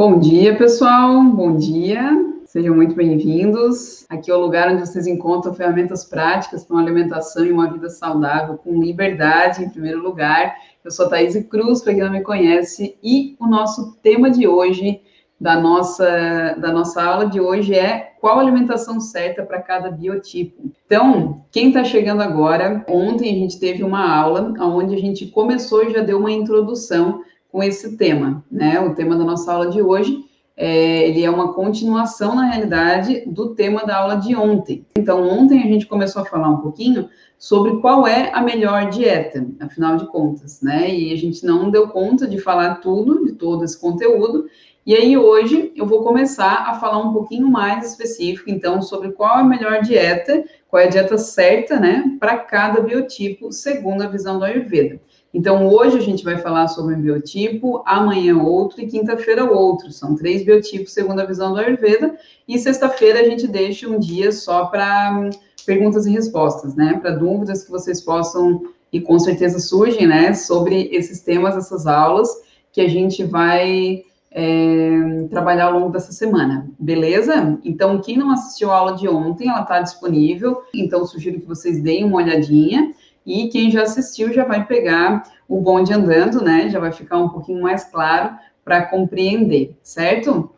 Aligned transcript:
Bom 0.00 0.18
dia, 0.18 0.56
pessoal. 0.56 1.22
Bom 1.24 1.58
dia. 1.58 2.10
Sejam 2.46 2.74
muito 2.74 2.94
bem-vindos. 2.94 4.06
Aqui 4.08 4.30
é 4.30 4.34
o 4.34 4.40
lugar 4.40 4.72
onde 4.72 4.80
vocês 4.88 5.06
encontram 5.06 5.52
ferramentas 5.52 6.06
práticas 6.06 6.64
para 6.64 6.74
uma 6.74 6.82
alimentação 6.82 7.44
e 7.44 7.52
uma 7.52 7.70
vida 7.70 7.90
saudável 7.90 8.56
com 8.56 8.80
liberdade, 8.80 9.62
em 9.62 9.68
primeiro 9.68 10.02
lugar. 10.02 10.56
Eu 10.82 10.90
sou 10.90 11.04
a 11.04 11.10
Thaís 11.10 11.36
Cruz, 11.50 11.82
para 11.82 11.92
quem 11.92 12.02
não 12.02 12.12
me 12.12 12.22
conhece, 12.22 12.96
e 13.02 13.36
o 13.38 13.46
nosso 13.46 13.94
tema 14.02 14.30
de 14.30 14.48
hoje, 14.48 15.02
da 15.38 15.60
nossa, 15.60 16.56
da 16.58 16.72
nossa 16.72 17.02
aula 17.04 17.26
de 17.26 17.38
hoje, 17.38 17.74
é 17.74 18.14
qual 18.22 18.38
a 18.38 18.40
alimentação 18.40 19.00
certa 19.00 19.42
para 19.42 19.60
cada 19.60 19.90
biotipo. 19.90 20.72
Então, 20.86 21.44
quem 21.52 21.68
está 21.68 21.84
chegando 21.84 22.22
agora, 22.22 22.86
ontem 22.88 23.34
a 23.34 23.38
gente 23.38 23.60
teve 23.60 23.84
uma 23.84 24.10
aula 24.10 24.54
onde 24.60 24.94
a 24.94 24.98
gente 24.98 25.26
começou 25.26 25.84
e 25.84 25.92
já 25.92 26.00
deu 26.00 26.18
uma 26.18 26.32
introdução 26.32 27.20
com 27.50 27.62
esse 27.62 27.96
tema, 27.96 28.44
né? 28.50 28.80
O 28.80 28.94
tema 28.94 29.16
da 29.16 29.24
nossa 29.24 29.52
aula 29.52 29.70
de 29.70 29.82
hoje 29.82 30.24
é, 30.56 31.08
ele 31.08 31.24
é 31.24 31.30
uma 31.30 31.54
continuação, 31.54 32.34
na 32.34 32.44
realidade, 32.44 33.22
do 33.26 33.54
tema 33.54 33.86
da 33.86 33.96
aula 33.96 34.16
de 34.16 34.36
ontem. 34.36 34.84
Então, 34.94 35.26
ontem 35.26 35.62
a 35.62 35.66
gente 35.66 35.86
começou 35.86 36.20
a 36.20 36.26
falar 36.26 36.50
um 36.50 36.58
pouquinho 36.58 37.08
sobre 37.38 37.78
qual 37.78 38.06
é 38.06 38.30
a 38.34 38.42
melhor 38.42 38.90
dieta, 38.90 39.46
afinal 39.58 39.96
de 39.96 40.06
contas, 40.08 40.60
né? 40.60 40.94
E 40.94 41.14
a 41.14 41.16
gente 41.16 41.46
não 41.46 41.70
deu 41.70 41.88
conta 41.88 42.26
de 42.26 42.38
falar 42.38 42.74
tudo, 42.74 43.24
de 43.24 43.32
todo 43.32 43.64
esse 43.64 43.80
conteúdo. 43.80 44.44
E 44.84 44.94
aí, 44.94 45.16
hoje, 45.16 45.72
eu 45.74 45.86
vou 45.86 46.02
começar 46.02 46.66
a 46.68 46.74
falar 46.74 46.98
um 46.98 47.12
pouquinho 47.14 47.48
mais 47.48 47.92
específico, 47.92 48.50
então, 48.50 48.82
sobre 48.82 49.12
qual 49.12 49.38
é 49.38 49.40
a 49.40 49.44
melhor 49.44 49.80
dieta, 49.80 50.44
qual 50.68 50.82
é 50.82 50.84
a 50.84 50.90
dieta 50.90 51.16
certa, 51.16 51.80
né, 51.80 52.16
para 52.20 52.36
cada 52.36 52.82
biotipo, 52.82 53.50
segundo 53.50 54.02
a 54.02 54.08
visão 54.08 54.38
do 54.38 54.44
Ayurveda. 54.44 55.00
Então, 55.32 55.68
hoje 55.68 55.96
a 55.96 56.00
gente 56.00 56.24
vai 56.24 56.38
falar 56.38 56.66
sobre 56.68 56.94
um 56.94 57.00
biotipo, 57.00 57.82
amanhã 57.86 58.36
outro 58.36 58.80
e 58.80 58.86
quinta-feira 58.86 59.44
outro. 59.44 59.92
São 59.92 60.16
três 60.16 60.44
biotipos, 60.44 60.92
segundo 60.92 61.20
a 61.20 61.24
visão 61.24 61.52
do 61.52 61.60
Ayurveda. 61.60 62.18
E 62.48 62.58
sexta-feira 62.58 63.20
a 63.20 63.24
gente 63.24 63.46
deixa 63.46 63.88
um 63.88 63.98
dia 63.98 64.32
só 64.32 64.66
para 64.66 65.16
hum, 65.16 65.30
perguntas 65.64 66.04
e 66.04 66.10
respostas, 66.10 66.74
né? 66.74 66.98
Para 67.00 67.12
dúvidas 67.12 67.62
que 67.62 67.70
vocês 67.70 68.00
possam, 68.00 68.62
e 68.92 69.00
com 69.00 69.18
certeza 69.20 69.60
surgem, 69.60 70.06
né? 70.06 70.34
Sobre 70.34 70.88
esses 70.92 71.20
temas, 71.20 71.56
essas 71.56 71.86
aulas, 71.86 72.28
que 72.72 72.80
a 72.80 72.88
gente 72.88 73.22
vai 73.22 74.02
é, 74.32 75.26
trabalhar 75.30 75.66
ao 75.66 75.78
longo 75.78 75.92
dessa 75.92 76.12
semana, 76.12 76.68
beleza? 76.78 77.58
Então, 77.64 78.00
quem 78.00 78.16
não 78.16 78.30
assistiu 78.30 78.70
a 78.70 78.76
aula 78.76 78.96
de 78.96 79.08
ontem, 79.08 79.48
ela 79.48 79.62
está 79.62 79.80
disponível. 79.80 80.62
Então, 80.74 81.06
sugiro 81.06 81.40
que 81.40 81.46
vocês 81.46 81.80
deem 81.80 82.04
uma 82.04 82.16
olhadinha. 82.16 82.92
E 83.24 83.48
quem 83.48 83.70
já 83.70 83.82
assistiu 83.82 84.32
já 84.32 84.44
vai 84.44 84.66
pegar 84.66 85.22
o 85.48 85.60
bonde 85.60 85.92
andando, 85.92 86.42
né? 86.42 86.68
Já 86.68 86.78
vai 86.78 86.92
ficar 86.92 87.18
um 87.18 87.28
pouquinho 87.28 87.62
mais 87.62 87.84
claro 87.84 88.36
para 88.64 88.86
compreender, 88.86 89.76
certo? 89.82 90.50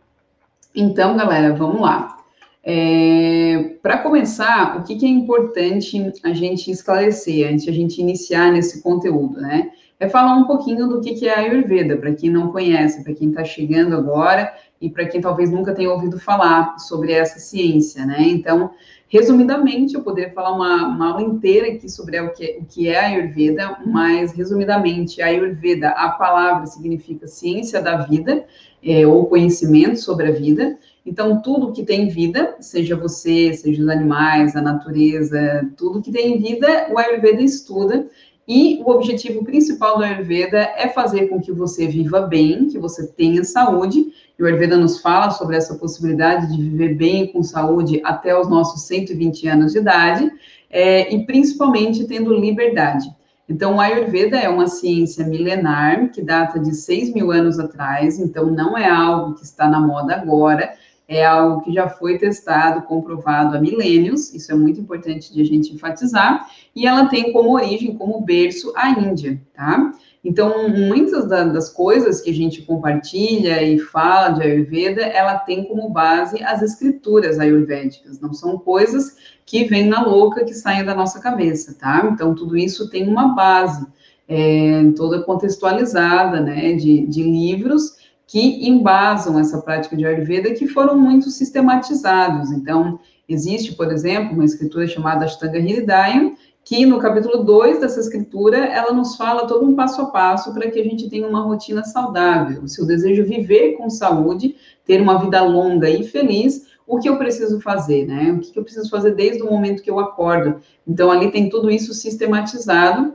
Então, 0.74 1.16
galera, 1.16 1.54
vamos 1.54 1.80
lá. 1.80 2.18
É, 2.64 3.74
para 3.82 3.98
começar, 3.98 4.78
o 4.78 4.84
que, 4.84 4.94
que, 4.94 5.04
é 5.04 5.08
importante 5.08 6.12
a 6.22 6.32
gente 6.32 6.70
esclarecer 6.70 7.48
antes 7.48 7.64
de 7.64 7.70
a 7.70 7.72
gente 7.72 8.00
iniciar 8.00 8.52
nesse 8.52 8.82
conteúdo, 8.82 9.40
né? 9.40 9.70
É 9.98 10.08
falar 10.08 10.34
um 10.34 10.44
pouquinho 10.44 10.88
do 10.88 11.00
que, 11.00 11.14
que 11.14 11.28
é 11.28 11.34
a 11.34 11.40
Ayurveda, 11.40 11.96
para 11.96 12.12
quem 12.12 12.30
não 12.30 12.52
conhece, 12.52 13.02
para 13.02 13.14
quem 13.14 13.30
está 13.30 13.44
chegando 13.44 13.96
agora 13.96 14.52
e 14.82 14.90
para 14.90 15.06
quem 15.06 15.20
talvez 15.20 15.50
nunca 15.50 15.72
tenha 15.72 15.90
ouvido 15.90 16.18
falar 16.20 16.78
sobre 16.78 17.12
essa 17.12 17.38
ciência, 17.38 18.04
né? 18.04 18.20
Então, 18.20 18.72
Resumidamente, 19.12 19.94
eu 19.94 20.02
poderia 20.02 20.32
falar 20.32 20.52
uma, 20.52 20.88
uma 20.88 21.10
aula 21.10 21.20
inteira 21.20 21.68
aqui 21.68 21.86
sobre 21.86 22.18
o 22.18 22.32
que, 22.32 22.56
o 22.58 22.64
que 22.64 22.88
é 22.88 22.98
a 22.98 23.08
Ayurveda, 23.08 23.76
mas 23.84 24.32
resumidamente, 24.32 25.20
a 25.20 25.26
Ayurveda, 25.26 25.90
a 25.90 26.08
palavra 26.12 26.64
significa 26.64 27.26
ciência 27.26 27.82
da 27.82 27.98
vida, 27.98 28.46
é, 28.82 29.06
ou 29.06 29.26
conhecimento 29.26 30.00
sobre 30.00 30.28
a 30.28 30.30
vida. 30.30 30.78
Então, 31.04 31.42
tudo 31.42 31.72
que 31.72 31.82
tem 31.82 32.08
vida, 32.08 32.56
seja 32.60 32.96
você, 32.96 33.52
seja 33.52 33.82
os 33.82 33.88
animais, 33.90 34.56
a 34.56 34.62
natureza, 34.62 35.70
tudo 35.76 36.00
que 36.00 36.10
tem 36.10 36.40
vida, 36.40 36.88
o 36.90 36.98
Ayurveda 36.98 37.42
estuda. 37.42 38.08
E 38.54 38.82
o 38.84 38.90
objetivo 38.90 39.42
principal 39.42 39.96
do 39.96 40.04
Ayurveda 40.04 40.58
é 40.76 40.86
fazer 40.86 41.28
com 41.28 41.40
que 41.40 41.50
você 41.50 41.86
viva 41.86 42.20
bem, 42.20 42.66
que 42.66 42.78
você 42.78 43.06
tenha 43.06 43.42
saúde 43.44 44.12
e 44.38 44.42
o 44.42 44.46
Ayurveda 44.46 44.76
nos 44.76 45.00
fala 45.00 45.30
sobre 45.30 45.56
essa 45.56 45.76
possibilidade 45.76 46.54
de 46.54 46.62
viver 46.62 46.94
bem 46.94 47.32
com 47.32 47.42
saúde 47.42 48.02
até 48.04 48.38
os 48.38 48.50
nossos 48.50 48.82
120 48.82 49.48
anos 49.48 49.72
de 49.72 49.78
idade, 49.78 50.30
é, 50.68 51.14
e 51.14 51.24
principalmente 51.24 52.04
tendo 52.04 52.34
liberdade. 52.34 53.10
Então, 53.48 53.76
o 53.76 53.80
Ayurveda 53.80 54.36
é 54.36 54.50
uma 54.50 54.66
ciência 54.66 55.26
milenar 55.26 56.10
que 56.10 56.20
data 56.20 56.60
de 56.60 56.74
6 56.74 57.14
mil 57.14 57.32
anos 57.32 57.58
atrás, 57.58 58.18
então 58.18 58.50
não 58.50 58.76
é 58.76 58.86
algo 58.86 59.34
que 59.34 59.44
está 59.44 59.66
na 59.66 59.80
moda 59.80 60.14
agora, 60.14 60.74
é 61.08 61.24
algo 61.24 61.62
que 61.62 61.72
já 61.72 61.88
foi 61.88 62.18
testado, 62.18 62.82
comprovado 62.82 63.56
há 63.56 63.60
milênios, 63.60 64.32
isso 64.32 64.50
é 64.52 64.54
muito 64.54 64.80
importante 64.80 65.32
de 65.32 65.42
a 65.42 65.44
gente 65.44 65.72
enfatizar, 65.72 66.48
e 66.74 66.86
ela 66.86 67.06
tem 67.06 67.32
como 67.32 67.54
origem, 67.54 67.96
como 67.96 68.20
berço, 68.20 68.72
a 68.76 68.90
Índia, 68.90 69.40
tá? 69.54 69.92
Então, 70.24 70.68
muitas 70.68 71.28
das 71.28 71.68
coisas 71.68 72.20
que 72.20 72.30
a 72.30 72.34
gente 72.34 72.62
compartilha 72.62 73.60
e 73.60 73.78
fala 73.78 74.28
de 74.28 74.42
Ayurveda, 74.42 75.02
ela 75.02 75.36
tem 75.38 75.64
como 75.64 75.88
base 75.88 76.42
as 76.44 76.62
escrituras 76.62 77.40
ayurvédicas, 77.40 78.20
não 78.20 78.32
são 78.32 78.56
coisas 78.56 79.16
que 79.44 79.64
vêm 79.64 79.88
na 79.88 80.06
louca, 80.06 80.44
que 80.44 80.54
saem 80.54 80.84
da 80.84 80.94
nossa 80.94 81.18
cabeça, 81.20 81.74
tá? 81.74 82.08
Então, 82.12 82.36
tudo 82.36 82.56
isso 82.56 82.88
tem 82.88 83.08
uma 83.08 83.34
base, 83.34 83.84
é, 84.28 84.92
toda 84.96 85.24
contextualizada, 85.24 86.40
né, 86.40 86.74
de, 86.74 87.04
de 87.06 87.22
livros 87.24 87.96
que 88.26 88.68
embasam 88.68 89.38
essa 89.38 89.60
prática 89.60 89.96
de 89.96 90.06
Ayurveda, 90.06 90.54
que 90.54 90.66
foram 90.66 90.98
muito 90.98 91.30
sistematizados. 91.30 92.50
Então, 92.50 92.98
existe, 93.28 93.74
por 93.74 93.92
exemplo, 93.92 94.34
uma 94.34 94.44
escritura 94.44 94.86
chamada 94.86 95.24
Ashtanga 95.24 95.58
Hridaya, 95.58 96.32
que 96.64 96.86
no 96.86 96.98
capítulo 96.98 97.42
2 97.42 97.80
dessa 97.80 98.00
escritura, 98.00 98.56
ela 98.56 98.92
nos 98.92 99.16
fala 99.16 99.46
todo 99.46 99.66
um 99.66 99.74
passo 99.74 100.00
a 100.00 100.06
passo 100.06 100.54
para 100.54 100.70
que 100.70 100.78
a 100.78 100.84
gente 100.84 101.10
tenha 101.10 101.26
uma 101.26 101.42
rotina 101.42 101.82
saudável. 101.84 102.66
Se 102.68 102.80
eu 102.80 102.86
desejo 102.86 103.24
viver 103.24 103.72
com 103.72 103.90
saúde, 103.90 104.54
ter 104.84 105.00
uma 105.00 105.18
vida 105.18 105.42
longa 105.42 105.90
e 105.90 106.04
feliz, 106.04 106.66
o 106.86 106.98
que 106.98 107.08
eu 107.08 107.18
preciso 107.18 107.60
fazer, 107.60 108.06
né? 108.06 108.32
O 108.32 108.40
que 108.40 108.56
eu 108.56 108.62
preciso 108.62 108.88
fazer 108.88 109.14
desde 109.14 109.42
o 109.42 109.50
momento 109.50 109.82
que 109.82 109.90
eu 109.90 109.98
acordo. 109.98 110.60
Então, 110.86 111.10
ali 111.10 111.30
tem 111.32 111.48
tudo 111.48 111.70
isso 111.70 111.92
sistematizado 111.92 113.14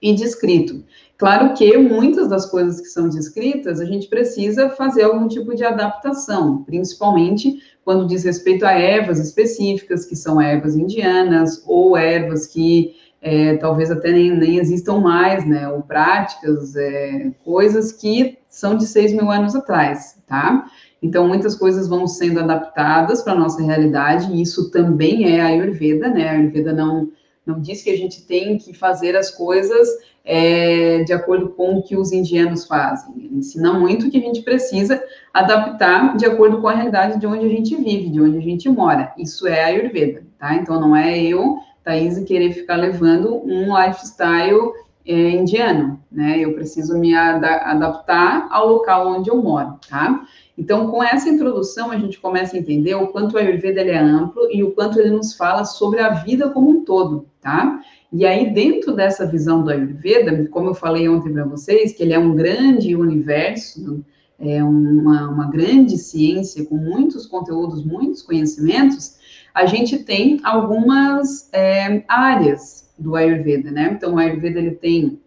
e 0.00 0.14
descrito. 0.14 0.84
Claro 1.18 1.52
que 1.52 1.76
muitas 1.76 2.28
das 2.28 2.46
coisas 2.46 2.80
que 2.80 2.86
são 2.86 3.08
descritas, 3.08 3.80
a 3.80 3.84
gente 3.84 4.06
precisa 4.06 4.70
fazer 4.70 5.02
algum 5.02 5.26
tipo 5.26 5.52
de 5.52 5.64
adaptação, 5.64 6.62
principalmente 6.62 7.60
quando 7.84 8.06
diz 8.06 8.22
respeito 8.22 8.64
a 8.64 8.70
ervas 8.70 9.18
específicas, 9.18 10.04
que 10.04 10.14
são 10.14 10.40
ervas 10.40 10.76
indianas, 10.76 11.64
ou 11.66 11.96
ervas 11.96 12.46
que 12.46 12.94
é, 13.20 13.56
talvez 13.56 13.90
até 13.90 14.12
nem, 14.12 14.30
nem, 14.30 14.58
existam 14.58 15.00
mais, 15.00 15.44
né, 15.44 15.68
ou 15.68 15.82
práticas, 15.82 16.76
é, 16.76 17.32
coisas 17.44 17.90
que 17.90 18.38
são 18.48 18.76
de 18.76 18.86
6 18.86 19.12
mil 19.12 19.28
anos 19.28 19.56
atrás, 19.56 20.22
tá? 20.24 20.66
Então, 21.02 21.26
muitas 21.26 21.56
coisas 21.56 21.88
vão 21.88 22.06
sendo 22.06 22.38
adaptadas 22.38 23.22
para 23.22 23.32
a 23.32 23.38
nossa 23.38 23.60
realidade, 23.60 24.32
e 24.32 24.40
isso 24.40 24.70
também 24.70 25.36
é 25.36 25.40
a 25.40 25.46
Ayurveda, 25.46 26.08
né? 26.08 26.28
A 26.28 26.32
Ayurveda 26.32 26.72
não, 26.72 27.10
não 27.48 27.60
diz 27.60 27.82
que 27.82 27.90
a 27.90 27.96
gente 27.96 28.22
tem 28.26 28.58
que 28.58 28.74
fazer 28.74 29.16
as 29.16 29.30
coisas 29.30 29.88
é, 30.24 31.02
de 31.04 31.12
acordo 31.14 31.48
com 31.48 31.78
o 31.78 31.82
que 31.82 31.96
os 31.96 32.12
indianos 32.12 32.66
fazem. 32.66 33.14
Ele 33.16 33.38
ensina 33.38 33.72
muito 33.72 34.10
que 34.10 34.18
a 34.18 34.20
gente 34.20 34.42
precisa 34.42 35.02
adaptar 35.32 36.16
de 36.16 36.26
acordo 36.26 36.60
com 36.60 36.68
a 36.68 36.74
realidade 36.74 37.18
de 37.18 37.26
onde 37.26 37.46
a 37.46 37.48
gente 37.48 37.74
vive, 37.76 38.10
de 38.10 38.20
onde 38.20 38.36
a 38.36 38.42
gente 38.42 38.68
mora. 38.68 39.14
Isso 39.16 39.46
é 39.48 39.64
a 39.64 39.66
Ayurveda, 39.68 40.22
tá? 40.38 40.54
Então, 40.54 40.78
não 40.78 40.94
é 40.94 41.18
eu, 41.18 41.56
Thaís, 41.82 42.18
querer 42.24 42.52
ficar 42.52 42.76
levando 42.76 43.42
um 43.46 43.74
lifestyle 43.74 44.72
é, 45.06 45.30
indiano, 45.30 45.98
né? 46.12 46.38
Eu 46.38 46.52
preciso 46.52 46.98
me 46.98 47.14
ad 47.14 47.42
adaptar 47.46 48.46
ao 48.50 48.68
local 48.68 49.08
onde 49.08 49.30
eu 49.30 49.42
moro, 49.42 49.78
tá? 49.88 50.22
Então, 50.58 50.90
com 50.90 51.00
essa 51.00 51.28
introdução, 51.28 51.92
a 51.92 51.96
gente 51.96 52.18
começa 52.18 52.56
a 52.56 52.58
entender 52.58 52.92
o 52.96 53.06
quanto 53.06 53.34
o 53.34 53.38
Ayurveda 53.38 53.80
ele 53.80 53.92
é 53.92 53.98
amplo 53.98 54.48
e 54.50 54.64
o 54.64 54.72
quanto 54.72 54.98
ele 54.98 55.10
nos 55.10 55.34
fala 55.34 55.64
sobre 55.64 56.00
a 56.00 56.08
vida 56.10 56.50
como 56.50 56.68
um 56.68 56.84
todo, 56.84 57.26
tá? 57.40 57.80
E 58.12 58.26
aí, 58.26 58.52
dentro 58.52 58.92
dessa 58.92 59.24
visão 59.24 59.62
do 59.62 59.70
Ayurveda, 59.70 60.48
como 60.48 60.70
eu 60.70 60.74
falei 60.74 61.08
ontem 61.08 61.32
para 61.32 61.44
vocês, 61.44 61.92
que 61.92 62.02
ele 62.02 62.12
é 62.12 62.18
um 62.18 62.34
grande 62.34 62.96
universo, 62.96 64.04
é 64.36 64.62
uma, 64.64 65.28
uma 65.28 65.48
grande 65.48 65.96
ciência 65.96 66.64
com 66.64 66.76
muitos 66.76 67.24
conteúdos, 67.24 67.84
muitos 67.84 68.22
conhecimentos, 68.22 69.16
a 69.54 69.64
gente 69.64 69.98
tem 69.98 70.40
algumas 70.42 71.48
é, 71.52 72.02
áreas 72.08 72.90
do 72.98 73.14
Ayurveda, 73.14 73.70
né? 73.70 73.92
Então, 73.96 74.14
o 74.14 74.18
Ayurveda 74.18 74.58
ele 74.58 74.72
tem 74.72 75.20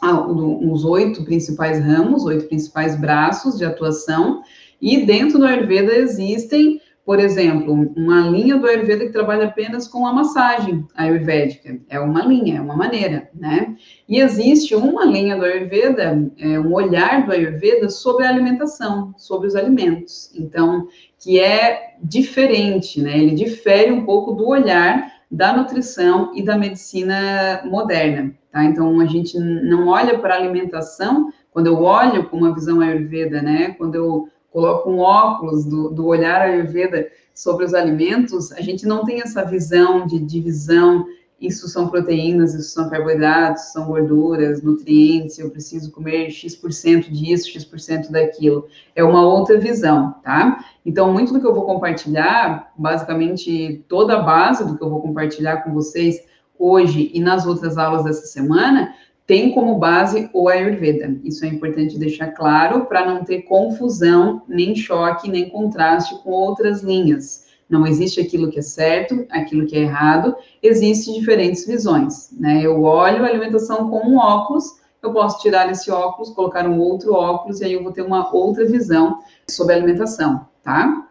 ah, 0.00 0.26
os 0.26 0.84
oito 0.84 1.24
principais 1.24 1.78
ramos, 1.78 2.24
oito 2.24 2.46
principais 2.46 2.98
braços 2.98 3.58
de 3.58 3.64
atuação, 3.64 4.42
e 4.80 5.04
dentro 5.04 5.38
do 5.38 5.46
Ayurveda 5.46 5.94
existem, 5.94 6.80
por 7.04 7.18
exemplo, 7.18 7.92
uma 7.96 8.20
linha 8.20 8.56
do 8.56 8.66
Ayurveda 8.66 9.06
que 9.06 9.12
trabalha 9.12 9.46
apenas 9.46 9.88
com 9.88 10.06
a 10.06 10.12
massagem 10.12 10.86
ayurvédica. 10.94 11.80
É 11.88 11.98
uma 11.98 12.24
linha, 12.24 12.58
é 12.58 12.60
uma 12.60 12.76
maneira, 12.76 13.28
né? 13.34 13.74
E 14.08 14.20
existe 14.20 14.74
uma 14.74 15.04
linha 15.04 15.36
do 15.36 15.44
Ayurveda, 15.44 16.30
é, 16.38 16.60
um 16.60 16.72
olhar 16.72 17.26
do 17.26 17.32
Ayurveda 17.32 17.88
sobre 17.88 18.24
a 18.24 18.28
alimentação, 18.28 19.14
sobre 19.18 19.48
os 19.48 19.56
alimentos. 19.56 20.30
Então, 20.36 20.86
que 21.18 21.40
é 21.40 21.96
diferente, 22.02 23.02
né? 23.02 23.18
Ele 23.18 23.34
difere 23.34 23.90
um 23.90 24.04
pouco 24.04 24.32
do 24.32 24.46
olhar 24.46 25.12
da 25.30 25.56
nutrição 25.56 26.32
e 26.34 26.42
da 26.42 26.56
medicina 26.56 27.62
moderna, 27.64 28.34
tá? 28.52 28.64
Então, 28.64 29.00
a 29.00 29.06
gente 29.06 29.38
não 29.38 29.88
olha 29.88 30.18
para 30.18 30.34
a 30.34 30.38
alimentação, 30.38 31.32
quando 31.50 31.66
eu 31.66 31.82
olho 31.82 32.28
com 32.28 32.36
uma 32.36 32.54
visão 32.54 32.80
Ayurveda, 32.80 33.42
né? 33.42 33.74
Quando 33.78 33.94
eu 33.94 34.28
coloco 34.50 34.90
um 34.90 34.98
óculos 34.98 35.64
do, 35.64 35.90
do 35.90 36.06
olhar 36.06 36.42
Ayurveda 36.42 37.08
sobre 37.34 37.64
os 37.64 37.72
alimentos, 37.72 38.52
a 38.52 38.60
gente 38.60 38.86
não 38.86 39.04
tem 39.04 39.22
essa 39.22 39.44
visão 39.44 40.06
de 40.06 40.18
divisão, 40.18 41.06
isso 41.40 41.68
são 41.68 41.88
proteínas, 41.88 42.52
isso 42.52 42.70
são 42.70 42.90
carboidratos, 42.90 43.72
são 43.72 43.86
gorduras, 43.86 44.62
nutrientes, 44.62 45.38
eu 45.38 45.50
preciso 45.50 45.90
comer 45.90 46.30
X% 46.30 47.10
disso, 47.10 47.50
X% 47.50 48.10
daquilo. 48.10 48.66
É 48.94 49.02
uma 49.02 49.26
outra 49.26 49.58
visão, 49.58 50.14
tá? 50.22 50.62
Então, 50.84 51.10
muito 51.10 51.32
do 51.32 51.40
que 51.40 51.46
eu 51.46 51.54
vou 51.54 51.64
compartilhar, 51.64 52.70
basicamente 52.76 53.82
toda 53.88 54.18
a 54.18 54.22
base 54.22 54.66
do 54.66 54.76
que 54.76 54.84
eu 54.84 54.90
vou 54.90 55.00
compartilhar 55.00 55.64
com 55.64 55.72
vocês 55.72 56.20
hoje 56.58 57.10
e 57.14 57.20
nas 57.20 57.46
outras 57.46 57.78
aulas 57.78 58.04
dessa 58.04 58.26
semana, 58.26 58.92
tem 59.30 59.52
como 59.52 59.78
base 59.78 60.28
o 60.32 60.48
Ayurveda. 60.48 61.16
Isso 61.22 61.44
é 61.44 61.48
importante 61.48 61.96
deixar 61.96 62.32
claro 62.32 62.86
para 62.86 63.06
não 63.06 63.22
ter 63.22 63.42
confusão, 63.42 64.42
nem 64.48 64.74
choque, 64.74 65.30
nem 65.30 65.48
contraste 65.48 66.20
com 66.24 66.30
outras 66.30 66.82
linhas. 66.82 67.46
Não 67.68 67.86
existe 67.86 68.20
aquilo 68.20 68.50
que 68.50 68.58
é 68.58 68.62
certo, 68.62 69.24
aquilo 69.30 69.68
que 69.68 69.76
é 69.76 69.82
errado, 69.82 70.34
existem 70.60 71.14
diferentes 71.14 71.64
visões, 71.64 72.36
né? 72.40 72.60
Eu 72.60 72.82
olho 72.82 73.24
a 73.24 73.28
alimentação 73.28 73.88
com 73.88 74.00
um 74.04 74.16
óculos, 74.16 74.64
eu 75.00 75.12
posso 75.12 75.40
tirar 75.40 75.70
esse 75.70 75.92
óculos, 75.92 76.30
colocar 76.30 76.66
um 76.66 76.80
outro 76.80 77.14
óculos 77.14 77.60
e 77.60 77.66
aí 77.66 77.74
eu 77.74 77.84
vou 77.84 77.92
ter 77.92 78.02
uma 78.02 78.34
outra 78.34 78.66
visão 78.66 79.20
sobre 79.48 79.74
a 79.74 79.76
alimentação, 79.76 80.44
tá? 80.60 81.08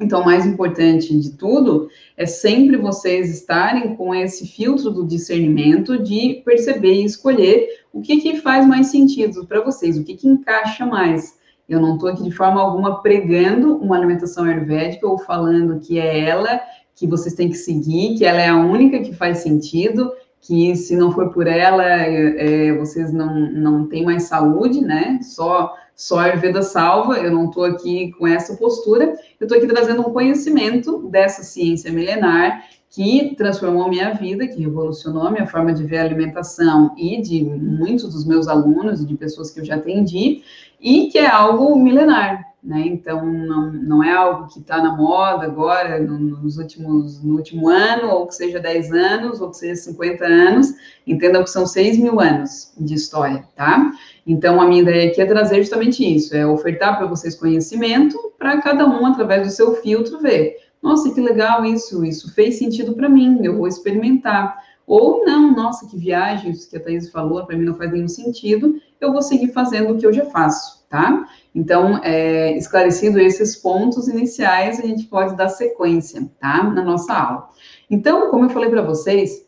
Então, 0.00 0.20
o 0.22 0.24
mais 0.24 0.46
importante 0.46 1.18
de 1.18 1.30
tudo 1.32 1.88
é 2.16 2.24
sempre 2.24 2.76
vocês 2.76 3.30
estarem 3.30 3.96
com 3.96 4.14
esse 4.14 4.46
filtro 4.46 4.90
do 4.90 5.04
discernimento 5.04 6.00
de 6.00 6.40
perceber 6.44 6.94
e 6.94 7.04
escolher 7.04 7.68
o 7.92 8.00
que, 8.00 8.20
que 8.20 8.40
faz 8.40 8.64
mais 8.64 8.88
sentido 8.88 9.44
para 9.44 9.60
vocês, 9.60 9.98
o 9.98 10.04
que, 10.04 10.16
que 10.16 10.28
encaixa 10.28 10.86
mais. 10.86 11.36
Eu 11.68 11.80
não 11.80 11.94
estou 11.94 12.08
aqui 12.08 12.22
de 12.22 12.30
forma 12.30 12.60
alguma 12.60 13.02
pregando 13.02 13.76
uma 13.76 13.96
alimentação 13.96 14.44
ayurvédica 14.44 15.06
ou 15.06 15.18
falando 15.18 15.80
que 15.80 15.98
é 15.98 16.20
ela 16.20 16.60
que 16.94 17.06
vocês 17.06 17.34
têm 17.34 17.48
que 17.48 17.56
seguir, 17.56 18.16
que 18.16 18.24
ela 18.24 18.40
é 18.40 18.48
a 18.48 18.56
única 18.56 19.00
que 19.00 19.12
faz 19.12 19.38
sentido, 19.38 20.12
que 20.40 20.74
se 20.76 20.96
não 20.96 21.10
for 21.12 21.30
por 21.30 21.46
ela, 21.46 21.84
é, 21.84 22.72
vocês 22.72 23.12
não, 23.12 23.34
não 23.50 23.86
têm 23.86 24.04
mais 24.04 24.24
saúde, 24.24 24.80
né? 24.80 25.18
Só 25.22 25.74
só 25.98 26.20
a 26.20 26.24
Ayurveda 26.26 26.62
salva, 26.62 27.18
eu 27.18 27.32
não 27.32 27.46
estou 27.46 27.64
aqui 27.64 28.12
com 28.12 28.24
essa 28.24 28.56
postura, 28.56 29.18
eu 29.40 29.46
estou 29.46 29.58
aqui 29.58 29.66
trazendo 29.66 30.00
um 30.02 30.12
conhecimento 30.12 31.08
dessa 31.08 31.42
ciência 31.42 31.90
milenar 31.90 32.62
que 32.88 33.34
transformou 33.36 33.88
minha 33.88 34.14
vida, 34.14 34.46
que 34.46 34.62
revolucionou 34.62 35.28
minha 35.28 35.48
forma 35.48 35.72
de 35.72 35.82
ver 35.82 35.98
a 35.98 36.04
alimentação 36.04 36.94
e 36.96 37.20
de 37.20 37.42
muitos 37.42 38.12
dos 38.12 38.24
meus 38.24 38.46
alunos 38.46 39.02
e 39.02 39.06
de 39.06 39.16
pessoas 39.16 39.50
que 39.50 39.58
eu 39.58 39.64
já 39.64 39.74
atendi, 39.74 40.42
e 40.80 41.08
que 41.08 41.18
é 41.18 41.26
algo 41.26 41.76
milenar, 41.76 42.44
né? 42.62 42.80
Então, 42.86 43.24
não, 43.24 43.72
não 43.72 44.04
é 44.04 44.12
algo 44.12 44.48
que 44.48 44.58
está 44.58 44.82
na 44.82 44.96
moda 44.96 45.44
agora, 45.44 46.00
nos 46.00 46.58
últimos, 46.58 47.22
no 47.22 47.36
último 47.36 47.68
ano, 47.68 48.10
ou 48.10 48.26
que 48.26 48.34
seja 48.34 48.58
10 48.58 48.92
anos, 48.92 49.40
ou 49.40 49.50
que 49.50 49.56
seja 49.56 49.76
50 49.76 50.24
anos, 50.24 50.74
entendam 51.06 51.44
que 51.44 51.50
são 51.50 51.66
6 51.66 51.98
mil 51.98 52.20
anos 52.20 52.72
de 52.78 52.94
história, 52.94 53.44
tá? 53.54 53.92
Então, 54.26 54.60
a 54.60 54.66
minha 54.66 54.82
ideia 54.82 55.10
aqui 55.10 55.20
é 55.20 55.26
trazer 55.26 55.56
justamente 55.58 56.04
isso, 56.04 56.36
é 56.36 56.46
ofertar 56.46 56.98
para 56.98 57.06
vocês 57.06 57.34
conhecimento, 57.34 58.18
para 58.38 58.60
cada 58.60 58.86
um, 58.86 59.06
através 59.06 59.46
do 59.46 59.52
seu 59.52 59.74
filtro, 59.76 60.20
ver. 60.20 60.56
Nossa, 60.82 61.12
que 61.12 61.20
legal 61.20 61.64
isso, 61.64 62.04
isso 62.04 62.32
fez 62.34 62.58
sentido 62.58 62.94
para 62.94 63.08
mim, 63.08 63.40
eu 63.42 63.56
vou 63.56 63.66
experimentar. 63.66 64.56
Ou 64.86 65.24
não, 65.24 65.54
nossa, 65.54 65.86
que 65.86 65.98
viagem, 65.98 66.50
isso 66.50 66.68
que 66.68 66.76
a 66.76 66.80
Thaís 66.80 67.10
falou, 67.10 67.44
para 67.44 67.56
mim 67.56 67.64
não 67.64 67.74
faz 67.74 67.92
nenhum 67.92 68.08
sentido, 68.08 68.80
eu 69.00 69.12
vou 69.12 69.20
seguir 69.20 69.52
fazendo 69.52 69.92
o 69.92 69.98
que 69.98 70.06
eu 70.06 70.12
já 70.12 70.24
faço, 70.26 70.84
tá? 70.88 71.28
Então, 71.54 71.98
é, 72.04 72.56
esclarecido 72.56 73.18
esses 73.18 73.56
pontos 73.56 74.08
iniciais, 74.08 74.78
a 74.78 74.86
gente 74.86 75.06
pode 75.06 75.36
dar 75.36 75.48
sequência, 75.48 76.28
tá? 76.38 76.62
Na 76.62 76.82
nossa 76.82 77.12
aula. 77.12 77.48
Então, 77.90 78.30
como 78.30 78.44
eu 78.44 78.50
falei 78.50 78.68
para 78.68 78.82
vocês, 78.82 79.46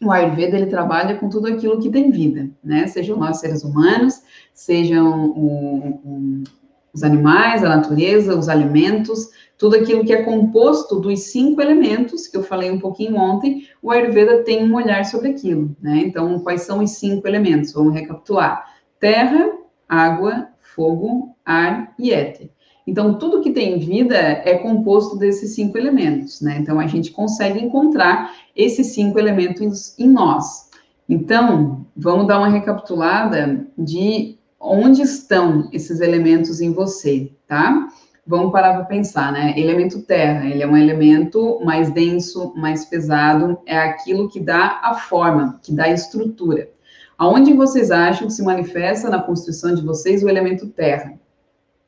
o 0.00 0.10
Ayurveda 0.10 0.56
ele 0.56 0.66
trabalha 0.66 1.16
com 1.16 1.28
tudo 1.28 1.46
aquilo 1.48 1.80
que 1.80 1.90
tem 1.90 2.10
vida, 2.10 2.50
né? 2.62 2.86
Sejam 2.86 3.16
nós 3.16 3.38
seres 3.38 3.62
humanos, 3.62 4.20
sejam 4.52 5.30
o, 5.30 6.00
o, 6.04 6.42
os 6.92 7.02
animais, 7.02 7.64
a 7.64 7.68
natureza, 7.68 8.36
os 8.36 8.48
alimentos, 8.48 9.30
tudo 9.56 9.76
aquilo 9.76 10.04
que 10.04 10.12
é 10.12 10.24
composto 10.24 10.98
dos 10.98 11.20
cinco 11.30 11.62
elementos 11.62 12.26
que 12.26 12.36
eu 12.36 12.42
falei 12.42 12.70
um 12.70 12.80
pouquinho 12.80 13.16
ontem, 13.16 13.68
o 13.80 13.90
Ayurveda 13.90 14.42
tem 14.42 14.68
um 14.68 14.74
olhar 14.74 15.04
sobre 15.04 15.30
aquilo, 15.30 15.74
né? 15.80 16.02
Então, 16.04 16.38
quais 16.40 16.62
são 16.62 16.82
os 16.82 16.90
cinco 16.90 17.26
elementos? 17.28 17.72
Vamos 17.72 17.94
recapitular: 17.94 18.66
terra, 18.98 19.52
água, 19.88 20.48
fogo, 20.74 21.34
ar 21.44 21.94
e 21.98 22.12
éter. 22.12 22.50
Então, 22.86 23.16
tudo 23.18 23.40
que 23.40 23.52
tem 23.52 23.78
vida 23.78 24.16
é 24.16 24.58
composto 24.58 25.16
desses 25.16 25.54
cinco 25.54 25.78
elementos, 25.78 26.40
né? 26.40 26.58
Então, 26.60 26.80
a 26.80 26.86
gente 26.86 27.12
consegue 27.12 27.60
encontrar 27.60 28.32
esses 28.56 28.88
cinco 28.88 29.18
elementos 29.18 29.96
em 29.98 30.08
nós. 30.08 30.68
Então, 31.08 31.86
vamos 31.96 32.26
dar 32.26 32.38
uma 32.38 32.48
recapitulada 32.48 33.66
de 33.78 34.36
onde 34.58 35.02
estão 35.02 35.68
esses 35.72 36.00
elementos 36.00 36.60
em 36.60 36.72
você, 36.72 37.30
tá? 37.46 37.88
Vamos 38.26 38.52
parar 38.52 38.74
para 38.74 38.84
pensar, 38.84 39.32
né? 39.32 39.54
Elemento 39.56 40.02
terra, 40.02 40.48
ele 40.48 40.62
é 40.62 40.66
um 40.66 40.76
elemento 40.76 41.60
mais 41.64 41.90
denso, 41.92 42.52
mais 42.56 42.84
pesado, 42.84 43.58
é 43.66 43.76
aquilo 43.76 44.28
que 44.28 44.40
dá 44.40 44.80
a 44.82 44.94
forma, 44.94 45.58
que 45.62 45.72
dá 45.72 45.84
a 45.84 45.92
estrutura. 45.92 46.68
Aonde 47.18 47.52
vocês 47.52 47.90
acham 47.90 48.26
que 48.26 48.32
se 48.32 48.42
manifesta 48.42 49.08
na 49.08 49.22
construção 49.22 49.74
de 49.74 49.82
vocês 49.82 50.22
o 50.22 50.28
elemento 50.28 50.68
terra? 50.68 51.14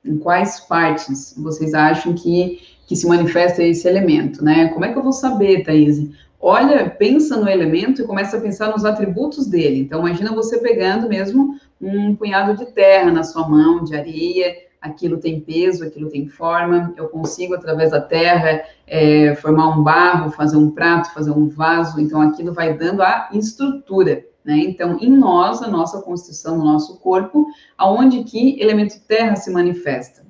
Em 0.04 0.18
quais 0.18 0.60
partes 0.60 1.34
vocês 1.36 1.74
acham 1.74 2.14
que, 2.14 2.60
que 2.86 2.94
se 2.94 3.06
manifesta 3.06 3.62
esse 3.62 3.88
elemento, 3.88 4.44
né? 4.44 4.68
Como 4.68 4.84
é 4.84 4.92
que 4.92 4.98
eu 4.98 5.02
vou 5.02 5.12
saber, 5.12 5.64
Thaís? 5.64 6.10
Olha, 6.40 6.90
pensa 6.90 7.38
no 7.38 7.48
elemento 7.48 8.02
e 8.02 8.06
começa 8.06 8.36
a 8.36 8.40
pensar 8.40 8.70
nos 8.70 8.84
atributos 8.84 9.46
dele. 9.46 9.80
Então, 9.80 10.00
imagina 10.00 10.34
você 10.34 10.58
pegando 10.58 11.08
mesmo 11.08 11.58
um 11.80 12.14
punhado 12.14 12.54
de 12.56 12.66
terra 12.66 13.10
na 13.10 13.22
sua 13.22 13.48
mão, 13.48 13.82
de 13.82 13.96
areia, 13.96 14.54
aquilo 14.84 15.16
tem 15.16 15.40
peso, 15.40 15.82
aquilo 15.82 16.10
tem 16.10 16.28
forma, 16.28 16.92
eu 16.98 17.08
consigo, 17.08 17.54
através 17.54 17.92
da 17.92 18.00
terra, 18.02 18.62
é, 18.86 19.34
formar 19.36 19.68
um 19.68 19.82
barro, 19.82 20.30
fazer 20.30 20.58
um 20.58 20.70
prato, 20.70 21.14
fazer 21.14 21.30
um 21.30 21.48
vaso, 21.48 21.98
então 21.98 22.20
aquilo 22.20 22.52
vai 22.52 22.76
dando 22.76 23.02
a 23.02 23.30
estrutura. 23.32 24.22
Né? 24.44 24.58
Então, 24.58 24.98
em 25.00 25.10
nós, 25.10 25.62
a 25.62 25.68
nossa 25.68 26.02
constituição, 26.02 26.58
no 26.58 26.64
nosso 26.64 26.98
corpo, 26.98 27.46
aonde 27.78 28.24
que 28.24 28.60
elemento 28.60 29.00
terra 29.08 29.36
se 29.36 29.50
manifesta? 29.50 30.24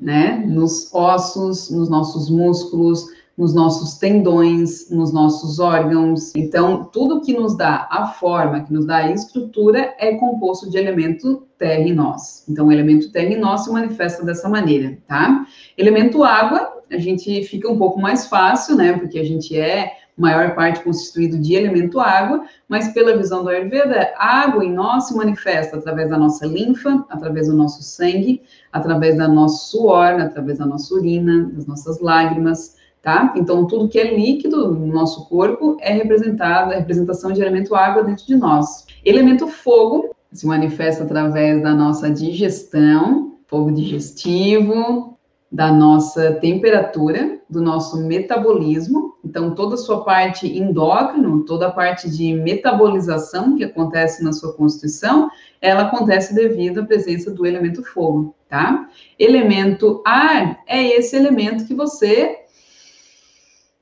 Né? 0.00 0.44
Nos 0.46 0.92
ossos, 0.94 1.70
nos 1.70 1.88
nossos 1.88 2.30
músculos, 2.30 3.06
nos 3.36 3.54
nossos 3.54 3.98
tendões, 3.98 4.90
nos 4.90 5.12
nossos 5.12 5.58
órgãos. 5.58 6.34
Então, 6.34 6.84
tudo 6.84 7.20
que 7.20 7.34
nos 7.34 7.56
dá 7.56 7.86
a 7.90 8.06
forma, 8.06 8.62
que 8.62 8.72
nos 8.72 8.86
dá 8.86 8.98
a 8.98 9.12
estrutura, 9.12 9.94
é 9.98 10.14
composto 10.14 10.70
de 10.70 10.78
elemento 10.78 11.46
terra 11.58 11.82
em 11.82 11.92
nós. 11.92 12.44
Então, 12.48 12.68
o 12.68 12.72
elemento 12.72 13.12
terra 13.12 13.34
em 13.34 13.38
nós 13.38 13.64
se 13.64 13.70
manifesta 13.70 14.24
dessa 14.24 14.48
maneira, 14.48 14.98
tá? 15.06 15.46
Elemento 15.76 16.24
água, 16.24 16.82
a 16.90 16.98
gente 16.98 17.44
fica 17.44 17.70
um 17.70 17.76
pouco 17.76 18.00
mais 18.00 18.26
fácil, 18.26 18.76
né? 18.76 18.94
Porque 18.94 19.18
a 19.18 19.24
gente 19.24 19.58
é 19.58 19.92
maior 20.16 20.54
parte 20.54 20.82
constituído 20.82 21.38
de 21.38 21.54
elemento 21.54 22.00
água, 22.00 22.44
mas 22.68 22.88
pela 22.88 23.16
visão 23.16 23.42
do 23.42 23.50
Ayurveda, 23.50 24.12
a 24.16 24.42
água 24.42 24.64
em 24.64 24.72
nós 24.72 25.08
se 25.08 25.16
manifesta 25.16 25.76
através 25.76 26.08
da 26.08 26.16
nossa 26.16 26.46
linfa, 26.46 27.04
através 27.10 27.48
do 27.48 27.54
nosso 27.54 27.82
sangue, 27.82 28.42
através 28.72 29.16
do 29.16 29.28
nosso 29.28 29.70
suor, 29.70 30.20
através 30.20 30.58
da 30.58 30.66
nossa 30.66 30.94
urina, 30.94 31.50
das 31.52 31.66
nossas 31.66 32.00
lágrimas, 32.00 32.76
tá? 33.02 33.34
Então, 33.36 33.66
tudo 33.66 33.88
que 33.88 33.98
é 33.98 34.16
líquido 34.16 34.72
no 34.72 34.86
nosso 34.86 35.28
corpo 35.28 35.76
é 35.80 35.92
representado, 35.92 36.72
é 36.72 36.78
representação 36.78 37.32
de 37.32 37.40
elemento 37.42 37.74
água 37.74 38.02
dentro 38.02 38.26
de 38.26 38.34
nós. 38.34 38.86
Elemento 39.04 39.46
fogo 39.46 40.16
se 40.32 40.46
manifesta 40.46 41.04
através 41.04 41.62
da 41.62 41.74
nossa 41.74 42.10
digestão, 42.10 43.34
fogo 43.46 43.70
digestivo, 43.70 45.16
da 45.50 45.70
nossa 45.72 46.32
temperatura, 46.32 47.38
do 47.48 47.62
nosso 47.62 47.96
metabolismo. 47.98 49.05
Então, 49.36 49.54
toda 49.54 49.74
a 49.74 49.76
sua 49.76 50.02
parte 50.02 50.46
endócrino, 50.46 51.44
toda 51.44 51.66
a 51.66 51.70
parte 51.70 52.08
de 52.08 52.32
metabolização 52.32 53.54
que 53.54 53.64
acontece 53.64 54.24
na 54.24 54.32
sua 54.32 54.54
constituição, 54.54 55.28
ela 55.60 55.82
acontece 55.82 56.34
devido 56.34 56.80
à 56.80 56.86
presença 56.86 57.30
do 57.30 57.44
elemento 57.44 57.84
fogo, 57.84 58.34
tá? 58.48 58.88
Elemento 59.18 60.02
ar 60.06 60.62
é 60.66 60.82
esse 60.82 61.14
elemento 61.14 61.66
que 61.66 61.74
você 61.74 62.34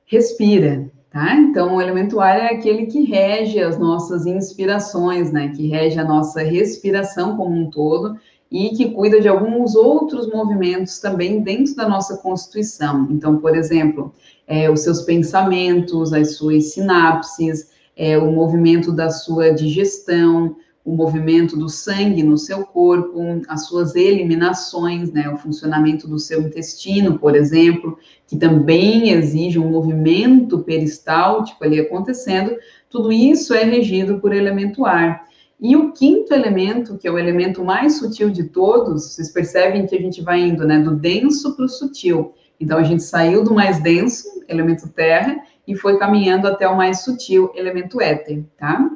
respira, 0.05 0.91
tá? 1.09 1.35
Então, 1.35 1.77
o 1.77 1.81
elemento 1.81 2.19
ar 2.19 2.37
é 2.37 2.47
aquele 2.47 2.87
que 2.87 3.05
rege 3.05 3.61
as 3.61 3.79
nossas 3.79 4.25
inspirações, 4.25 5.31
né? 5.31 5.53
Que 5.55 5.69
rege 5.69 5.97
a 5.97 6.03
nossa 6.03 6.41
respiração 6.41 7.37
como 7.37 7.55
um 7.55 7.69
todo 7.69 8.19
e 8.55 8.69
que 8.69 8.91
cuida 8.91 9.19
de 9.19 9.27
alguns 9.27 9.75
outros 9.75 10.31
movimentos 10.31 10.99
também 10.99 11.41
dentro 11.41 11.75
da 11.75 11.89
nossa 11.89 12.15
constituição. 12.15 13.05
Então, 13.11 13.37
por 13.37 13.53
exemplo, 13.53 14.13
é, 14.47 14.71
os 14.71 14.79
seus 14.79 15.01
pensamentos, 15.01 16.13
as 16.13 16.37
suas 16.37 16.71
sinapses, 16.71 17.71
é, 17.97 18.17
o 18.17 18.31
movimento 18.31 18.93
da 18.93 19.09
sua 19.09 19.49
digestão, 19.49 20.55
o 20.85 20.95
movimento 20.95 21.57
do 21.57 21.67
sangue 21.67 22.23
no 22.23 22.37
seu 22.37 22.65
corpo, 22.65 23.19
as 23.49 23.65
suas 23.65 23.93
eliminações, 23.93 25.11
né, 25.11 25.27
o 25.27 25.35
funcionamento 25.35 26.07
do 26.07 26.17
seu 26.17 26.41
intestino, 26.41 27.19
por 27.19 27.35
exemplo, 27.35 27.97
que 28.25 28.37
também 28.37 29.09
exige 29.09 29.59
um 29.59 29.69
movimento 29.69 30.59
peristáltico 30.59 31.61
ali 31.61 31.77
acontecendo, 31.77 32.55
tudo 32.89 33.11
isso 33.11 33.53
é 33.53 33.65
regido 33.65 34.17
por 34.21 34.33
elemento 34.33 34.85
ar. 34.85 35.25
E 35.59 35.75
o 35.75 35.91
quinto 35.93 36.33
elemento, 36.33 36.97
que 36.97 37.07
é 37.07 37.11
o 37.11 37.17
elemento 37.17 37.63
mais 37.63 37.97
sutil 37.97 38.29
de 38.29 38.43
todos, 38.45 39.13
vocês 39.13 39.31
percebem 39.31 39.85
que 39.85 39.95
a 39.95 40.01
gente 40.01 40.21
vai 40.21 40.41
indo, 40.41 40.65
né, 40.65 40.79
do 40.79 40.95
denso 40.95 41.55
para 41.55 41.65
o 41.65 41.69
sutil. 41.69 42.33
Então 42.59 42.77
a 42.77 42.83
gente 42.83 43.03
saiu 43.03 43.43
do 43.43 43.53
mais 43.53 43.81
denso, 43.81 44.43
elemento 44.47 44.89
terra, 44.89 45.37
e 45.67 45.75
foi 45.75 45.97
caminhando 45.97 46.47
até 46.47 46.67
o 46.67 46.77
mais 46.77 47.03
sutil, 47.03 47.51
elemento 47.55 47.99
éter, 48.01 48.43
tá? 48.57 48.89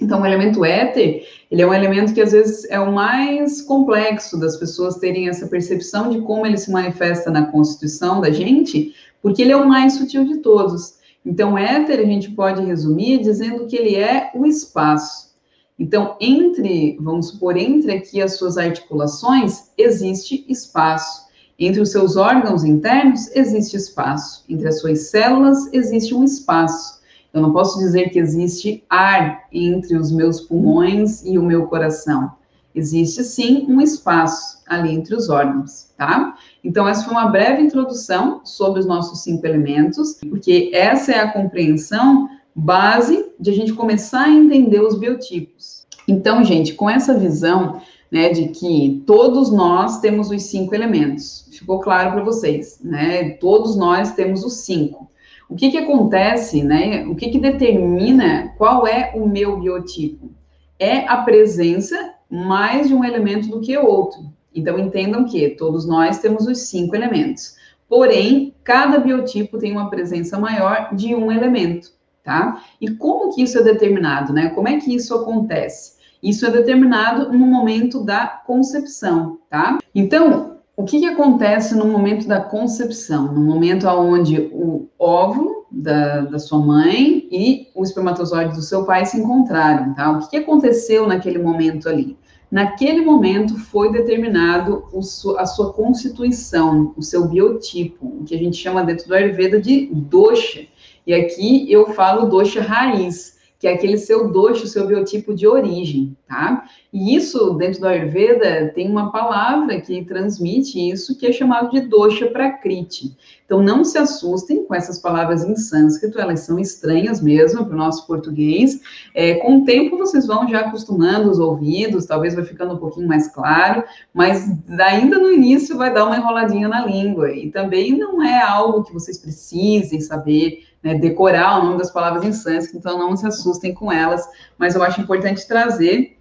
Então, 0.00 0.22
o 0.22 0.26
elemento 0.26 0.64
éter, 0.64 1.24
ele 1.48 1.62
é 1.62 1.66
um 1.66 1.72
elemento 1.72 2.12
que 2.12 2.20
às 2.20 2.32
vezes 2.32 2.68
é 2.68 2.80
o 2.80 2.92
mais 2.92 3.62
complexo 3.62 4.38
das 4.38 4.56
pessoas 4.56 4.96
terem 4.96 5.28
essa 5.28 5.46
percepção 5.46 6.10
de 6.10 6.20
como 6.22 6.44
ele 6.44 6.58
se 6.58 6.72
manifesta 6.72 7.30
na 7.30 7.46
constituição 7.46 8.20
da 8.20 8.30
gente, 8.30 8.92
porque 9.22 9.42
ele 9.42 9.52
é 9.52 9.56
o 9.56 9.68
mais 9.68 9.94
sutil 9.94 10.24
de 10.24 10.38
todos. 10.38 10.94
Então, 11.24 11.56
éter 11.56 12.00
a 12.00 12.04
gente 12.04 12.32
pode 12.32 12.64
resumir 12.64 13.18
dizendo 13.18 13.66
que 13.66 13.76
ele 13.76 13.94
é 13.94 14.32
o 14.34 14.44
espaço. 14.44 15.31
Então, 15.78 16.16
entre, 16.20 16.96
vamos 17.00 17.28
supor, 17.28 17.56
entre 17.56 17.92
aqui 17.92 18.20
as 18.20 18.36
suas 18.36 18.58
articulações, 18.58 19.70
existe 19.76 20.44
espaço. 20.48 21.26
Entre 21.58 21.80
os 21.80 21.90
seus 21.90 22.16
órgãos 22.16 22.64
internos, 22.64 23.28
existe 23.34 23.76
espaço. 23.76 24.44
Entre 24.48 24.68
as 24.68 24.80
suas 24.80 25.10
células, 25.10 25.72
existe 25.72 26.14
um 26.14 26.24
espaço. 26.24 27.00
Eu 27.32 27.40
não 27.40 27.52
posso 27.52 27.78
dizer 27.78 28.10
que 28.10 28.18
existe 28.18 28.84
ar 28.90 29.44
entre 29.52 29.96
os 29.96 30.12
meus 30.12 30.40
pulmões 30.40 31.24
e 31.24 31.38
o 31.38 31.42
meu 31.42 31.66
coração. 31.66 32.32
Existe 32.74 33.22
sim 33.24 33.66
um 33.68 33.80
espaço 33.80 34.62
ali 34.66 34.94
entre 34.94 35.14
os 35.14 35.28
órgãos, 35.28 35.90
tá? 35.96 36.36
Então, 36.64 36.88
essa 36.88 37.04
foi 37.04 37.12
uma 37.12 37.28
breve 37.28 37.62
introdução 37.62 38.40
sobre 38.44 38.80
os 38.80 38.86
nossos 38.86 39.22
cinco 39.22 39.46
elementos, 39.46 40.18
porque 40.28 40.70
essa 40.72 41.12
é 41.12 41.20
a 41.20 41.32
compreensão 41.32 42.28
base 42.54 43.32
de 43.38 43.50
a 43.50 43.54
gente 43.54 43.72
começar 43.72 44.24
a 44.24 44.30
entender 44.30 44.80
os 44.80 44.98
biotipos. 44.98 45.86
Então, 46.06 46.44
gente, 46.44 46.74
com 46.74 46.88
essa 46.88 47.16
visão, 47.16 47.80
né, 48.12 48.28
de 48.28 48.48
que 48.48 49.02
todos 49.06 49.50
nós 49.50 49.98
temos 50.00 50.30
os 50.30 50.42
cinco 50.42 50.74
elementos. 50.74 51.48
Ficou 51.50 51.80
claro 51.80 52.12
para 52.12 52.22
vocês, 52.22 52.78
né? 52.84 53.30
Todos 53.30 53.74
nós 53.74 54.12
temos 54.12 54.44
os 54.44 54.64
cinco. 54.64 55.10
O 55.48 55.56
que 55.56 55.70
que 55.70 55.78
acontece, 55.78 56.62
né? 56.62 57.06
O 57.06 57.14
que 57.14 57.30
que 57.30 57.38
determina 57.38 58.52
qual 58.58 58.86
é 58.86 59.12
o 59.14 59.26
meu 59.26 59.58
biotipo? 59.58 60.30
É 60.78 61.06
a 61.08 61.18
presença 61.18 62.14
mais 62.28 62.88
de 62.88 62.94
um 62.94 63.02
elemento 63.02 63.48
do 63.48 63.60
que 63.60 63.76
outro. 63.78 64.20
Então 64.54 64.78
entendam 64.78 65.24
que 65.24 65.48
todos 65.50 65.86
nós 65.86 66.18
temos 66.18 66.46
os 66.46 66.58
cinco 66.68 66.94
elementos. 66.94 67.56
Porém, 67.88 68.54
cada 68.62 68.98
biotipo 68.98 69.58
tem 69.58 69.72
uma 69.72 69.88
presença 69.88 70.38
maior 70.38 70.94
de 70.94 71.14
um 71.14 71.32
elemento, 71.32 71.92
tá? 72.22 72.62
E 72.80 72.90
como 72.90 73.34
que 73.34 73.42
isso 73.42 73.58
é 73.58 73.62
determinado, 73.62 74.32
né? 74.32 74.50
Como 74.50 74.68
é 74.68 74.78
que 74.78 74.94
isso 74.94 75.14
acontece? 75.14 76.00
Isso 76.22 76.46
é 76.46 76.50
determinado 76.50 77.36
no 77.36 77.46
momento 77.46 78.04
da 78.04 78.26
concepção, 78.26 79.38
tá? 79.50 79.78
Então, 79.94 80.58
o 80.76 80.84
que, 80.84 81.00
que 81.00 81.06
acontece 81.06 81.74
no 81.74 81.86
momento 81.86 82.26
da 82.26 82.40
concepção? 82.40 83.32
No 83.32 83.40
momento 83.40 83.86
onde 83.88 84.50
o 84.52 84.88
óvulo 84.98 85.66
da, 85.70 86.20
da 86.22 86.38
sua 86.38 86.58
mãe 86.58 87.28
e 87.30 87.68
o 87.74 87.82
espermatozoide 87.82 88.54
do 88.54 88.62
seu 88.62 88.84
pai 88.84 89.04
se 89.04 89.18
encontraram, 89.18 89.94
tá? 89.94 90.12
O 90.12 90.20
que, 90.20 90.30
que 90.30 90.36
aconteceu 90.36 91.06
naquele 91.06 91.38
momento 91.38 91.88
ali? 91.88 92.16
Naquele 92.50 93.02
momento 93.02 93.58
foi 93.58 93.90
determinado 93.90 94.84
o, 94.92 95.00
a 95.38 95.46
sua 95.46 95.72
constituição, 95.72 96.92
o 96.96 97.02
seu 97.02 97.26
biotipo, 97.26 98.06
o 98.06 98.24
que 98.24 98.34
a 98.34 98.38
gente 98.38 98.58
chama 98.58 98.84
dentro 98.84 99.08
do 99.08 99.14
Ayurveda 99.14 99.58
de 99.58 99.86
dosha. 99.90 100.66
E 101.06 101.14
aqui 101.14 101.70
eu 101.70 101.92
falo 101.92 102.28
dosha 102.28 102.62
raiz, 102.62 103.32
que 103.62 103.68
é 103.68 103.74
aquele 103.74 103.96
seu 103.96 104.28
dosha, 104.28 104.64
o 104.64 104.66
seu 104.66 104.88
biotipo 104.88 105.32
de 105.32 105.46
origem, 105.46 106.16
tá? 106.26 106.64
E 106.92 107.14
isso, 107.14 107.54
dentro 107.54 107.78
do 107.78 107.86
Ayurveda, 107.86 108.72
tem 108.74 108.90
uma 108.90 109.12
palavra 109.12 109.80
que 109.80 110.04
transmite 110.04 110.90
isso, 110.90 111.16
que 111.16 111.28
é 111.28 111.32
chamado 111.32 111.70
de 111.70 111.82
dosha 111.82 112.26
prakriti. 112.26 113.16
Então, 113.46 113.62
não 113.62 113.84
se 113.84 113.96
assustem 113.96 114.64
com 114.64 114.74
essas 114.74 114.98
palavras 114.98 115.44
em 115.44 115.54
sânscrito, 115.54 116.18
elas 116.18 116.40
são 116.40 116.58
estranhas 116.58 117.22
mesmo 117.22 117.64
para 117.64 117.74
o 117.74 117.78
nosso 117.78 118.04
português. 118.04 118.80
É, 119.14 119.34
com 119.34 119.58
o 119.58 119.64
tempo, 119.64 119.96
vocês 119.96 120.26
vão 120.26 120.48
já 120.48 120.62
acostumando 120.62 121.30
os 121.30 121.38
ouvidos, 121.38 122.04
talvez 122.04 122.34
vai 122.34 122.44
ficando 122.44 122.74
um 122.74 122.78
pouquinho 122.78 123.06
mais 123.06 123.28
claro, 123.28 123.84
mas 124.12 124.50
ainda 124.80 125.20
no 125.20 125.30
início 125.30 125.78
vai 125.78 125.94
dar 125.94 126.06
uma 126.06 126.16
enroladinha 126.16 126.66
na 126.66 126.84
língua. 126.84 127.30
E 127.30 127.48
também 127.48 127.96
não 127.96 128.20
é 128.20 128.42
algo 128.42 128.82
que 128.82 128.92
vocês 128.92 129.18
precisem 129.18 130.00
saber 130.00 130.64
né, 130.82 130.94
decorar 130.94 131.60
o 131.60 131.64
nome 131.64 131.78
das 131.78 131.90
palavras 131.90 132.24
em 132.24 132.32
sânscrito, 132.32 132.78
então 132.78 132.98
não 132.98 133.16
se 133.16 133.26
assustem 133.26 133.72
com 133.72 133.92
elas, 133.92 134.26
mas 134.58 134.74
eu 134.74 134.82
acho 134.82 135.00
importante 135.00 135.46
trazer 135.46 136.16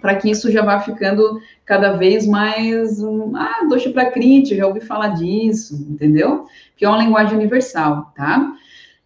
para 0.00 0.14
que 0.14 0.30
isso 0.30 0.50
já 0.50 0.62
vá 0.62 0.78
ficando 0.80 1.40
cada 1.64 1.92
vez 1.92 2.26
mais, 2.26 3.02
ah, 3.34 3.66
doxa 3.68 3.90
para 3.90 4.10
crítica, 4.10 4.56
já 4.56 4.66
ouvi 4.66 4.80
falar 4.80 5.08
disso, 5.08 5.74
entendeu? 5.88 6.46
Que 6.76 6.84
é 6.84 6.88
uma 6.88 7.02
linguagem 7.02 7.36
universal, 7.36 8.12
tá? 8.14 8.52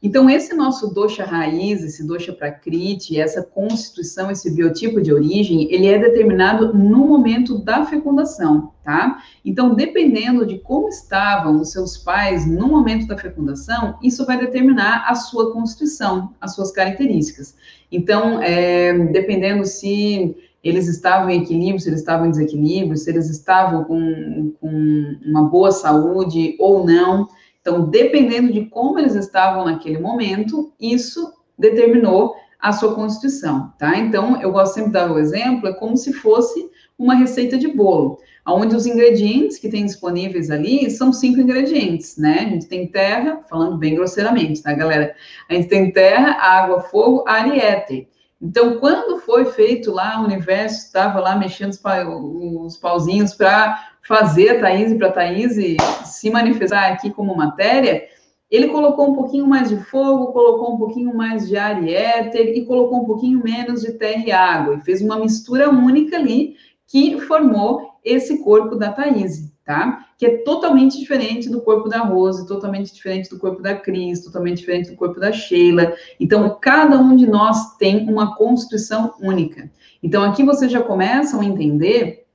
Então, 0.02 0.30
esse 0.30 0.54
nosso 0.54 0.95
dosha 0.95 1.25
raiz, 1.25 1.83
esse 1.83 2.07
dosha 2.07 2.33
prakriti, 2.33 3.21
essa 3.21 3.42
constituição, 3.42 4.30
esse 4.30 4.50
biotipo 4.50 4.99
de 4.99 5.12
origem, 5.12 5.71
ele 5.71 5.87
é 5.87 5.99
determinado 5.99 6.73
no 6.73 7.07
momento 7.07 7.59
da 7.59 7.85
fecundação, 7.85 8.73
tá? 8.83 9.23
Então, 9.45 9.75
dependendo 9.75 10.47
de 10.47 10.59
como 10.59 10.88
estavam 10.88 11.61
os 11.61 11.71
seus 11.71 11.99
pais 11.99 12.47
no 12.47 12.69
momento 12.69 13.07
da 13.07 13.19
fecundação, 13.19 13.99
isso 14.02 14.25
vai 14.25 14.38
determinar 14.38 15.04
a 15.07 15.14
sua 15.14 15.52
constituição, 15.52 16.35
as 16.40 16.54
suas 16.54 16.73
características. 16.73 17.54
Então, 17.92 18.40
é, 18.42 18.97
dependendo 19.09 19.66
se 19.66 20.35
eles 20.64 20.88
estavam 20.88 21.28
em 21.28 21.42
equilíbrio, 21.42 21.80
se 21.80 21.90
eles 21.90 22.00
estavam 22.00 22.26
em 22.26 22.30
desequilíbrio, 22.30 22.97
se 22.97 23.11
eles 23.11 23.28
estavam 23.28 23.85
com, 23.85 24.52
com 24.61 25.19
uma 25.26 25.45
boa 25.45 25.73
saúde 25.73 26.57
ou 26.59 26.87
não, 26.87 27.28
então, 27.61 27.88
dependendo 27.88 28.52
de 28.52 28.67
como 28.67 28.99
eles 28.99 29.14
estavam 29.14 29.64
naquele 29.64 29.99
momento, 29.99 30.73
isso 30.81 31.33
determinou 31.59 32.35
a 32.59 32.73
sua 32.73 32.95
constituição, 32.95 33.73
tá? 33.79 33.97
Então, 33.97 34.40
eu 34.40 34.52
gosto 34.52 34.75
sempre 34.75 34.88
de 34.88 34.95
dar 34.95 35.11
o 35.11 35.19
exemplo, 35.19 35.69
é 35.69 35.73
como 35.73 35.97
se 35.97 36.12
fosse 36.12 36.71
uma 36.99 37.14
receita 37.14 37.57
de 37.57 37.69
bolo, 37.69 38.19
onde 38.47 38.76
os 38.76 38.87
ingredientes 38.87 39.59
que 39.59 39.69
tem 39.69 39.87
disponíveis 39.87 40.50
ali 40.50 40.90
são 40.90 41.12
cinco 41.12 41.40
ingredientes, 41.40 42.17
né? 42.19 42.40
A 42.40 42.49
gente 42.50 42.67
tem 42.67 42.87
terra, 42.87 43.40
falando 43.49 43.79
bem 43.79 43.95
grosseiramente, 43.95 44.62
tá, 44.62 44.73
galera? 44.75 45.14
A 45.49 45.55
gente 45.55 45.69
tem 45.69 45.90
terra, 45.90 46.33
água, 46.33 46.81
fogo, 46.81 47.25
ar 47.26 47.55
e 47.55 47.59
éter. 47.59 48.09
Então, 48.43 48.79
quando 48.79 49.21
foi 49.21 49.45
feito 49.47 49.93
lá, 49.93 50.21
o 50.21 50.25
universo 50.25 50.87
estava 50.87 51.21
lá 51.21 51.37
mexendo 51.37 51.73
os, 52.64 52.76
pauzinhos 52.79 53.35
para 53.35 53.90
fazer 54.07 54.50
a 54.50 54.61
Thaís 54.61 54.97
para 54.97 55.12
Thaís 55.12 55.57
se 56.04 56.30
manifestar 56.30 56.92
aqui 56.92 57.11
como 57.11 57.37
matéria, 57.37 58.04
ele 58.50 58.69
colocou 58.69 59.11
um 59.11 59.14
pouquinho 59.14 59.47
mais 59.47 59.69
de 59.69 59.76
fogo, 59.76 60.33
colocou 60.33 60.75
um 60.75 60.78
pouquinho 60.78 61.14
mais 61.14 61.49
de 61.49 61.57
ar 61.57 61.83
e 61.83 61.95
éter 61.95 62.57
e 62.57 62.64
colocou 62.66 63.02
um 63.02 63.04
pouquinho 63.04 63.42
menos 63.42 63.83
de 63.83 63.92
terra 63.92 64.25
e 64.26 64.33
água 64.33 64.75
e 64.75 64.80
fez 64.80 65.00
uma 65.00 65.19
mistura 65.19 65.71
única 65.71 66.16
ali 66.16 66.57
que 66.87 67.21
formou 67.21 67.90
esse 68.04 68.42
corpo 68.42 68.75
da 68.75 68.90
Thaís 68.90 69.50
tá? 69.71 70.04
Que 70.19 70.26
é 70.26 70.37
totalmente 70.38 70.99
diferente 70.99 71.49
do 71.49 71.61
corpo 71.61 71.88
da 71.88 72.00
Rose, 72.00 72.45
totalmente 72.45 72.92
diferente 72.92 73.30
do 73.30 73.38
corpo 73.38 73.62
da 73.62 73.73
Cris, 73.73 74.25
totalmente 74.25 74.59
diferente 74.59 74.90
do 74.90 74.97
corpo 74.97 75.21
da 75.21 75.30
Sheila. 75.30 75.95
Então, 76.19 76.59
cada 76.61 76.99
um 76.99 77.14
de 77.14 77.25
nós 77.25 77.76
tem 77.76 78.09
uma 78.11 78.37
constituição 78.37 79.14
única. 79.21 79.71
Então, 80.02 80.25
aqui 80.25 80.42
vocês 80.42 80.73
já 80.73 80.83
começam 80.83 81.40
a 81.40 81.45
entender 81.45 82.26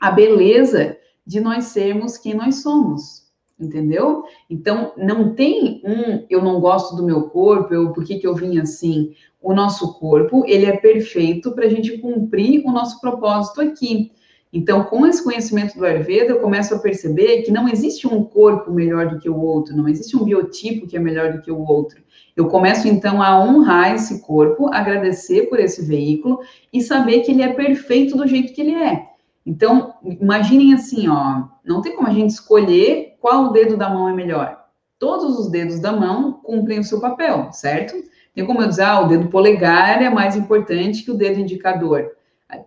a 0.00 0.10
beleza 0.10 0.96
de 1.28 1.40
nós 1.40 1.66
sermos 1.66 2.16
quem 2.16 2.32
nós 2.32 2.62
somos. 2.62 3.28
Entendeu? 3.60 4.22
Então, 4.48 4.92
não 4.96 5.34
tem 5.34 5.82
um 5.84 6.24
eu 6.30 6.42
não 6.42 6.58
gosto 6.58 6.96
do 6.96 7.02
meu 7.02 7.28
corpo, 7.28 7.74
eu 7.74 7.92
por 7.92 8.02
que, 8.04 8.18
que 8.18 8.26
eu 8.26 8.34
vim 8.34 8.58
assim? 8.58 9.12
O 9.42 9.52
nosso 9.52 9.98
corpo, 9.98 10.44
ele 10.46 10.64
é 10.64 10.76
perfeito 10.76 11.52
para 11.52 11.66
a 11.66 11.68
gente 11.68 11.98
cumprir 11.98 12.64
o 12.64 12.72
nosso 12.72 12.98
propósito 12.98 13.60
aqui 13.60 14.10
Então, 14.50 14.84
com 14.84 15.04
esse 15.04 15.22
conhecimento 15.22 15.76
do 15.76 15.84
Ayurveda, 15.84 16.30
eu 16.30 16.40
começo 16.40 16.74
a 16.74 16.78
perceber 16.78 17.42
que 17.42 17.50
não 17.50 17.68
existe 17.68 18.06
um 18.06 18.24
corpo 18.24 18.72
melhor 18.72 19.10
do 19.10 19.18
que 19.18 19.28
o 19.28 19.38
outro, 19.38 19.76
não 19.76 19.86
existe 19.86 20.16
um 20.16 20.24
biotipo 20.24 20.86
que 20.86 20.96
é 20.96 21.00
melhor 21.00 21.32
do 21.32 21.42
que 21.42 21.50
o 21.50 21.60
outro. 21.60 22.00
Eu 22.34 22.46
começo 22.48 22.88
então 22.88 23.20
a 23.20 23.38
honrar 23.38 23.94
esse 23.94 24.22
corpo, 24.22 24.72
agradecer 24.72 25.50
por 25.50 25.60
esse 25.60 25.84
veículo 25.84 26.38
e 26.72 26.80
saber 26.80 27.20
que 27.20 27.32
ele 27.32 27.42
é 27.42 27.52
perfeito 27.52 28.16
do 28.16 28.26
jeito 28.26 28.54
que 28.54 28.62
ele 28.62 28.74
é. 28.74 29.17
Então, 29.48 29.94
imaginem 30.02 30.74
assim, 30.74 31.08
ó, 31.08 31.44
não 31.64 31.80
tem 31.80 31.96
como 31.96 32.06
a 32.06 32.12
gente 32.12 32.28
escolher 32.28 33.16
qual 33.18 33.50
dedo 33.50 33.78
da 33.78 33.88
mão 33.88 34.06
é 34.06 34.12
melhor. 34.12 34.62
Todos 34.98 35.38
os 35.38 35.50
dedos 35.50 35.80
da 35.80 35.90
mão 35.90 36.34
cumprem 36.44 36.80
o 36.80 36.84
seu 36.84 37.00
papel, 37.00 37.50
certo? 37.50 37.94
Tem 38.34 38.44
como 38.44 38.60
eu 38.60 38.68
dizer, 38.68 38.82
ah, 38.82 39.00
o 39.00 39.08
dedo 39.08 39.28
polegar 39.28 40.02
é 40.02 40.10
mais 40.10 40.36
importante 40.36 41.02
que 41.02 41.10
o 41.10 41.16
dedo 41.16 41.40
indicador. 41.40 42.10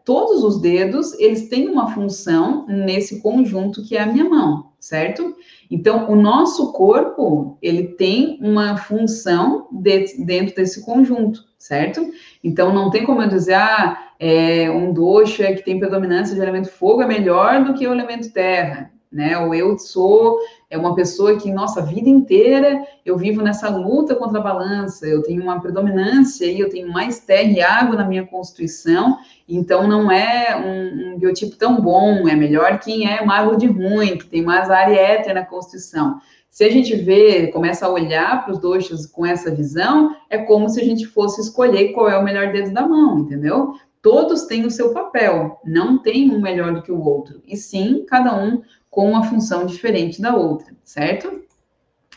Todos 0.04 0.44
os 0.44 0.60
dedos, 0.60 1.14
eles 1.20 1.50
têm 1.50 1.70
uma 1.70 1.94
função 1.94 2.66
nesse 2.68 3.22
conjunto 3.22 3.84
que 3.84 3.96
é 3.96 4.02
a 4.02 4.08
minha 4.08 4.28
mão, 4.28 4.72
certo? 4.80 5.36
Então, 5.70 6.10
o 6.10 6.16
nosso 6.16 6.72
corpo, 6.72 7.60
ele 7.62 7.90
tem 7.90 8.40
uma 8.42 8.76
função 8.76 9.68
de, 9.72 10.26
dentro 10.26 10.56
desse 10.56 10.84
conjunto, 10.84 11.44
certo? 11.62 12.12
Então, 12.44 12.74
não 12.74 12.90
tem 12.90 13.06
como 13.06 13.22
eu 13.22 13.30
dizer, 13.30 13.54
ah, 13.54 14.10
é, 14.20 14.70
um 14.70 14.92
dosha 14.92 15.54
que 15.54 15.64
tem 15.64 15.80
predominância 15.80 16.34
de 16.34 16.42
elemento 16.42 16.70
fogo 16.70 17.04
é 17.04 17.08
melhor 17.08 17.64
do 17.64 17.74
que 17.76 17.88
o 17.88 17.94
elemento 17.94 18.32
terra, 18.32 18.92
né? 19.12 19.38
Ou 19.38 19.54
eu 19.54 19.78
sou 19.78 20.40
é 20.70 20.78
uma 20.78 20.96
pessoa 20.96 21.38
que, 21.38 21.52
nossa, 21.52 21.82
a 21.82 21.86
vida 21.86 22.10
inteira 22.10 22.84
eu 23.06 23.16
vivo 23.16 23.44
nessa 23.44 23.70
luta 23.70 24.16
contra 24.16 24.40
a 24.40 24.44
balança, 24.44 25.06
eu 25.06 25.22
tenho 25.22 25.44
uma 25.44 25.60
predominância 25.60 26.46
e 26.46 26.60
eu 26.60 26.70
tenho 26.70 26.92
mais 26.92 27.20
terra 27.20 27.52
e 27.52 27.62
água 27.62 27.96
na 27.96 28.06
minha 28.06 28.26
constituição, 28.26 29.20
então 29.48 29.88
não 29.88 30.12
é 30.12 30.56
um, 30.56 31.14
um 31.14 31.20
biotipo 31.20 31.56
tão 31.58 31.80
bom, 31.80 32.28
é 32.28 32.36
melhor 32.36 32.80
quem 32.80 33.08
é 33.08 33.24
mago 33.24 33.56
de 33.56 33.68
ruim, 33.68 34.18
que 34.18 34.26
tem 34.26 34.42
mais 34.42 34.72
área 34.72 34.96
éter 34.96 35.36
na 35.36 35.46
constituição. 35.46 36.20
Se 36.52 36.66
a 36.66 36.70
gente 36.70 36.94
vê, 36.98 37.48
começa 37.48 37.86
a 37.86 37.90
olhar 37.90 38.44
para 38.44 38.52
os 38.52 38.60
doxas 38.60 39.06
com 39.06 39.26
essa 39.26 39.50
visão, 39.56 40.14
é 40.30 40.38
como 40.38 40.68
se 40.68 40.82
a 40.82 40.84
gente 40.84 41.08
fosse 41.08 41.40
escolher 41.40 41.94
qual 41.94 42.10
é 42.10 42.18
o 42.18 42.24
melhor 42.24 42.52
dedo 42.52 42.74
da 42.74 42.86
mão, 42.86 43.20
entendeu? 43.20 43.74
Todos 44.02 44.44
têm 44.44 44.66
o 44.66 44.72
seu 44.72 44.92
papel, 44.92 45.62
não 45.64 45.98
tem 45.98 46.30
um 46.30 46.42
melhor 46.42 46.74
do 46.74 46.82
que 46.82 46.92
o 46.92 47.02
outro, 47.02 47.42
e 47.48 47.56
sim, 47.56 48.06
cada 48.06 48.36
um 48.36 48.62
com 48.90 49.10
uma 49.10 49.24
função 49.24 49.66
diferente 49.66 50.22
da 50.22 50.36
outra, 50.36 50.76
certo? 50.84 51.42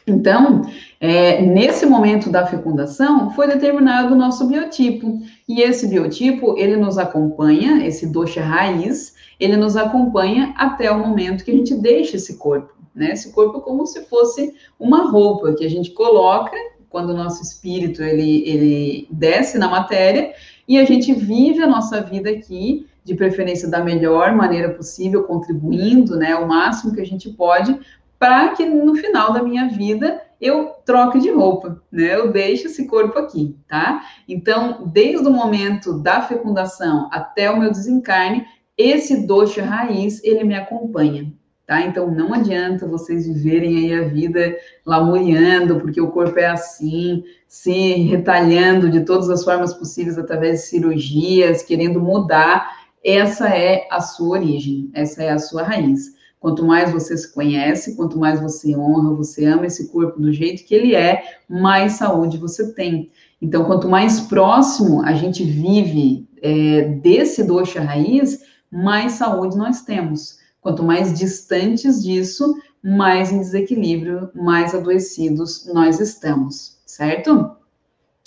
Então, 0.04 0.62
é, 1.00 1.40
nesse 1.40 1.86
momento 1.86 2.28
da 2.28 2.44
fecundação, 2.44 3.30
foi 3.30 3.46
determinado 3.46 4.12
o 4.12 4.18
nosso 4.18 4.46
biotipo. 4.46 5.18
E 5.48 5.62
esse 5.62 5.86
biotipo, 5.86 6.58
ele 6.58 6.76
nos 6.76 6.98
acompanha, 6.98 7.86
esse 7.86 8.06
dosha 8.06 8.42
raiz, 8.42 9.14
ele 9.40 9.56
nos 9.56 9.76
acompanha 9.76 10.52
até 10.58 10.90
o 10.90 10.98
momento 10.98 11.44
que 11.44 11.50
a 11.52 11.54
gente 11.54 11.74
deixa 11.74 12.16
esse 12.16 12.36
corpo, 12.36 12.74
né? 12.94 13.12
Esse 13.12 13.32
corpo 13.32 13.60
como 13.60 13.86
se 13.86 14.04
fosse 14.04 14.54
uma 14.78 15.10
roupa 15.10 15.54
que 15.54 15.64
a 15.64 15.70
gente 15.70 15.90
coloca 15.90 16.56
quando 16.88 17.10
o 17.10 17.16
nosso 17.16 17.42
espírito, 17.42 18.02
ele, 18.02 18.48
ele 18.48 19.08
desce 19.10 19.58
na 19.58 19.68
matéria 19.68 20.32
e 20.68 20.78
a 20.78 20.84
gente 20.84 21.12
vive 21.12 21.60
a 21.60 21.66
nossa 21.66 22.00
vida 22.00 22.30
aqui 22.30 22.86
de 23.02 23.14
preferência 23.14 23.68
da 23.68 23.82
melhor 23.82 24.32
maneira 24.34 24.70
possível, 24.70 25.24
contribuindo, 25.24 26.16
né, 26.16 26.36
o 26.36 26.46
máximo 26.46 26.94
que 26.94 27.00
a 27.00 27.06
gente 27.06 27.28
pode, 27.30 27.78
para 28.18 28.50
que 28.50 28.64
no 28.64 28.94
final 28.94 29.32
da 29.32 29.42
minha 29.42 29.68
vida 29.68 30.22
eu 30.40 30.74
troque 30.84 31.18
de 31.18 31.30
roupa, 31.30 31.82
né? 31.90 32.14
Eu 32.14 32.30
deixo 32.30 32.66
esse 32.66 32.86
corpo 32.86 33.18
aqui, 33.18 33.56
tá? 33.66 34.04
Então, 34.28 34.86
desde 34.86 35.26
o 35.26 35.32
momento 35.32 35.98
da 35.98 36.22
fecundação 36.22 37.08
até 37.12 37.50
o 37.50 37.58
meu 37.58 37.70
desencarne, 37.70 38.46
esse 38.76 39.26
doce 39.26 39.60
raiz, 39.60 40.22
ele 40.22 40.44
me 40.44 40.54
acompanha, 40.54 41.32
tá? 41.66 41.82
Então, 41.82 42.10
não 42.10 42.34
adianta 42.34 42.86
vocês 42.86 43.26
viverem 43.26 43.76
aí 43.78 43.94
a 43.94 44.08
vida 44.08 44.56
lamuriando, 44.84 45.80
porque 45.80 46.00
o 46.00 46.10
corpo 46.10 46.38
é 46.38 46.46
assim, 46.46 47.24
se 47.48 47.94
retalhando 48.04 48.90
de 48.90 49.00
todas 49.00 49.30
as 49.30 49.44
formas 49.44 49.74
possíveis 49.74 50.18
através 50.18 50.60
de 50.60 50.66
cirurgias, 50.66 51.62
querendo 51.62 52.00
mudar 52.00 52.84
essa 53.04 53.48
é 53.48 53.86
a 53.90 54.00
sua 54.00 54.38
origem, 54.38 54.90
essa 54.94 55.22
é 55.22 55.30
a 55.30 55.38
sua 55.38 55.62
raiz. 55.62 56.14
Quanto 56.40 56.64
mais 56.64 56.90
você 56.90 57.16
se 57.16 57.32
conhece, 57.32 57.96
quanto 57.96 58.18
mais 58.18 58.40
você 58.40 58.74
honra, 58.74 59.14
você 59.14 59.44
ama 59.44 59.66
esse 59.66 59.88
corpo 59.88 60.18
do 60.20 60.32
jeito 60.32 60.64
que 60.64 60.74
ele 60.74 60.94
é, 60.94 61.22
mais 61.48 61.94
saúde 61.94 62.38
você 62.38 62.72
tem. 62.72 63.10
Então, 63.40 63.64
quanto 63.64 63.88
mais 63.88 64.20
próximo 64.20 65.02
a 65.02 65.12
gente 65.12 65.44
vive 65.44 66.26
é, 66.42 66.82
desse 67.02 67.44
doxa 67.44 67.80
raiz, 67.82 68.40
mais 68.70 69.12
saúde 69.12 69.56
nós 69.56 69.82
temos. 69.82 70.38
Quanto 70.64 70.82
mais 70.82 71.12
distantes 71.12 72.02
disso, 72.02 72.56
mais 72.82 73.30
em 73.30 73.38
desequilíbrio, 73.38 74.30
mais 74.34 74.74
adoecidos 74.74 75.66
nós 75.66 76.00
estamos, 76.00 76.78
certo? 76.86 77.50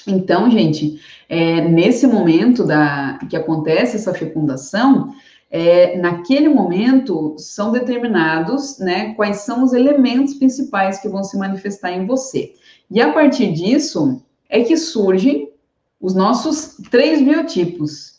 Então, 0.06 0.48
gente, 0.52 1.02
é, 1.28 1.68
nesse 1.68 2.06
momento 2.06 2.64
da, 2.64 3.18
que 3.28 3.36
acontece 3.36 3.96
essa 3.96 4.14
fecundação, 4.14 5.16
é, 5.50 5.98
naquele 5.98 6.48
momento 6.48 7.34
são 7.40 7.72
determinados 7.72 8.78
né, 8.78 9.16
quais 9.16 9.38
são 9.38 9.64
os 9.64 9.74
elementos 9.74 10.36
principais 10.36 11.00
que 11.00 11.10
vão 11.10 11.24
se 11.24 11.40
manifestar 11.40 11.92
em 11.92 12.06
você. 12.06 12.54
E 12.92 13.02
a 13.02 13.12
partir 13.12 13.52
disso 13.52 14.22
é 14.48 14.64
que 14.64 14.78
surgem 14.78 15.52
os 16.00 16.14
nossos 16.14 16.78
três 16.92 17.20
biotipos, 17.20 18.17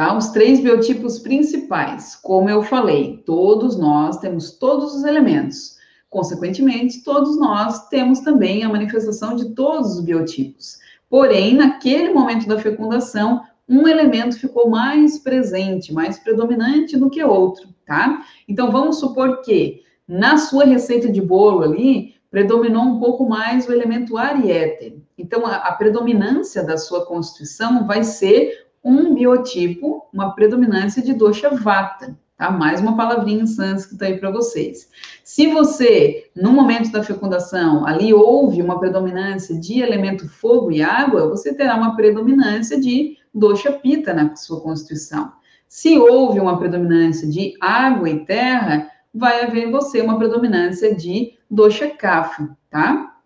tá? 0.00 0.16
Os 0.16 0.28
três 0.28 0.60
biotipos 0.60 1.18
principais. 1.18 2.16
Como 2.16 2.48
eu 2.48 2.62
falei, 2.62 3.22
todos 3.26 3.76
nós 3.76 4.16
temos 4.16 4.52
todos 4.52 4.94
os 4.94 5.04
elementos. 5.04 5.76
Consequentemente, 6.08 7.04
todos 7.04 7.38
nós 7.38 7.86
temos 7.90 8.20
também 8.20 8.64
a 8.64 8.68
manifestação 8.70 9.36
de 9.36 9.50
todos 9.50 9.96
os 9.96 10.00
biotipos. 10.00 10.78
Porém, 11.10 11.54
naquele 11.54 12.14
momento 12.14 12.48
da 12.48 12.58
fecundação, 12.58 13.42
um 13.68 13.86
elemento 13.86 14.40
ficou 14.40 14.70
mais 14.70 15.18
presente, 15.18 15.92
mais 15.92 16.18
predominante 16.18 16.96
do 16.96 17.10
que 17.10 17.22
outro, 17.22 17.68
tá? 17.84 18.24
Então, 18.48 18.70
vamos 18.70 18.98
supor 18.98 19.42
que 19.42 19.82
na 20.08 20.38
sua 20.38 20.64
receita 20.64 21.12
de 21.12 21.20
bolo 21.20 21.62
ali, 21.62 22.14
predominou 22.30 22.84
um 22.84 22.98
pouco 22.98 23.28
mais 23.28 23.68
o 23.68 23.72
elemento 23.72 24.16
ar 24.16 24.42
e 24.42 24.50
éter. 24.50 24.96
Então, 25.18 25.44
a, 25.44 25.56
a 25.56 25.72
predominância 25.72 26.64
da 26.64 26.78
sua 26.78 27.04
constituição 27.04 27.86
vai 27.86 28.02
ser 28.02 28.69
um 28.82 29.14
biotipo, 29.14 30.08
uma 30.12 30.34
predominância 30.34 31.02
de 31.02 31.12
dosha 31.12 31.50
vata, 31.50 32.16
Tá? 32.40 32.50
Mais 32.50 32.80
uma 32.80 32.96
palavrinha 32.96 33.42
em 33.42 33.46
sânscrito 33.46 34.02
aí 34.02 34.16
para 34.16 34.30
vocês. 34.30 34.88
Se 35.22 35.48
você, 35.48 36.30
no 36.34 36.50
momento 36.50 36.90
da 36.90 37.02
fecundação, 37.02 37.84
ali 37.84 38.14
houve 38.14 38.62
uma 38.62 38.80
predominância 38.80 39.54
de 39.60 39.82
elemento 39.82 40.26
fogo 40.26 40.72
e 40.72 40.80
água, 40.80 41.28
você 41.28 41.52
terá 41.52 41.76
uma 41.76 41.94
predominância 41.94 42.80
de 42.80 43.18
dosha 43.34 43.70
pita 43.72 44.14
na 44.14 44.34
sua 44.36 44.62
constituição. 44.62 45.30
Se 45.68 45.98
houve 45.98 46.40
uma 46.40 46.58
predominância 46.58 47.28
de 47.28 47.52
água 47.60 48.08
e 48.08 48.24
terra, 48.24 48.90
vai 49.14 49.44
haver 49.44 49.68
em 49.68 49.70
você 49.70 50.00
uma 50.00 50.16
predominância 50.16 50.94
de 50.94 51.34
dosha 51.50 51.90
kapha, 51.90 52.56
tá? 52.70 53.19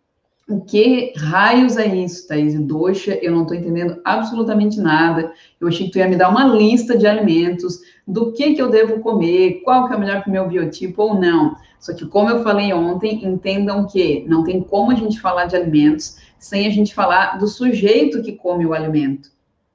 O 0.46 0.60
que 0.60 1.14
raios 1.16 1.78
é 1.78 1.86
isso, 1.86 2.28
Thaís? 2.28 2.54
Doxa, 2.60 3.18
eu 3.22 3.32
não 3.32 3.42
estou 3.42 3.56
entendendo 3.56 3.98
absolutamente 4.04 4.78
nada. 4.78 5.32
Eu 5.58 5.68
achei 5.68 5.86
que 5.86 5.92
tu 5.92 5.98
ia 5.98 6.08
me 6.08 6.16
dar 6.16 6.28
uma 6.28 6.44
lista 6.44 6.98
de 6.98 7.06
alimentos, 7.06 7.80
do 8.06 8.30
que, 8.32 8.52
que 8.52 8.60
eu 8.60 8.68
devo 8.68 9.00
comer, 9.00 9.62
qual 9.64 9.86
que 9.86 9.94
é 9.94 9.96
o 9.96 10.00
melhor 10.00 10.22
para 10.22 10.28
o 10.28 10.32
meu 10.32 10.46
biotipo 10.46 11.02
ou 11.02 11.14
não. 11.14 11.56
Só 11.80 11.94
que, 11.94 12.06
como 12.06 12.28
eu 12.28 12.42
falei 12.42 12.74
ontem, 12.74 13.24
entendam 13.24 13.86
que 13.86 14.24
não 14.28 14.44
tem 14.44 14.60
como 14.60 14.90
a 14.90 14.94
gente 14.94 15.18
falar 15.18 15.46
de 15.46 15.56
alimentos 15.56 16.18
sem 16.38 16.66
a 16.66 16.70
gente 16.70 16.94
falar 16.94 17.38
do 17.38 17.48
sujeito 17.48 18.22
que 18.22 18.32
come 18.32 18.66
o 18.66 18.74
alimento. 18.74 19.30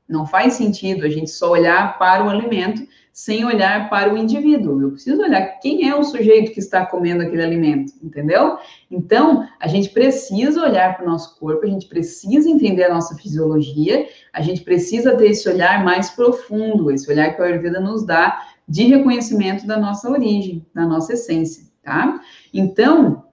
Não 0.08 0.28
faz 0.28 0.54
sentido 0.54 1.04
a 1.04 1.10
gente 1.10 1.32
só 1.32 1.50
olhar 1.50 1.98
para 1.98 2.24
o 2.24 2.30
alimento 2.30 2.88
sem 3.12 3.46
olhar 3.46 3.90
para 3.90 4.14
o 4.14 4.18
indivíduo. 4.18 4.82
Eu 4.82 4.92
preciso 4.92 5.22
olhar 5.22 5.60
quem 5.60 5.88
é 5.88 5.96
o 5.96 6.04
sujeito 6.04 6.52
que 6.52 6.60
está 6.60 6.86
comendo 6.86 7.24
aquele 7.24 7.44
alimento, 7.44 7.94
entendeu? 8.02 8.58
Então, 8.90 9.48
a 9.60 9.68
gente 9.68 9.90
precisa 9.90 10.62
olhar 10.62 10.96
para 10.96 11.06
o 11.06 11.10
nosso 11.10 11.38
corpo, 11.40 11.66
a 11.66 11.70
gente 11.70 11.88
precisa 11.88 12.50
entender 12.50 12.84
a 12.84 12.94
nossa 12.94 13.16
fisiologia, 13.16 14.08
a 14.34 14.42
gente 14.42 14.62
precisa 14.62 15.16
ter 15.16 15.32
esse 15.32 15.50
olhar 15.50 15.84
mais 15.84 16.10
profundo, 16.12 16.92
esse 16.92 17.12
olhar 17.12 17.36
que 17.36 17.42
a 17.42 17.46
Ayurveda 17.46 17.80
nos 17.80 18.06
dá 18.06 18.42
de 18.68 18.84
reconhecimento 18.84 19.66
da 19.66 19.78
nossa 19.78 20.10
origem, 20.10 20.66
da 20.74 20.86
nossa 20.86 21.14
essência, 21.14 21.64
tá? 21.84 22.22
Então, 22.54 23.29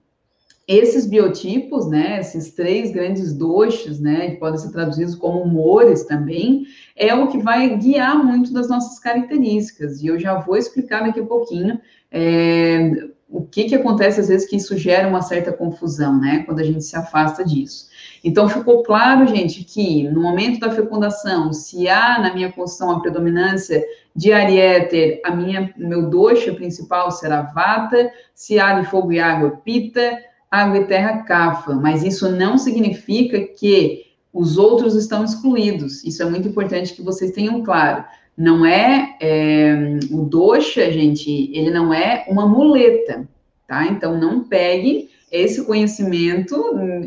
esses 0.68 1.06
biotipos, 1.06 1.88
né, 1.88 2.18
esses 2.18 2.52
três 2.52 2.90
grandes 2.90 3.32
doxas, 3.32 4.00
né, 4.00 4.30
que 4.30 4.36
podem 4.36 4.58
ser 4.58 4.72
traduzidos 4.72 5.14
como 5.14 5.42
humores 5.42 6.04
também, 6.04 6.66
é 6.96 7.14
o 7.14 7.28
que 7.28 7.38
vai 7.38 7.76
guiar 7.76 8.24
muito 8.24 8.52
das 8.52 8.68
nossas 8.68 8.98
características. 8.98 10.02
E 10.02 10.08
eu 10.08 10.18
já 10.18 10.34
vou 10.40 10.56
explicar 10.56 11.04
daqui 11.04 11.20
a 11.20 11.26
pouquinho 11.26 11.80
é, 12.10 12.90
o 13.28 13.42
que, 13.42 13.64
que 13.64 13.76
acontece 13.76 14.20
às 14.20 14.28
vezes 14.28 14.48
que 14.48 14.56
isso 14.56 14.76
gera 14.76 15.06
uma 15.06 15.22
certa 15.22 15.52
confusão, 15.52 16.18
né, 16.18 16.42
quando 16.44 16.58
a 16.58 16.64
gente 16.64 16.82
se 16.82 16.96
afasta 16.96 17.44
disso. 17.44 17.88
Então, 18.24 18.48
ficou 18.48 18.82
claro, 18.82 19.24
gente, 19.28 19.62
que 19.62 20.02
no 20.08 20.20
momento 20.20 20.58
da 20.58 20.70
fecundação, 20.72 21.52
se 21.52 21.88
há 21.88 22.18
na 22.20 22.34
minha 22.34 22.50
construção 22.50 22.90
a 22.90 23.00
predominância 23.00 23.84
de 24.16 24.32
ariéter, 24.32 25.20
a 25.24 25.30
minha, 25.30 25.72
meu 25.76 26.10
dosha 26.10 26.52
principal 26.54 27.12
será 27.12 27.42
vata, 27.42 28.10
se 28.34 28.58
há 28.58 28.80
de 28.80 28.90
fogo 28.90 29.12
e 29.12 29.20
água, 29.20 29.60
pita, 29.64 30.18
água 30.50 30.78
e 30.78 30.84
terra, 30.84 31.22
kafa. 31.22 31.74
Mas 31.74 32.02
isso 32.02 32.30
não 32.30 32.58
significa 32.58 33.40
que 33.40 34.06
os 34.32 34.58
outros 34.58 34.94
estão 34.94 35.24
excluídos. 35.24 36.04
Isso 36.04 36.22
é 36.22 36.26
muito 36.26 36.48
importante 36.48 36.94
que 36.94 37.02
vocês 37.02 37.32
tenham 37.32 37.62
claro. 37.62 38.04
Não 38.36 38.66
é, 38.66 39.16
é 39.20 39.98
o 40.10 40.22
dosha, 40.22 40.90
gente, 40.92 41.50
ele 41.56 41.70
não 41.70 41.92
é 41.92 42.26
uma 42.28 42.46
muleta, 42.46 43.26
tá? 43.66 43.86
Então 43.86 44.18
não 44.18 44.44
pegue 44.44 45.08
esse 45.32 45.64
conhecimento 45.64 46.54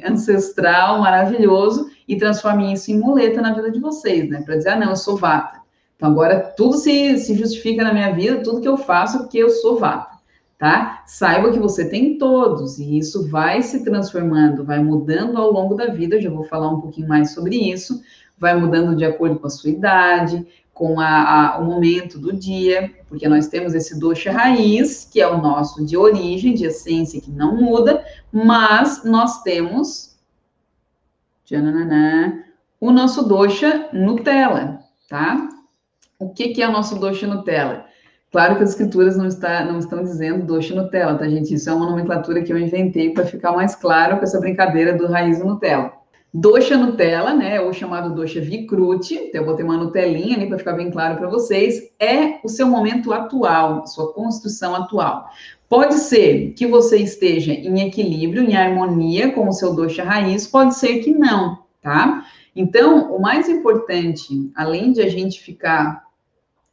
ancestral 0.04 1.00
maravilhoso 1.00 1.90
e 2.08 2.18
transforme 2.18 2.74
isso 2.74 2.92
em 2.92 3.00
muleta 3.00 3.42
na 3.42 3.54
vida 3.54 3.70
de 3.70 3.80
vocês, 3.80 4.28
né? 4.28 4.42
Para 4.42 4.56
dizer, 4.56 4.70
ah, 4.70 4.76
não, 4.76 4.90
eu 4.90 4.96
sou 4.96 5.16
vata. 5.16 5.60
Então 5.96 6.10
agora 6.10 6.40
tudo 6.40 6.78
se, 6.78 7.18
se 7.20 7.36
justifica 7.36 7.84
na 7.84 7.94
minha 7.94 8.12
vida, 8.12 8.42
tudo 8.42 8.62
que 8.62 8.68
eu 8.68 8.78
faço 8.78 9.18
é 9.18 9.20
porque 9.20 9.38
eu 9.38 9.52
sou 9.52 9.78
vata 9.78 10.19
tá? 10.60 11.04
Saiba 11.08 11.52
que 11.52 11.58
você 11.58 11.90
tem 11.90 12.18
todos 12.18 12.78
e 12.78 12.98
isso 12.98 13.28
vai 13.30 13.64
se 13.64 13.84
transformando, 13.84 14.66
vai 14.66 14.84
mudando 14.84 15.38
ao 15.38 15.52
longo 15.52 15.74
da 15.74 15.88
vida. 15.88 16.18
Eu 16.18 16.22
já 16.22 16.30
vou 16.30 16.44
falar 16.44 16.70
um 16.70 16.82
pouquinho 16.82 17.08
mais 17.08 17.32
sobre 17.32 17.56
isso. 17.56 18.04
Vai 18.38 18.56
mudando 18.60 18.96
de 18.96 19.06
acordo 19.06 19.40
com 19.40 19.48
a 19.48 19.50
sua 19.50 19.70
idade, 19.70 20.46
com 20.74 21.00
a, 21.00 21.56
a, 21.56 21.60
o 21.60 21.66
momento 21.66 22.20
do 22.20 22.34
dia, 22.34 22.94
porque 23.08 23.28
nós 23.28 23.48
temos 23.48 23.74
esse 23.74 24.00
dosha 24.00 24.32
raiz, 24.32 25.08
que 25.12 25.20
é 25.20 25.28
o 25.28 25.42
nosso 25.42 25.86
de 25.86 25.98
origem, 25.98 26.54
de 26.54 26.66
essência, 26.66 27.20
que 27.20 27.32
não 27.32 27.56
muda, 27.56 28.04
mas 28.32 29.04
nós 29.04 29.42
temos 29.42 30.18
tchananã, 31.46 32.44
o 32.80 32.92
nosso 32.92 33.28
dosha 33.28 33.90
Nutella, 33.92 34.80
tá? 35.10 35.50
O 36.18 36.30
que, 36.30 36.50
que 36.50 36.62
é 36.62 36.68
o 36.68 36.72
nosso 36.72 36.98
dosha 36.98 37.28
Nutella? 37.28 37.89
Claro 38.32 38.58
que 38.58 38.64
as 38.64 38.70
escrituras 38.70 39.18
não, 39.18 39.26
está, 39.26 39.66
não 39.66 39.80
estão 39.80 40.04
dizendo 40.04 40.46
doce 40.46 40.74
Nutella, 40.74 41.18
tá, 41.18 41.28
gente? 41.28 41.54
Isso 41.54 41.70
é 41.70 41.74
uma 41.74 41.90
nomenclatura 41.90 42.44
que 42.44 42.54
eu 42.54 42.58
inventei 42.58 43.12
para 43.12 43.26
ficar 43.26 43.54
mais 43.54 43.76
claro 43.76 44.18
com 44.18 44.24
essa 44.24 44.40
brincadeira 44.40 44.94
do 44.94 45.08
raiz 45.08 45.40
Nutella. 45.40 45.94
Doxa 46.32 46.78
Nutella, 46.78 47.34
né, 47.34 47.60
ou 47.60 47.74
chamado 47.74 48.14
doxa 48.14 48.40
Vicrute, 48.40 49.16
então 49.16 49.42
eu 49.42 49.48
botei 49.48 49.66
uma 49.66 49.78
Nutelinha 49.78 50.36
ali 50.36 50.46
para 50.46 50.60
ficar 50.60 50.74
bem 50.74 50.92
claro 50.92 51.18
para 51.18 51.28
vocês, 51.28 51.90
é 52.00 52.38
o 52.44 52.48
seu 52.48 52.68
momento 52.68 53.12
atual, 53.12 53.88
sua 53.88 54.14
construção 54.14 54.76
atual. 54.76 55.28
Pode 55.68 55.96
ser 55.96 56.54
que 56.54 56.68
você 56.68 56.98
esteja 56.98 57.52
em 57.52 57.82
equilíbrio, 57.82 58.44
em 58.44 58.56
harmonia 58.56 59.32
com 59.32 59.48
o 59.48 59.52
seu 59.52 59.74
doxa 59.74 60.04
raiz, 60.04 60.46
pode 60.46 60.76
ser 60.76 61.00
que 61.00 61.12
não, 61.12 61.64
tá? 61.82 62.24
Então, 62.56 63.12
o 63.12 63.20
mais 63.20 63.50
importante, 63.50 64.52
além 64.56 64.92
de 64.92 65.02
a 65.02 65.10
gente 65.10 65.42
ficar 65.42 66.04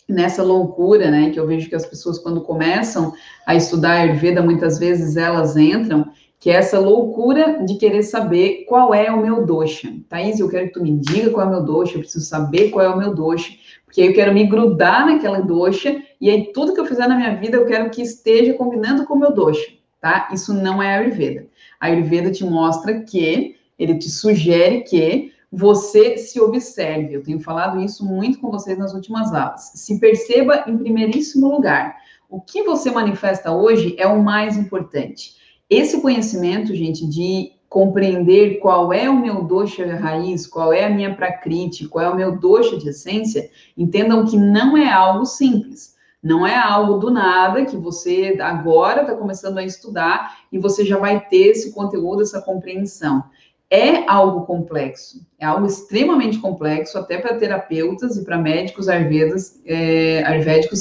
nessa 0.08 0.42
loucura, 0.42 1.10
né, 1.10 1.30
que 1.30 1.40
eu 1.40 1.46
vejo 1.46 1.68
que 1.68 1.74
as 1.74 1.86
pessoas 1.86 2.18
quando 2.18 2.40
começam 2.40 3.12
a 3.44 3.54
estudar 3.54 3.92
Ayurveda, 3.92 4.42
muitas 4.42 4.78
vezes 4.78 5.16
elas 5.16 5.56
entram, 5.56 6.06
que 6.38 6.50
é 6.50 6.54
essa 6.54 6.78
loucura 6.78 7.64
de 7.64 7.74
querer 7.76 8.02
saber 8.02 8.66
qual 8.68 8.94
é 8.94 9.10
o 9.10 9.20
meu 9.20 9.44
dosha. 9.44 9.92
Thaís, 10.08 10.38
eu 10.38 10.48
quero 10.48 10.66
que 10.66 10.74
tu 10.74 10.82
me 10.82 10.92
diga 10.92 11.30
qual 11.30 11.46
é 11.46 11.48
o 11.48 11.52
meu 11.52 11.64
dosha, 11.64 11.96
eu 11.96 12.00
preciso 12.00 12.24
saber 12.24 12.70
qual 12.70 12.84
é 12.84 12.88
o 12.88 12.98
meu 12.98 13.14
dosha, 13.14 13.52
porque 13.84 14.02
eu 14.02 14.12
quero 14.12 14.32
me 14.32 14.46
grudar 14.46 15.06
naquela 15.06 15.40
dosha, 15.40 16.00
e 16.20 16.30
aí 16.30 16.52
tudo 16.52 16.72
que 16.74 16.80
eu 16.80 16.86
fizer 16.86 17.08
na 17.08 17.16
minha 17.16 17.34
vida 17.36 17.56
eu 17.56 17.66
quero 17.66 17.90
que 17.90 18.02
esteja 18.02 18.54
combinando 18.54 19.04
com 19.06 19.14
o 19.14 19.18
meu 19.18 19.32
dosha, 19.32 19.66
tá? 20.00 20.28
Isso 20.32 20.54
não 20.54 20.82
é 20.82 20.98
Ayurveda. 20.98 21.46
A 21.80 21.86
Ayurveda 21.86 22.30
te 22.30 22.44
mostra 22.44 23.00
que, 23.00 23.56
ele 23.78 23.98
te 23.98 24.08
sugere 24.08 24.82
que 24.82 25.32
você 25.50 26.18
se 26.18 26.40
observe. 26.40 27.14
Eu 27.14 27.22
tenho 27.22 27.40
falado 27.40 27.80
isso 27.80 28.04
muito 28.04 28.38
com 28.40 28.50
vocês 28.50 28.76
nas 28.78 28.92
últimas 28.92 29.32
aulas. 29.32 29.72
Se 29.74 29.98
perceba 29.98 30.64
em 30.66 30.76
primeiríssimo 30.76 31.50
lugar. 31.50 31.96
O 32.28 32.40
que 32.40 32.62
você 32.64 32.90
manifesta 32.90 33.52
hoje 33.52 33.94
é 33.98 34.06
o 34.06 34.22
mais 34.22 34.56
importante. 34.56 35.36
Esse 35.70 36.00
conhecimento, 36.00 36.74
gente, 36.74 37.06
de 37.06 37.52
compreender 37.68 38.58
qual 38.58 38.92
é 38.92 39.08
o 39.08 39.20
meu 39.20 39.44
dosha 39.44 39.96
raiz, 39.96 40.46
qual 40.46 40.72
é 40.72 40.84
a 40.84 40.90
minha 40.90 41.14
prakriti, 41.14 41.88
qual 41.88 42.04
é 42.04 42.08
o 42.08 42.16
meu 42.16 42.38
dosha 42.38 42.76
de 42.78 42.88
essência, 42.88 43.50
entendam 43.76 44.24
que 44.24 44.36
não 44.36 44.76
é 44.76 44.90
algo 44.90 45.24
simples. 45.24 45.96
Não 46.22 46.46
é 46.46 46.56
algo 46.56 46.98
do 46.98 47.10
nada 47.10 47.64
que 47.64 47.76
você 47.76 48.36
agora 48.40 49.02
está 49.02 49.14
começando 49.14 49.58
a 49.58 49.64
estudar 49.64 50.38
e 50.50 50.58
você 50.58 50.84
já 50.84 50.98
vai 50.98 51.20
ter 51.28 51.48
esse 51.48 51.72
conteúdo, 51.72 52.22
essa 52.22 52.40
compreensão 52.40 53.22
é 53.70 54.08
algo 54.08 54.46
complexo, 54.46 55.26
é 55.38 55.44
algo 55.44 55.66
extremamente 55.66 56.38
complexo, 56.38 56.98
até 56.98 57.18
para 57.18 57.36
terapeutas 57.36 58.16
e 58.16 58.24
para 58.24 58.38
médicos 58.38 58.88
ayurvedas, 58.88 59.60
é, 59.66 60.22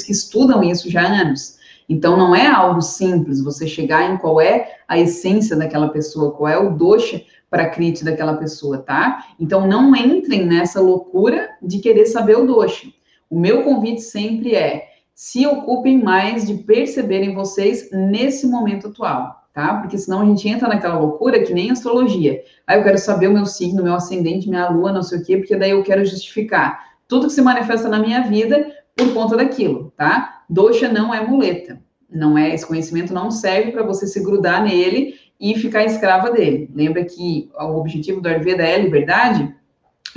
que 0.04 0.12
estudam 0.12 0.62
isso 0.62 0.90
já 0.90 1.02
há 1.02 1.20
anos. 1.22 1.56
Então, 1.88 2.16
não 2.16 2.34
é 2.34 2.46
algo 2.46 2.80
simples 2.80 3.42
você 3.42 3.66
chegar 3.66 4.12
em 4.12 4.18
qual 4.18 4.40
é 4.40 4.76
a 4.88 4.98
essência 4.98 5.56
daquela 5.56 5.88
pessoa, 5.88 6.32
qual 6.32 6.48
é 6.48 6.58
o 6.58 6.74
dosha 6.76 7.22
para 7.48 7.70
crítica 7.70 8.10
daquela 8.10 8.34
pessoa, 8.34 8.78
tá? 8.78 9.26
Então, 9.38 9.66
não 9.66 9.94
entrem 9.94 10.44
nessa 10.44 10.80
loucura 10.80 11.50
de 11.62 11.78
querer 11.78 12.06
saber 12.06 12.36
o 12.36 12.46
dosha. 12.46 12.88
O 13.30 13.38
meu 13.38 13.62
convite 13.62 14.00
sempre 14.00 14.54
é 14.54 14.88
se 15.14 15.46
ocupem 15.46 16.02
mais 16.02 16.46
de 16.46 16.54
perceberem 16.54 17.34
vocês 17.34 17.88
nesse 17.90 18.46
momento 18.46 18.88
atual 18.88 19.45
tá? 19.56 19.76
Porque 19.76 19.96
senão 19.96 20.20
a 20.20 20.24
gente 20.26 20.46
entra 20.46 20.68
naquela 20.68 20.98
loucura 20.98 21.42
que 21.42 21.54
nem 21.54 21.70
astrologia. 21.70 22.42
Aí 22.66 22.78
eu 22.78 22.84
quero 22.84 22.98
saber 22.98 23.28
o 23.28 23.32
meu 23.32 23.46
signo, 23.46 23.82
meu 23.82 23.94
ascendente, 23.94 24.50
minha 24.50 24.68
lua, 24.68 24.92
não 24.92 25.02
sei 25.02 25.18
o 25.18 25.24
quê, 25.24 25.38
porque 25.38 25.56
daí 25.56 25.70
eu 25.70 25.82
quero 25.82 26.04
justificar 26.04 26.90
tudo 27.08 27.26
que 27.26 27.32
se 27.32 27.40
manifesta 27.40 27.88
na 27.88 27.98
minha 27.98 28.20
vida 28.20 28.70
por 28.94 29.14
conta 29.14 29.34
daquilo, 29.34 29.94
tá? 29.96 30.42
Doxa 30.46 30.90
não 30.90 31.14
é 31.14 31.26
muleta. 31.26 31.80
Não 32.10 32.36
é, 32.36 32.54
esse 32.54 32.66
conhecimento 32.66 33.14
não 33.14 33.30
serve 33.30 33.72
para 33.72 33.82
você 33.82 34.06
se 34.06 34.22
grudar 34.22 34.62
nele 34.62 35.14
e 35.40 35.58
ficar 35.58 35.84
escrava 35.84 36.30
dele. 36.30 36.70
Lembra 36.74 37.02
que 37.06 37.48
o 37.58 37.78
objetivo 37.78 38.20
do 38.20 38.28
Ayurveda 38.28 38.62
é 38.62 38.78
liberdade? 38.78 39.56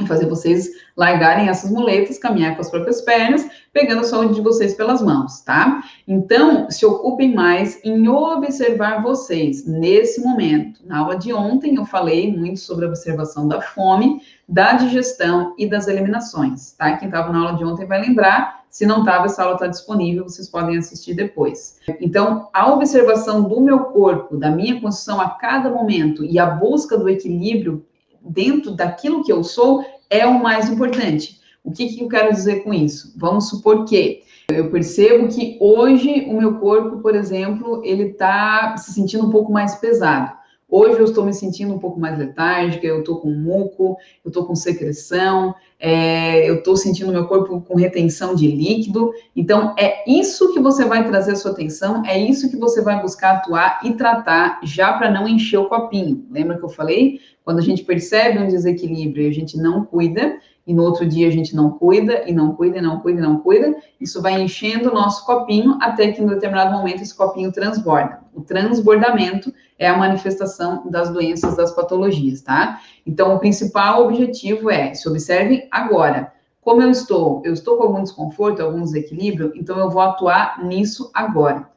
fazer 0.08 0.28
vocês 0.28 0.69
largarem 0.95 1.49
essas 1.49 1.71
muletas, 1.71 2.17
caminhar 2.17 2.56
com 2.56 2.62
as 2.62 2.69
próprias 2.69 3.02
pernas, 3.02 3.45
pegando 3.71 4.01
a 4.01 4.03
saúde 4.03 4.36
de 4.36 4.41
vocês 4.41 4.73
pelas 4.73 5.01
mãos, 5.01 5.41
tá? 5.41 5.84
Então, 6.08 6.69
se 6.69 6.86
ocupem 6.86 7.34
mais 7.34 7.79
em 7.84 8.08
observar 8.08 9.01
vocês 9.01 9.65
nesse 9.65 10.21
momento. 10.21 10.82
Na 10.86 10.99
aula 10.99 11.15
de 11.15 11.32
ontem 11.32 11.75
eu 11.75 11.86
falei 11.86 12.36
muito 12.36 12.60
sobre 12.60 12.86
a 12.86 12.88
observação 12.88 13.47
da 13.47 13.62
fome, 13.62 14.21
da 14.47 14.73
digestão 14.73 15.53
e 15.58 15.67
das 15.67 15.88
eliminações, 15.88 16.71
tá? 16.71 16.97
Quem 16.97 17.08
estava 17.08 17.32
na 17.32 17.39
aula 17.39 17.53
de 17.53 17.63
ontem 17.63 17.86
vai 17.86 18.01
lembrar. 18.01 18.60
Se 18.69 18.86
não 18.86 18.99
estava, 18.99 19.25
essa 19.25 19.41
aula 19.43 19.55
está 19.55 19.67
disponível, 19.67 20.23
vocês 20.23 20.47
podem 20.47 20.77
assistir 20.77 21.15
depois. 21.15 21.79
Então, 21.99 22.49
a 22.53 22.71
observação 22.71 23.41
do 23.43 23.62
meu 23.62 23.86
corpo, 23.86 24.38
da 24.38 24.51
minha 24.51 24.79
construção 24.79 25.19
a 25.19 25.29
cada 25.29 25.69
momento 25.69 26.23
e 26.23 26.38
a 26.38 26.45
busca 26.45 26.97
do 26.97 27.10
equilíbrio 27.10 27.84
dentro 28.21 28.71
daquilo 28.71 29.23
que 29.23 29.32
eu 29.32 29.43
sou 29.43 29.84
é 30.10 30.25
o 30.25 30.41
mais 30.41 30.69
importante. 30.69 31.38
O 31.63 31.71
que, 31.71 31.87
que 31.87 32.03
eu 32.03 32.07
quero 32.07 32.33
dizer 32.33 32.63
com 32.63 32.73
isso? 32.73 33.13
Vamos 33.17 33.49
supor 33.49 33.85
que 33.85 34.23
eu 34.49 34.69
percebo 34.71 35.27
que 35.27 35.57
hoje 35.59 36.25
o 36.27 36.33
meu 36.33 36.59
corpo, 36.59 36.97
por 36.99 37.15
exemplo, 37.15 37.81
ele 37.85 38.03
está 38.03 38.75
se 38.77 38.93
sentindo 38.93 39.27
um 39.27 39.29
pouco 39.29 39.51
mais 39.51 39.75
pesado. 39.75 40.39
Hoje 40.71 40.99
eu 40.99 41.05
estou 41.05 41.25
me 41.25 41.33
sentindo 41.33 41.73
um 41.73 41.79
pouco 41.79 41.99
mais 41.99 42.17
letárgica, 42.17 42.85
eu 42.85 42.99
estou 42.99 43.19
com 43.19 43.31
muco, 43.31 43.97
eu 44.23 44.29
estou 44.29 44.45
com 44.45 44.53
secreção, 44.55 45.55
é, 45.79 46.47
eu 46.47 46.59
estou 46.59 46.77
sentindo 46.77 47.11
meu 47.11 47.25
corpo 47.25 47.59
com 47.61 47.75
retenção 47.75 48.35
de 48.35 48.47
líquido. 48.47 49.11
Então, 49.35 49.73
é 49.79 50.03
isso 50.07 50.53
que 50.53 50.59
você 50.59 50.85
vai 50.85 51.07
trazer 51.07 51.31
a 51.31 51.35
sua 51.35 51.51
atenção, 51.51 52.05
é 52.05 52.19
isso 52.19 52.51
que 52.51 52.55
você 52.55 52.83
vai 52.83 53.01
buscar 53.01 53.37
atuar 53.37 53.79
e 53.83 53.93
tratar 53.93 54.59
já 54.63 54.93
para 54.93 55.09
não 55.09 55.27
encher 55.27 55.57
o 55.57 55.67
copinho. 55.67 56.23
Lembra 56.29 56.57
que 56.59 56.63
eu 56.63 56.69
falei? 56.69 57.19
Quando 57.43 57.57
a 57.57 57.63
gente 57.63 57.83
percebe 57.83 58.37
um 58.37 58.47
desequilíbrio 58.47 59.25
e 59.25 59.29
a 59.29 59.33
gente 59.33 59.57
não 59.57 59.83
cuida, 59.83 60.37
e 60.69 60.73
no 60.73 60.84
outro 60.84 61.03
dia 61.03 61.27
a 61.27 61.32
gente 61.32 61.55
não 61.55 61.71
cuida, 61.71 62.29
e 62.29 62.32
não 62.32 62.53
cuida, 62.53 62.77
e 62.77 62.82
não 62.82 62.99
cuida, 62.99 63.19
e 63.19 63.23
não 63.23 63.39
cuida, 63.39 63.75
isso 63.99 64.21
vai 64.21 64.39
enchendo 64.39 64.91
o 64.91 64.93
nosso 64.93 65.25
copinho 65.25 65.79
até 65.82 66.12
que 66.12 66.21
em 66.21 66.27
determinado 66.27 66.77
momento 66.77 67.01
esse 67.01 67.17
copinho 67.17 67.51
transborda. 67.51 68.19
O 68.36 68.41
transbordamento 68.41 69.51
é 69.79 69.88
a 69.88 69.97
manifestação 69.97 70.88
das 70.88 71.10
doenças, 71.10 71.58
das 71.58 71.71
patologias, 71.71 72.43
tá? 72.43 72.82
Então, 73.03 73.34
o 73.34 73.39
principal 73.39 74.05
objetivo 74.05 74.69
é, 74.69 74.93
se 74.93 75.10
observe 75.10 75.67
agora, 75.71 76.32
como 76.62 76.84
eu 76.84 76.91
estou? 76.91 77.41
Eu 77.43 77.53
estou 77.53 77.75
com 77.75 77.86
algum 77.86 78.03
desconforto, 78.03 78.62
algum 78.62 78.84
desequilíbrio, 78.84 79.51
então 79.55 79.79
eu 79.79 79.89
vou 79.89 80.03
atuar 80.03 80.63
nisso 80.63 81.10
agora. 81.15 81.67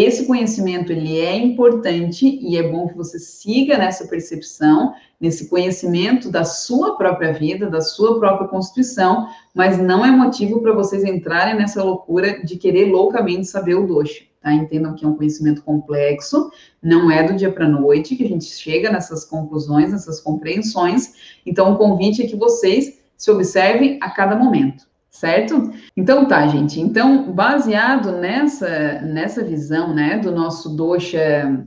Esse 0.00 0.26
conhecimento 0.26 0.92
ele 0.92 1.18
é 1.18 1.36
importante 1.36 2.38
e 2.40 2.56
é 2.56 2.62
bom 2.62 2.86
que 2.86 2.96
você 2.96 3.18
siga 3.18 3.76
nessa 3.76 4.06
percepção, 4.06 4.94
nesse 5.20 5.48
conhecimento 5.48 6.30
da 6.30 6.44
sua 6.44 6.96
própria 6.96 7.32
vida, 7.32 7.68
da 7.68 7.80
sua 7.80 8.16
própria 8.16 8.46
constituição, 8.46 9.26
mas 9.52 9.76
não 9.76 10.06
é 10.06 10.10
motivo 10.12 10.62
para 10.62 10.72
vocês 10.72 11.02
entrarem 11.02 11.56
nessa 11.56 11.82
loucura 11.82 12.44
de 12.44 12.56
querer 12.56 12.92
loucamente 12.92 13.48
saber 13.48 13.74
o 13.74 13.88
doce, 13.88 14.28
tá? 14.40 14.52
Entendam 14.52 14.94
que 14.94 15.04
é 15.04 15.08
um 15.08 15.16
conhecimento 15.16 15.64
complexo, 15.64 16.48
não 16.80 17.10
é 17.10 17.24
do 17.24 17.34
dia 17.34 17.50
para 17.50 17.66
a 17.66 17.68
noite 17.68 18.14
que 18.14 18.22
a 18.22 18.28
gente 18.28 18.44
chega 18.44 18.92
nessas 18.92 19.24
conclusões, 19.24 19.90
nessas 19.90 20.20
compreensões. 20.20 21.14
Então, 21.44 21.72
o 21.72 21.76
convite 21.76 22.22
é 22.22 22.28
que 22.28 22.36
vocês 22.36 23.00
se 23.16 23.32
observem 23.32 23.98
a 24.00 24.10
cada 24.10 24.36
momento, 24.36 24.86
certo? 25.18 25.72
Então, 25.96 26.26
tá, 26.26 26.46
gente. 26.46 26.80
Então, 26.80 27.32
baseado 27.32 28.12
nessa, 28.12 29.00
nessa 29.02 29.42
visão, 29.42 29.92
né, 29.92 30.18
do 30.18 30.30
nosso 30.30 30.76
dosha 30.76 31.66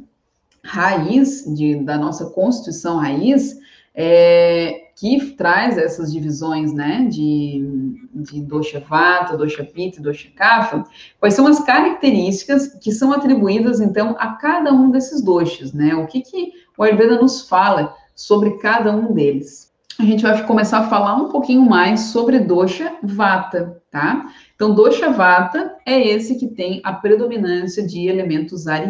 raiz, 0.64 1.44
de, 1.54 1.76
da 1.84 1.98
nossa 1.98 2.28
constituição 2.28 2.98
raiz, 2.98 3.60
é, 3.94 4.92
que 4.96 5.32
traz 5.32 5.78
essas 5.78 6.14
divisões, 6.14 6.72
né, 6.72 7.08
de, 7.10 8.08
de 8.14 8.40
dosha 8.42 8.80
vata, 8.80 9.36
dosha 9.36 9.66
pitta, 9.66 10.02
dosha 10.02 10.30
kapha, 10.34 10.86
quais 11.20 11.34
são 11.34 11.46
as 11.46 11.60
características 11.60 12.68
que 12.76 12.92
são 12.94 13.12
atribuídas, 13.12 13.82
então, 13.82 14.16
a 14.18 14.36
cada 14.36 14.72
um 14.72 14.90
desses 14.92 15.22
doshas, 15.22 15.74
né, 15.74 15.94
o 15.94 16.08
que 16.08 16.22
que 16.22 16.54
o 16.78 16.84
Ayurveda 16.84 17.20
nos 17.20 17.50
fala 17.50 17.94
sobre 18.16 18.52
cada 18.60 18.96
um 18.96 19.12
deles. 19.14 19.71
A 20.00 20.04
gente 20.04 20.24
vai 20.24 20.46
começar 20.46 20.80
a 20.80 20.90
falar 20.90 21.16
um 21.16 21.30
pouquinho 21.30 21.62
mais 21.62 22.00
sobre 22.02 22.40
dosha 22.40 22.96
vata, 23.04 23.82
tá? 23.92 24.32
Então, 24.56 24.74
dosha 24.74 25.10
vata 25.10 25.76
é 25.86 26.00
esse 26.00 26.36
que 26.36 26.48
tem 26.48 26.82
a 26.84 26.94
predominância 26.94 27.86
de 27.86 28.08
elementos 28.08 28.68
ar 28.68 28.88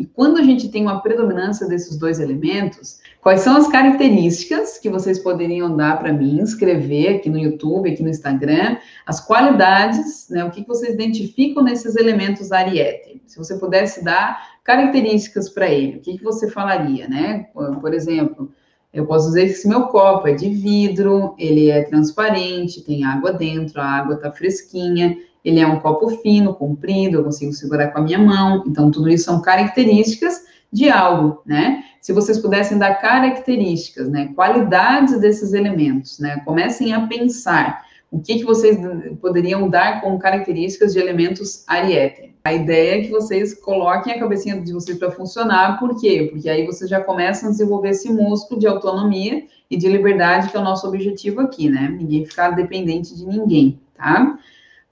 e 0.00 0.06
quando 0.06 0.38
a 0.38 0.42
gente 0.42 0.70
tem 0.70 0.80
uma 0.80 1.02
predominância 1.02 1.68
desses 1.68 1.98
dois 1.98 2.20
elementos, 2.20 3.00
quais 3.20 3.42
são 3.42 3.54
as 3.54 3.68
características 3.68 4.78
que 4.78 4.88
vocês 4.88 5.18
poderiam 5.18 5.76
dar 5.76 5.98
para 5.98 6.10
mim, 6.10 6.40
escrever 6.40 7.16
aqui 7.16 7.28
no 7.28 7.36
YouTube, 7.36 7.90
aqui 7.90 8.02
no 8.02 8.08
Instagram, 8.08 8.78
as 9.04 9.20
qualidades, 9.20 10.26
né, 10.30 10.42
o 10.42 10.50
que, 10.50 10.66
vocês 10.66 10.94
identificam 10.94 11.62
nesses 11.62 11.96
elementos 11.96 12.50
Ariete? 12.50 13.20
Se 13.26 13.36
você 13.36 13.58
pudesse 13.58 14.02
dar 14.02 14.58
características 14.64 15.50
para 15.50 15.68
ele, 15.68 15.98
o 15.98 16.00
que, 16.00 16.16
que 16.16 16.24
você 16.24 16.50
falaria, 16.50 17.06
né? 17.06 17.48
Por 17.52 17.92
exemplo, 17.92 18.50
eu 18.92 19.06
posso 19.06 19.28
dizer 19.28 19.46
que 19.46 19.52
esse 19.52 19.68
meu 19.68 19.84
copo 19.84 20.26
é 20.26 20.32
de 20.32 20.48
vidro, 20.48 21.34
ele 21.38 21.70
é 21.70 21.84
transparente, 21.84 22.82
tem 22.82 23.04
água 23.04 23.32
dentro, 23.32 23.80
a 23.80 23.84
água 23.84 24.16
está 24.16 24.32
fresquinha, 24.32 25.16
ele 25.44 25.60
é 25.60 25.66
um 25.66 25.78
copo 25.80 26.08
fino, 26.08 26.54
comprido, 26.54 27.18
eu 27.18 27.24
consigo 27.24 27.52
segurar 27.52 27.88
com 27.88 27.98
a 27.98 28.02
minha 28.02 28.18
mão. 28.18 28.64
Então, 28.66 28.90
tudo 28.90 29.08
isso 29.08 29.24
são 29.24 29.40
características 29.40 30.42
de 30.72 30.90
algo, 30.90 31.40
né? 31.46 31.84
Se 32.00 32.12
vocês 32.12 32.38
pudessem 32.38 32.78
dar 32.78 32.94
características, 32.96 34.08
né, 34.08 34.32
qualidades 34.34 35.20
desses 35.20 35.52
elementos, 35.52 36.18
né? 36.18 36.40
Comecem 36.44 36.92
a 36.92 37.06
pensar 37.06 37.84
o 38.10 38.20
que, 38.20 38.38
que 38.38 38.44
vocês 38.44 38.76
poderiam 39.20 39.68
dar 39.68 40.00
como 40.00 40.18
características 40.18 40.92
de 40.92 40.98
elementos 40.98 41.64
Ariete. 41.66 42.34
A 42.42 42.52
ideia 42.52 42.96
é 42.96 43.02
que 43.02 43.10
vocês 43.10 43.54
coloquem 43.54 44.12
a 44.12 44.18
cabecinha 44.18 44.60
de 44.60 44.72
vocês 44.72 44.98
para 44.98 45.10
funcionar, 45.10 45.78
por 45.78 46.00
quê? 46.00 46.28
Porque 46.32 46.48
aí 46.48 46.66
vocês 46.66 46.90
já 46.90 47.00
começam 47.00 47.48
a 47.48 47.52
desenvolver 47.52 47.90
esse 47.90 48.10
músculo 48.10 48.58
de 48.58 48.66
autonomia 48.66 49.44
e 49.70 49.76
de 49.76 49.88
liberdade, 49.88 50.48
que 50.48 50.56
é 50.56 50.60
o 50.60 50.64
nosso 50.64 50.88
objetivo 50.88 51.40
aqui, 51.40 51.68
né? 51.68 51.94
Ninguém 51.96 52.24
ficar 52.24 52.50
dependente 52.50 53.14
de 53.14 53.24
ninguém, 53.26 53.78
tá? 53.94 54.38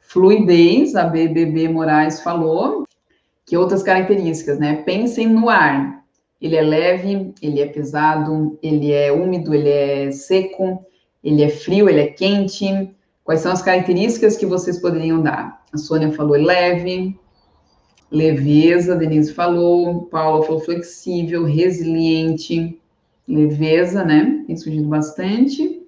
Fluidez, 0.01 0.95
a 0.95 1.05
BBB 1.05 1.69
Moraes 1.69 2.21
falou, 2.21 2.87
que 3.45 3.57
outras 3.57 3.83
características, 3.83 4.59
né? 4.59 4.83
Pensem 4.83 5.27
no 5.27 5.49
ar. 5.49 6.05
Ele 6.41 6.55
é 6.55 6.63
leve, 6.63 7.35
ele 7.43 7.61
é 7.61 7.67
pesado, 7.67 8.59
ele 8.63 8.93
é 8.93 9.11
úmido, 9.11 9.55
ele 9.55 9.69
é 9.69 10.11
seco, 10.13 10.85
ele 11.25 11.43
é 11.43 11.49
frio, 11.49 11.89
ele 11.89 12.01
é 12.01 12.07
quente. 12.07 12.95
Quais 13.29 13.43
são 13.43 13.53
as 13.53 13.61
características 13.61 14.39
que 14.39 14.47
vocês 14.47 14.79
poderiam 14.79 15.21
dar? 15.21 15.63
A 15.71 15.77
Sônia 15.77 16.11
falou 16.13 16.35
leve, 16.35 17.15
leveza, 18.11 18.97
Denise 18.97 19.35
falou, 19.35 20.05
Paula 20.05 20.43
falou 20.47 20.61
flexível, 20.61 21.45
resiliente, 21.45 22.81
leveza, 23.29 24.03
né? 24.03 24.45
Tem 24.47 24.57
surgido 24.57 24.89
bastante. 24.89 25.83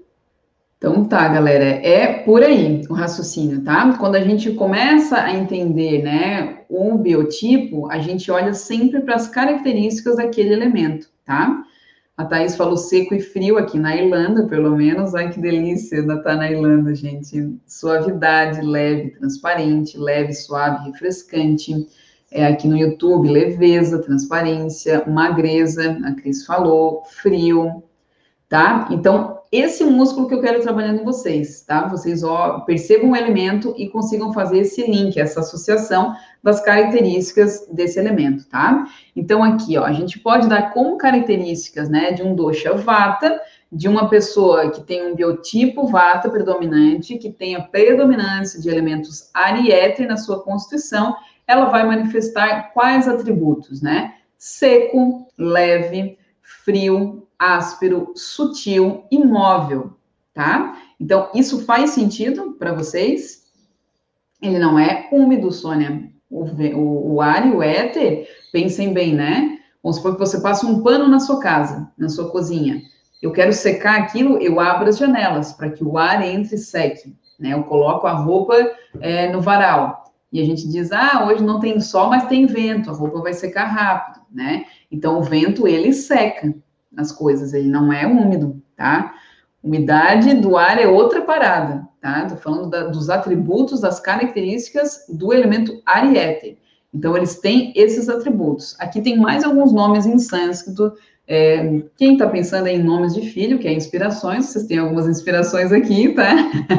Então 0.76 1.06
tá, 1.06 1.26
galera, 1.28 1.64
é 1.64 2.12
por 2.24 2.42
aí 2.42 2.82
o 2.90 2.92
raciocínio, 2.92 3.64
tá? 3.64 3.96
Quando 3.96 4.16
a 4.16 4.20
gente 4.20 4.52
começa 4.52 5.16
a 5.16 5.34
entender, 5.34 6.02
né, 6.02 6.58
o 6.68 6.98
biotipo, 6.98 7.90
a 7.90 8.00
gente 8.00 8.30
olha 8.30 8.52
sempre 8.52 9.00
para 9.00 9.14
as 9.14 9.28
características 9.28 10.16
daquele 10.16 10.52
elemento, 10.52 11.08
tá? 11.24 11.64
A 12.20 12.26
Thaís 12.26 12.54
falou 12.54 12.76
seco 12.76 13.14
e 13.14 13.20
frio 13.20 13.56
aqui 13.56 13.78
na 13.78 13.96
Irlanda, 13.96 14.46
pelo 14.46 14.76
menos. 14.76 15.14
Ai, 15.14 15.32
que 15.32 15.40
delícia 15.40 16.00
ainda 16.00 16.22
tá 16.22 16.36
na 16.36 16.50
Irlanda, 16.50 16.94
gente. 16.94 17.58
Suavidade, 17.66 18.60
leve, 18.60 19.12
transparente, 19.12 19.96
leve, 19.96 20.34
suave, 20.34 20.90
refrescante. 20.90 21.88
É, 22.30 22.46
aqui 22.46 22.68
no 22.68 22.76
YouTube, 22.76 23.26
leveza, 23.26 24.02
transparência, 24.02 25.02
magreza, 25.06 25.98
a 26.04 26.12
Cris 26.12 26.44
falou, 26.44 27.04
frio, 27.06 27.82
tá? 28.50 28.86
Então, 28.90 29.39
esse 29.52 29.82
músculo 29.82 30.28
que 30.28 30.34
eu 30.34 30.40
quero 30.40 30.62
trabalhando 30.62 31.00
em 31.00 31.04
vocês, 31.04 31.62
tá? 31.62 31.88
Vocês 31.88 32.22
ó, 32.22 32.60
percebam 32.60 33.10
o 33.10 33.16
elemento 33.16 33.74
e 33.76 33.88
consigam 33.88 34.32
fazer 34.32 34.58
esse 34.58 34.88
link, 34.88 35.18
essa 35.18 35.40
associação 35.40 36.14
das 36.40 36.60
características 36.60 37.66
desse 37.66 37.98
elemento, 37.98 38.48
tá? 38.48 38.86
Então, 39.14 39.42
aqui, 39.42 39.76
ó, 39.76 39.84
a 39.84 39.92
gente 39.92 40.20
pode 40.20 40.48
dar 40.48 40.72
como 40.72 40.96
características, 40.96 41.88
né, 41.88 42.12
de 42.12 42.22
um 42.22 42.36
dosha 42.36 42.74
vata, 42.74 43.40
de 43.72 43.88
uma 43.88 44.08
pessoa 44.08 44.70
que 44.70 44.82
tem 44.82 45.10
um 45.10 45.16
biotipo 45.16 45.86
vata 45.88 46.30
predominante, 46.30 47.18
que 47.18 47.30
tem 47.30 47.56
a 47.56 47.62
predominância 47.62 48.60
de 48.60 48.68
elementos 48.68 49.30
ariete 49.34 50.06
na 50.06 50.16
sua 50.16 50.42
constituição, 50.42 51.16
ela 51.44 51.66
vai 51.66 51.84
manifestar 51.84 52.72
quais 52.72 53.08
atributos, 53.08 53.82
né? 53.82 54.14
Seco, 54.38 55.26
leve, 55.36 56.16
frio, 56.40 57.26
áspero, 57.40 58.12
sutil, 58.14 59.04
imóvel, 59.10 59.96
tá? 60.34 60.76
Então, 61.00 61.30
isso 61.34 61.64
faz 61.64 61.90
sentido 61.90 62.52
para 62.58 62.74
vocês? 62.74 63.46
Ele 64.42 64.58
não 64.58 64.78
é 64.78 65.08
úmido, 65.10 65.50
Sônia. 65.50 66.10
O, 66.28 66.44
o, 66.44 67.14
o 67.14 67.20
ar 67.22 67.46
e 67.46 67.50
o 67.50 67.62
éter, 67.62 68.28
pensem 68.52 68.92
bem, 68.92 69.14
né? 69.14 69.58
Vamos 69.82 69.96
supor 69.96 70.12
que 70.12 70.20
você 70.20 70.40
passa 70.40 70.66
um 70.66 70.82
pano 70.82 71.08
na 71.08 71.18
sua 71.18 71.40
casa, 71.40 71.90
na 71.96 72.10
sua 72.10 72.30
cozinha. 72.30 72.82
Eu 73.22 73.32
quero 73.32 73.52
secar 73.52 73.98
aquilo, 73.98 74.36
eu 74.36 74.60
abro 74.60 74.88
as 74.88 74.98
janelas 74.98 75.52
para 75.54 75.70
que 75.70 75.82
o 75.82 75.96
ar 75.96 76.22
entre 76.22 76.56
e 76.56 76.58
seque. 76.58 77.16
Né? 77.38 77.54
Eu 77.54 77.64
coloco 77.64 78.06
a 78.06 78.12
roupa 78.12 78.54
é, 79.00 79.32
no 79.32 79.40
varal. 79.40 80.12
E 80.30 80.40
a 80.40 80.44
gente 80.44 80.68
diz, 80.68 80.92
ah, 80.92 81.26
hoje 81.26 81.42
não 81.42 81.58
tem 81.58 81.80
sol, 81.80 82.08
mas 82.10 82.28
tem 82.28 82.46
vento, 82.46 82.90
a 82.90 82.92
roupa 82.92 83.20
vai 83.20 83.32
secar 83.32 83.64
rápido, 83.64 84.24
né? 84.30 84.64
Então, 84.92 85.18
o 85.18 85.22
vento, 85.22 85.66
ele 85.66 85.92
seca 85.92 86.54
as 86.96 87.12
coisas, 87.12 87.52
ele 87.52 87.68
não 87.68 87.92
é 87.92 88.06
úmido, 88.06 88.60
tá? 88.76 89.14
Umidade 89.62 90.34
do 90.34 90.56
ar 90.56 90.78
é 90.78 90.86
outra 90.86 91.22
parada, 91.22 91.86
tá? 92.00 92.26
Tô 92.26 92.36
falando 92.36 92.70
da, 92.70 92.88
dos 92.88 93.10
atributos, 93.10 93.80
das 93.80 94.00
características 94.00 95.04
do 95.08 95.32
elemento 95.32 95.80
ar 95.84 96.10
e 96.10 96.16
éter. 96.16 96.58
Então, 96.92 97.16
eles 97.16 97.38
têm 97.38 97.72
esses 97.76 98.08
atributos. 98.08 98.74
Aqui 98.80 99.00
tem 99.00 99.16
mais 99.16 99.44
alguns 99.44 99.72
nomes 99.72 100.06
em 100.06 100.18
sânscrito. 100.18 100.92
É, 101.26 101.82
quem 101.96 102.14
está 102.14 102.28
pensando 102.28 102.66
em 102.66 102.82
nomes 102.82 103.14
de 103.14 103.22
filho, 103.30 103.58
que 103.58 103.68
é 103.68 103.72
inspirações, 103.72 104.46
vocês 104.46 104.66
têm 104.66 104.78
algumas 104.78 105.06
inspirações 105.06 105.70
aqui, 105.72 106.08
tá? 106.12 106.34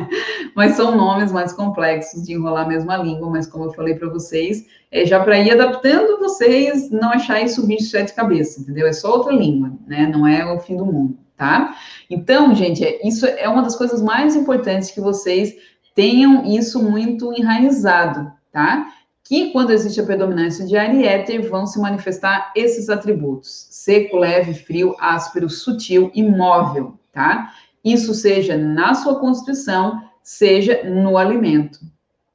mas 0.55 0.73
são 0.73 0.95
nomes 0.95 1.31
mais 1.31 1.53
complexos 1.53 2.23
de 2.23 2.33
enrolar 2.33 2.65
a 2.65 2.67
mesma 2.67 2.97
língua, 2.97 3.29
mas 3.29 3.47
como 3.47 3.65
eu 3.65 3.73
falei 3.73 3.95
para 3.95 4.09
vocês, 4.09 4.65
é 4.91 5.05
já 5.05 5.23
para 5.23 5.39
ir 5.39 5.51
adaptando 5.51 6.19
vocês, 6.19 6.91
não 6.91 7.11
achar 7.11 7.41
isso 7.41 7.65
bicho 7.65 7.83
de 7.83 7.89
sete 7.89 8.13
cabeças, 8.13 8.63
entendeu? 8.63 8.87
É 8.87 8.93
só 8.93 9.11
outra 9.11 9.31
língua, 9.31 9.71
né? 9.87 10.05
Não 10.07 10.27
é 10.27 10.45
o 10.45 10.59
fim 10.59 10.75
do 10.75 10.85
mundo, 10.85 11.17
tá? 11.37 11.75
Então, 12.09 12.53
gente, 12.53 12.83
é, 12.83 13.07
isso 13.07 13.25
é 13.25 13.47
uma 13.47 13.61
das 13.61 13.75
coisas 13.75 14.01
mais 14.01 14.35
importantes 14.35 14.91
que 14.91 14.99
vocês 14.99 15.55
tenham 15.95 16.45
isso 16.45 16.83
muito 16.83 17.33
enraizado, 17.33 18.31
tá? 18.51 18.91
Que 19.31 19.49
quando 19.53 19.71
existe 19.71 20.01
a 20.01 20.05
predominância 20.05 20.65
de 20.65 20.75
ar 20.75 20.93
e 20.93 21.05
éter, 21.05 21.49
vão 21.49 21.65
se 21.65 21.79
manifestar 21.79 22.51
esses 22.53 22.89
atributos: 22.89 23.65
seco, 23.69 24.17
leve, 24.17 24.53
frio, 24.53 24.93
áspero, 24.99 25.49
sutil 25.49 26.11
e 26.13 26.21
móvel, 26.21 26.99
tá? 27.13 27.53
Isso 27.81 28.13
seja 28.13 28.57
na 28.57 28.93
sua 28.93 29.21
constituição, 29.21 30.03
seja 30.21 30.83
no 30.83 31.17
alimento, 31.17 31.79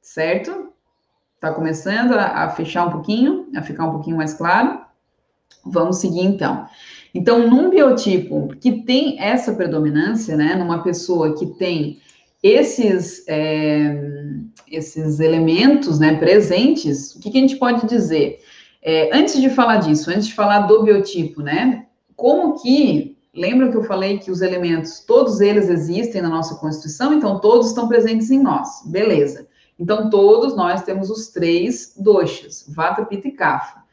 certo? 0.01 0.69
Tá 1.39 1.53
começando 1.53 2.13
a, 2.13 2.45
a, 2.45 2.49
fechar 2.49 2.87
um 2.87 2.91
pouquinho, 2.91 3.47
a 3.55 3.61
ficar 3.61 3.85
um 3.85 3.91
pouquinho 3.91 4.17
mais 4.17 4.33
claro? 4.33 4.81
Vamos 5.63 5.97
seguir 5.97 6.21
então. 6.21 6.67
Então, 7.13 7.47
num 7.47 7.69
biotipo 7.69 8.55
que 8.59 8.81
tem 8.81 9.21
essa 9.21 9.53
predominância, 9.53 10.35
né, 10.35 10.55
numa 10.55 10.81
pessoa 10.81 11.37
que 11.37 11.45
tem 11.45 11.99
esses, 12.47 13.23
é, 13.27 13.99
esses 14.71 15.19
elementos 15.19 15.99
né, 15.99 16.15
presentes, 16.15 17.15
o 17.15 17.19
que, 17.19 17.31
que, 17.31 17.37
a 17.37 17.41
gente 17.41 17.57
pode 17.57 17.87
dizer? 17.87 18.39
É, 18.81 19.15
antes 19.15 19.39
de 19.39 19.49
falar 19.49 19.77
disso, 19.77 20.09
antes 20.09 20.27
de 20.27 20.33
falar 20.33 20.61
do 20.61 20.83
biotipo, 20.83 21.41
né, 21.41 21.85
como 22.15 22.61
que 22.61 23.17
Lembra 23.37 23.69
que 23.69 23.77
eu 23.77 23.83
falei 23.83 24.17
que 24.17 24.31
os 24.31 24.41
elementos, 24.41 25.01
todos 25.01 25.41
eles 25.41 25.69
existem 25.69 26.23
na 26.23 26.29
nossa 26.29 26.55
Constituição, 26.55 27.13
então 27.13 27.39
todos 27.39 27.67
estão 27.67 27.87
presentes 27.87 28.31
em 28.31 28.41
nós. 28.41 28.81
Beleza. 28.87 29.47
Então, 29.79 30.09
todos 30.09 30.55
nós 30.55 30.81
temos 30.81 31.11
os 31.11 31.27
três 31.27 31.93
doshas, 31.95 32.65
Vata, 32.67 33.05
Pitta 33.05 33.27
e 33.27 33.31
Kapha. 33.31 33.83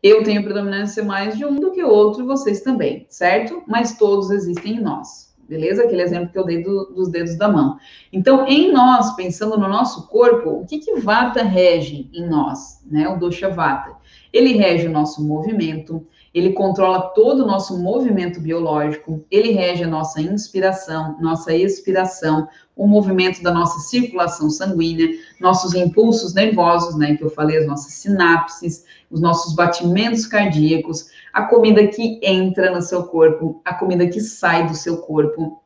Eu 0.00 0.22
tenho 0.22 0.44
predominância 0.44 1.02
mais 1.02 1.36
de 1.36 1.44
um 1.44 1.56
do 1.56 1.72
que 1.72 1.82
outro, 1.82 2.24
vocês 2.24 2.60
também, 2.60 3.04
certo? 3.08 3.62
Mas 3.66 3.96
todos 3.98 4.30
existem 4.30 4.76
em 4.76 4.80
nós, 4.80 5.31
beleza? 5.48 5.84
Aquele 5.84 6.02
exemplo 6.02 6.30
que 6.30 6.38
eu 6.38 6.44
dei 6.44 6.62
do, 6.62 6.86
dos 6.86 7.10
dedos 7.10 7.36
da 7.36 7.48
mão. 7.48 7.78
Então, 8.12 8.46
em 8.46 8.72
nós, 8.72 9.14
pensando 9.14 9.58
no 9.58 9.68
nosso 9.68 10.08
corpo, 10.08 10.50
o 10.50 10.66
que 10.66 10.78
que 10.78 11.00
Vata 11.00 11.42
rege 11.42 12.08
em 12.12 12.26
nós, 12.28 12.82
né? 12.90 13.08
O 13.08 13.18
dosha 13.18 13.48
Vata. 13.48 13.96
Ele 14.32 14.54
rege 14.54 14.86
o 14.86 14.92
nosso 14.92 15.22
movimento, 15.22 16.06
ele 16.34 16.52
controla 16.52 17.10
todo 17.14 17.42
o 17.42 17.46
nosso 17.46 17.78
movimento 17.78 18.40
biológico, 18.40 19.22
ele 19.30 19.52
rege 19.52 19.84
a 19.84 19.88
nossa 19.88 20.20
inspiração, 20.22 21.16
nossa 21.20 21.54
expiração, 21.54 22.48
o 22.74 22.86
movimento 22.86 23.42
da 23.42 23.52
nossa 23.52 23.78
circulação 23.80 24.48
sanguínea, 24.48 25.08
nossos 25.38 25.74
impulsos 25.74 26.32
nervosos, 26.32 26.96
né, 26.96 27.16
que 27.16 27.22
eu 27.22 27.28
falei, 27.28 27.58
as 27.58 27.66
nossas 27.66 27.92
sinapses, 27.94 28.84
os 29.10 29.20
nossos 29.20 29.54
batimentos 29.54 30.26
cardíacos, 30.26 31.10
a 31.32 31.42
comida 31.42 31.86
que 31.86 32.20
entra 32.22 32.70
no 32.70 32.82
seu 32.82 33.04
corpo, 33.04 33.60
a 33.64 33.74
comida 33.74 34.06
que 34.06 34.20
sai 34.20 34.66
do 34.66 34.74
seu 34.74 34.98
corpo. 34.98 35.60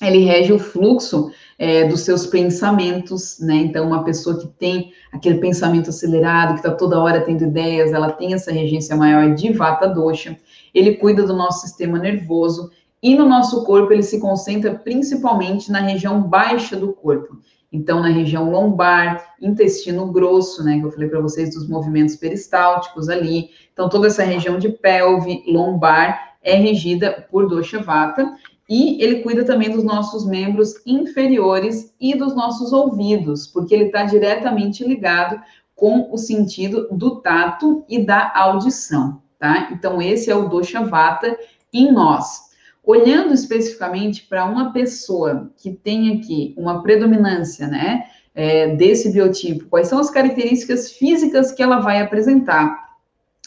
Ele 0.00 0.24
rege 0.24 0.52
o 0.52 0.58
fluxo 0.58 1.30
é, 1.58 1.84
dos 1.84 2.00
seus 2.00 2.26
pensamentos, 2.26 3.38
né? 3.38 3.54
Então, 3.54 3.86
uma 3.86 4.02
pessoa 4.02 4.38
que 4.38 4.48
tem 4.48 4.92
aquele 5.12 5.38
pensamento 5.38 5.90
acelerado, 5.90 6.54
que 6.54 6.60
está 6.60 6.72
toda 6.72 6.98
hora 6.98 7.20
tendo 7.20 7.44
ideias, 7.44 7.92
ela 7.92 8.10
tem 8.10 8.34
essa 8.34 8.50
regência 8.50 8.96
maior 8.96 9.34
de 9.34 9.52
Vata 9.52 9.86
Dosha. 9.86 10.36
Ele 10.74 10.96
cuida 10.96 11.24
do 11.24 11.36
nosso 11.36 11.60
sistema 11.66 11.98
nervoso 11.98 12.70
e 13.02 13.14
no 13.14 13.28
nosso 13.28 13.64
corpo 13.64 13.92
ele 13.92 14.02
se 14.02 14.20
concentra 14.20 14.74
principalmente 14.74 15.70
na 15.70 15.80
região 15.80 16.22
baixa 16.22 16.76
do 16.76 16.92
corpo. 16.92 17.38
Então, 17.72 18.00
na 18.00 18.08
região 18.08 18.50
lombar, 18.50 19.34
intestino 19.40 20.06
grosso, 20.12 20.62
né, 20.62 20.78
que 20.78 20.84
eu 20.84 20.92
falei 20.92 21.08
para 21.08 21.20
vocês 21.20 21.54
dos 21.54 21.66
movimentos 21.66 22.16
peristálticos 22.16 23.08
ali. 23.08 23.48
Então, 23.72 23.88
toda 23.88 24.08
essa 24.08 24.22
região 24.22 24.58
de 24.58 24.68
pelve, 24.68 25.42
lombar, 25.46 26.34
é 26.42 26.54
regida 26.54 27.26
por 27.30 27.48
Dosha 27.48 27.80
Vata. 27.80 28.36
E 28.68 29.02
ele 29.02 29.22
cuida 29.22 29.44
também 29.44 29.70
dos 29.70 29.84
nossos 29.84 30.26
membros 30.26 30.74
inferiores 30.86 31.94
e 32.00 32.14
dos 32.14 32.34
nossos 32.34 32.72
ouvidos, 32.72 33.46
porque 33.46 33.74
ele 33.74 33.84
está 33.84 34.04
diretamente 34.04 34.86
ligado 34.86 35.40
com 35.74 36.08
o 36.12 36.18
sentido 36.18 36.88
do 36.90 37.20
tato 37.20 37.84
e 37.88 38.04
da 38.04 38.32
audição, 38.34 39.20
tá? 39.38 39.68
Então, 39.72 40.00
esse 40.00 40.30
é 40.30 40.34
o 40.34 40.48
Dosha 40.48 40.84
Vata 40.84 41.36
em 41.72 41.90
nós. 41.90 42.51
Olhando 42.84 43.32
especificamente 43.32 44.26
para 44.26 44.44
uma 44.44 44.72
pessoa 44.72 45.52
que 45.56 45.72
tem 45.72 46.18
aqui 46.18 46.54
uma 46.56 46.82
predominância, 46.82 47.68
né, 47.68 48.04
é, 48.34 48.74
desse 48.74 49.12
biotipo, 49.12 49.66
quais 49.68 49.88
são 49.88 49.98
as 49.98 50.10
características 50.10 50.90
físicas 50.92 51.52
que 51.52 51.62
ela 51.62 51.78
vai 51.80 52.00
apresentar? 52.00 52.92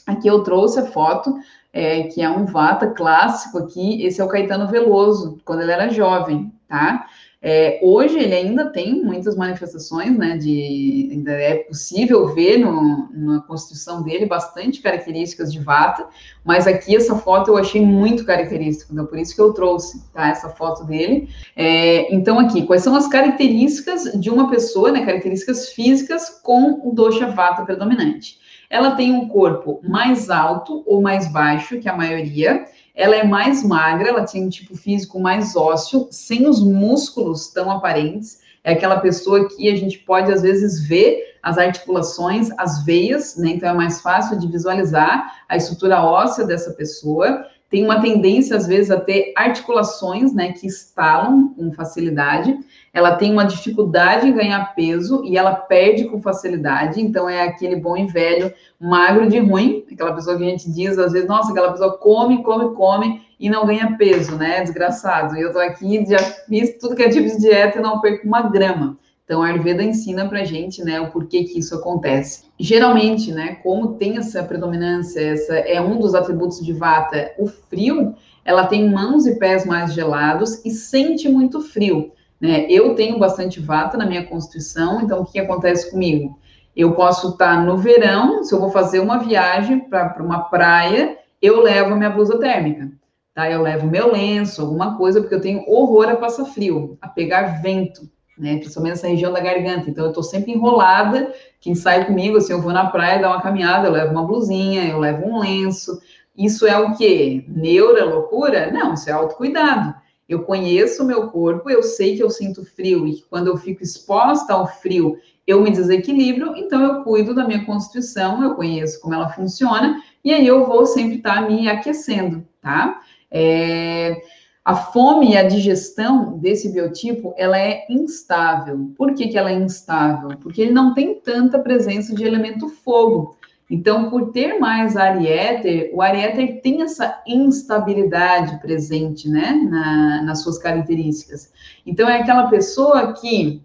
Aqui 0.07 0.27
eu 0.27 0.43
trouxe 0.43 0.79
a 0.79 0.85
foto 0.85 1.35
é, 1.73 2.03
que 2.03 2.21
é 2.21 2.29
um 2.29 2.45
Vata 2.45 2.87
clássico 2.87 3.57
aqui, 3.57 4.05
esse 4.05 4.21
é 4.21 4.23
o 4.23 4.29
Caetano 4.29 4.67
Veloso, 4.69 5.37
quando 5.43 5.61
ele 5.61 5.71
era 5.71 5.89
jovem, 5.89 6.53
tá? 6.69 7.05
É, 7.47 7.79
hoje 7.83 8.17
ele 8.17 8.33
ainda 8.33 8.71
tem 8.71 9.03
muitas 9.03 9.35
manifestações, 9.35 10.17
né, 10.17 10.35
de, 10.35 11.09
ainda 11.11 11.31
é 11.31 11.53
possível 11.57 12.33
ver 12.33 12.57
no, 12.57 13.07
na 13.13 13.39
constituição 13.41 14.01
dele 14.01 14.25
bastante 14.25 14.81
características 14.81 15.53
de 15.53 15.59
Vata, 15.59 16.07
mas 16.43 16.65
aqui 16.65 16.95
essa 16.95 17.15
foto 17.15 17.51
eu 17.51 17.57
achei 17.57 17.85
muito 17.85 18.25
característica, 18.25 18.91
então 18.91 19.05
por 19.05 19.19
isso 19.19 19.35
que 19.35 19.41
eu 19.41 19.53
trouxe, 19.53 20.03
tá, 20.11 20.27
essa 20.29 20.49
foto 20.49 20.85
dele. 20.85 21.29
É, 21.55 22.11
então 22.11 22.39
aqui, 22.39 22.63
quais 22.63 22.81
são 22.81 22.95
as 22.95 23.07
características 23.07 24.19
de 24.19 24.31
uma 24.31 24.49
pessoa, 24.49 24.91
né, 24.91 25.05
características 25.05 25.69
físicas 25.69 26.41
com 26.41 26.81
o 26.83 26.95
dosha 26.95 27.27
Vata 27.27 27.63
predominante? 27.63 28.39
Ela 28.71 28.95
tem 28.95 29.13
um 29.13 29.27
corpo 29.27 29.79
mais 29.83 30.31
alto 30.31 30.83
ou 30.87 30.99
mais 30.99 31.31
baixo 31.31 31.79
que 31.79 31.87
a 31.87 31.95
maioria. 31.95 32.65
Ela 32.95 33.17
é 33.17 33.23
mais 33.23 33.63
magra, 33.63 34.09
ela 34.09 34.23
tem 34.23 34.45
um 34.45 34.49
tipo 34.49 34.75
físico 34.75 35.19
mais 35.19 35.55
ósseo, 35.55 36.07
sem 36.09 36.47
os 36.47 36.63
músculos 36.63 37.47
tão 37.51 37.69
aparentes. 37.69 38.39
É 38.63 38.71
aquela 38.71 38.99
pessoa 38.99 39.47
que 39.49 39.69
a 39.69 39.75
gente 39.75 39.99
pode, 39.99 40.31
às 40.31 40.41
vezes, 40.41 40.87
ver 40.87 41.35
as 41.43 41.57
articulações, 41.59 42.49
as 42.57 42.83
veias, 42.83 43.35
né? 43.35 43.49
Então 43.49 43.69
é 43.69 43.73
mais 43.73 44.01
fácil 44.01 44.39
de 44.39 44.47
visualizar 44.47 45.43
a 45.47 45.55
estrutura 45.55 46.01
óssea 46.03 46.45
dessa 46.45 46.71
pessoa 46.71 47.45
tem 47.69 47.83
uma 47.83 47.99
tendência, 47.99 48.55
às 48.55 48.67
vezes, 48.67 48.91
a 48.91 48.99
ter 48.99 49.33
articulações, 49.35 50.33
né, 50.33 50.51
que 50.51 50.67
estalam 50.67 51.49
com 51.49 51.71
facilidade. 51.73 52.57
Ela 52.93 53.15
tem 53.15 53.31
uma 53.31 53.43
dificuldade 53.43 54.27
em 54.27 54.33
ganhar 54.33 54.73
peso 54.75 55.23
e 55.25 55.37
ela 55.37 55.55
perde 55.55 56.05
com 56.05 56.21
facilidade. 56.21 57.01
Então, 57.01 57.27
é 57.27 57.41
aquele 57.41 57.75
bom 57.75 57.97
e 57.97 58.05
velho 58.05 58.53
magro 58.79 59.27
de 59.27 59.39
ruim, 59.39 59.83
aquela 59.91 60.13
pessoa 60.13 60.37
que 60.37 60.43
a 60.43 60.49
gente 60.49 60.71
diz, 60.71 60.97
às 60.97 61.11
vezes, 61.11 61.27
nossa, 61.27 61.51
aquela 61.51 61.71
pessoa 61.71 61.97
come, 61.97 62.43
come, 62.43 62.75
come 62.75 63.21
e 63.39 63.49
não 63.49 63.65
ganha 63.65 63.97
peso, 63.97 64.37
né? 64.37 64.61
Desgraçado. 64.61 65.35
Eu 65.35 65.51
tô 65.51 65.59
aqui, 65.59 66.05
já 66.07 66.19
fiz 66.19 66.77
tudo 66.77 66.95
que 66.95 67.03
é 67.03 67.09
tipo 67.09 67.27
de 67.27 67.37
dieta 67.37 67.79
e 67.79 67.81
não 67.81 67.99
perco 67.99 68.27
uma 68.27 68.43
grama. 68.43 68.97
Então, 69.25 69.41
a 69.41 69.47
Ayurveda 69.47 69.83
ensina 69.83 70.29
para 70.29 70.43
gente, 70.43 70.83
né, 70.83 71.01
o 71.01 71.09
porquê 71.09 71.43
que 71.43 71.57
isso 71.57 71.73
acontece. 71.73 72.43
Geralmente, 72.59 73.31
né, 73.31 73.55
como 73.55 73.95
tem 73.95 74.17
essa 74.17 74.43
predominância, 74.43 75.19
essa 75.19 75.55
é 75.55 75.81
um 75.81 75.97
dos 75.97 76.13
atributos 76.13 76.63
de 76.63 76.71
Vata, 76.71 77.33
o 77.39 77.47
frio, 77.47 78.13
ela 78.45 78.67
tem 78.67 78.87
mãos 78.87 79.25
e 79.25 79.39
pés 79.39 79.65
mais 79.65 79.93
gelados 79.93 80.63
e 80.63 80.69
sente 80.69 81.27
muito 81.27 81.59
frio, 81.59 82.11
né? 82.39 82.67
Eu 82.69 82.93
tenho 82.93 83.17
bastante 83.17 83.59
Vata 83.59 83.97
na 83.97 84.05
minha 84.05 84.23
constituição, 84.27 85.01
então 85.01 85.21
o 85.21 85.25
que 85.25 85.39
acontece 85.39 85.89
comigo? 85.89 86.37
Eu 86.75 86.93
posso 86.93 87.29
estar 87.29 87.65
no 87.65 87.77
verão, 87.77 88.43
se 88.43 88.53
eu 88.53 88.59
vou 88.59 88.69
fazer 88.69 88.99
uma 88.99 89.17
viagem 89.17 89.79
para 89.79 90.21
uma 90.21 90.41
praia, 90.41 91.17
eu 91.41 91.63
levo 91.63 91.93
a 91.93 91.97
minha 91.97 92.11
blusa 92.11 92.37
térmica, 92.37 92.91
tá? 93.33 93.49
Eu 93.49 93.63
levo 93.63 93.87
meu 93.87 94.11
lenço, 94.11 94.61
alguma 94.61 94.95
coisa, 94.95 95.19
porque 95.19 95.33
eu 95.33 95.41
tenho 95.41 95.67
horror 95.67 96.09
a 96.09 96.15
passar 96.15 96.45
frio, 96.45 96.95
a 97.01 97.07
pegar 97.07 97.63
vento 97.63 98.07
né? 98.37 98.57
Principalmente 98.57 98.91
nessa 98.93 99.07
região 99.07 99.31
da 99.31 99.39
garganta. 99.39 99.89
Então, 99.89 100.05
eu 100.05 100.09
estou 100.09 100.23
sempre 100.23 100.51
enrolada. 100.51 101.33
Quem 101.59 101.75
sai 101.75 102.05
comigo, 102.05 102.37
assim, 102.37 102.53
eu 102.53 102.61
vou 102.61 102.73
na 102.73 102.87
praia 102.87 103.19
dar 103.19 103.29
uma 103.29 103.41
caminhada, 103.41 103.87
eu 103.87 103.91
levo 103.91 104.11
uma 104.11 104.25
blusinha, 104.25 104.85
eu 104.85 104.99
levo 104.99 105.25
um 105.25 105.39
lenço. 105.39 105.99
Isso 106.37 106.67
é 106.67 106.77
o 106.77 106.95
quê? 106.95 107.45
Neura, 107.47 108.05
loucura? 108.05 108.71
Não, 108.71 108.93
isso 108.93 109.09
é 109.09 109.13
autocuidado. 109.13 109.95
Eu 110.27 110.43
conheço 110.43 111.03
o 111.03 111.05
meu 111.05 111.29
corpo, 111.29 111.69
eu 111.69 111.83
sei 111.83 112.15
que 112.15 112.23
eu 112.23 112.29
sinto 112.29 112.65
frio 112.65 113.07
e 113.07 113.13
que 113.13 113.23
quando 113.29 113.47
eu 113.47 113.57
fico 113.57 113.83
exposta 113.83 114.53
ao 114.53 114.67
frio, 114.67 115.17
eu 115.45 115.61
me 115.61 115.69
desequilibro, 115.69 116.55
então 116.55 116.81
eu 116.81 117.03
cuido 117.03 117.35
da 117.35 117.45
minha 117.45 117.63
constituição, 117.63 118.43
eu 118.43 118.55
conheço 118.55 118.99
como 118.99 119.13
ela 119.13 119.29
funciona, 119.29 120.01
e 120.23 120.33
aí 120.33 120.45
eu 120.47 120.65
vou 120.65 120.87
sempre 120.87 121.17
estar 121.17 121.43
tá 121.43 121.47
me 121.47 121.69
aquecendo, 121.69 122.43
tá? 122.59 123.01
É... 123.29 124.19
A 124.65 124.75
fome 124.75 125.33
e 125.33 125.37
a 125.37 125.47
digestão 125.47 126.39
desse 126.39 126.69
biotipo, 126.69 127.35
ela 127.37 127.55
é 127.55 127.85
instável. 127.87 128.91
Por 128.97 129.13
que, 129.13 129.27
que 129.27 129.37
ela 129.37 129.51
é 129.51 129.53
instável? 129.53 130.29
Porque 130.39 130.59
ele 130.59 130.71
não 130.71 130.95
tem 130.95 131.13
tanta 131.19 131.59
presença 131.59 132.15
de 132.15 132.23
elemento 132.23 132.67
fogo. 132.67 133.37
Então, 133.69 134.09
por 134.09 134.31
ter 134.31 134.59
mais 134.59 134.97
ar 134.97 135.21
e 135.21 135.27
éter, 135.27 135.91
o 135.93 136.01
ar 136.01 136.15
e 136.15 136.21
éter 136.21 136.61
tem 136.61 136.81
essa 136.81 137.21
instabilidade 137.27 138.59
presente, 138.59 139.29
né, 139.29 139.51
na, 139.69 140.23
nas 140.23 140.41
suas 140.41 140.57
características. 140.57 141.53
Então, 141.85 142.09
é 142.09 142.19
aquela 142.19 142.47
pessoa 142.47 143.13
que 143.13 143.61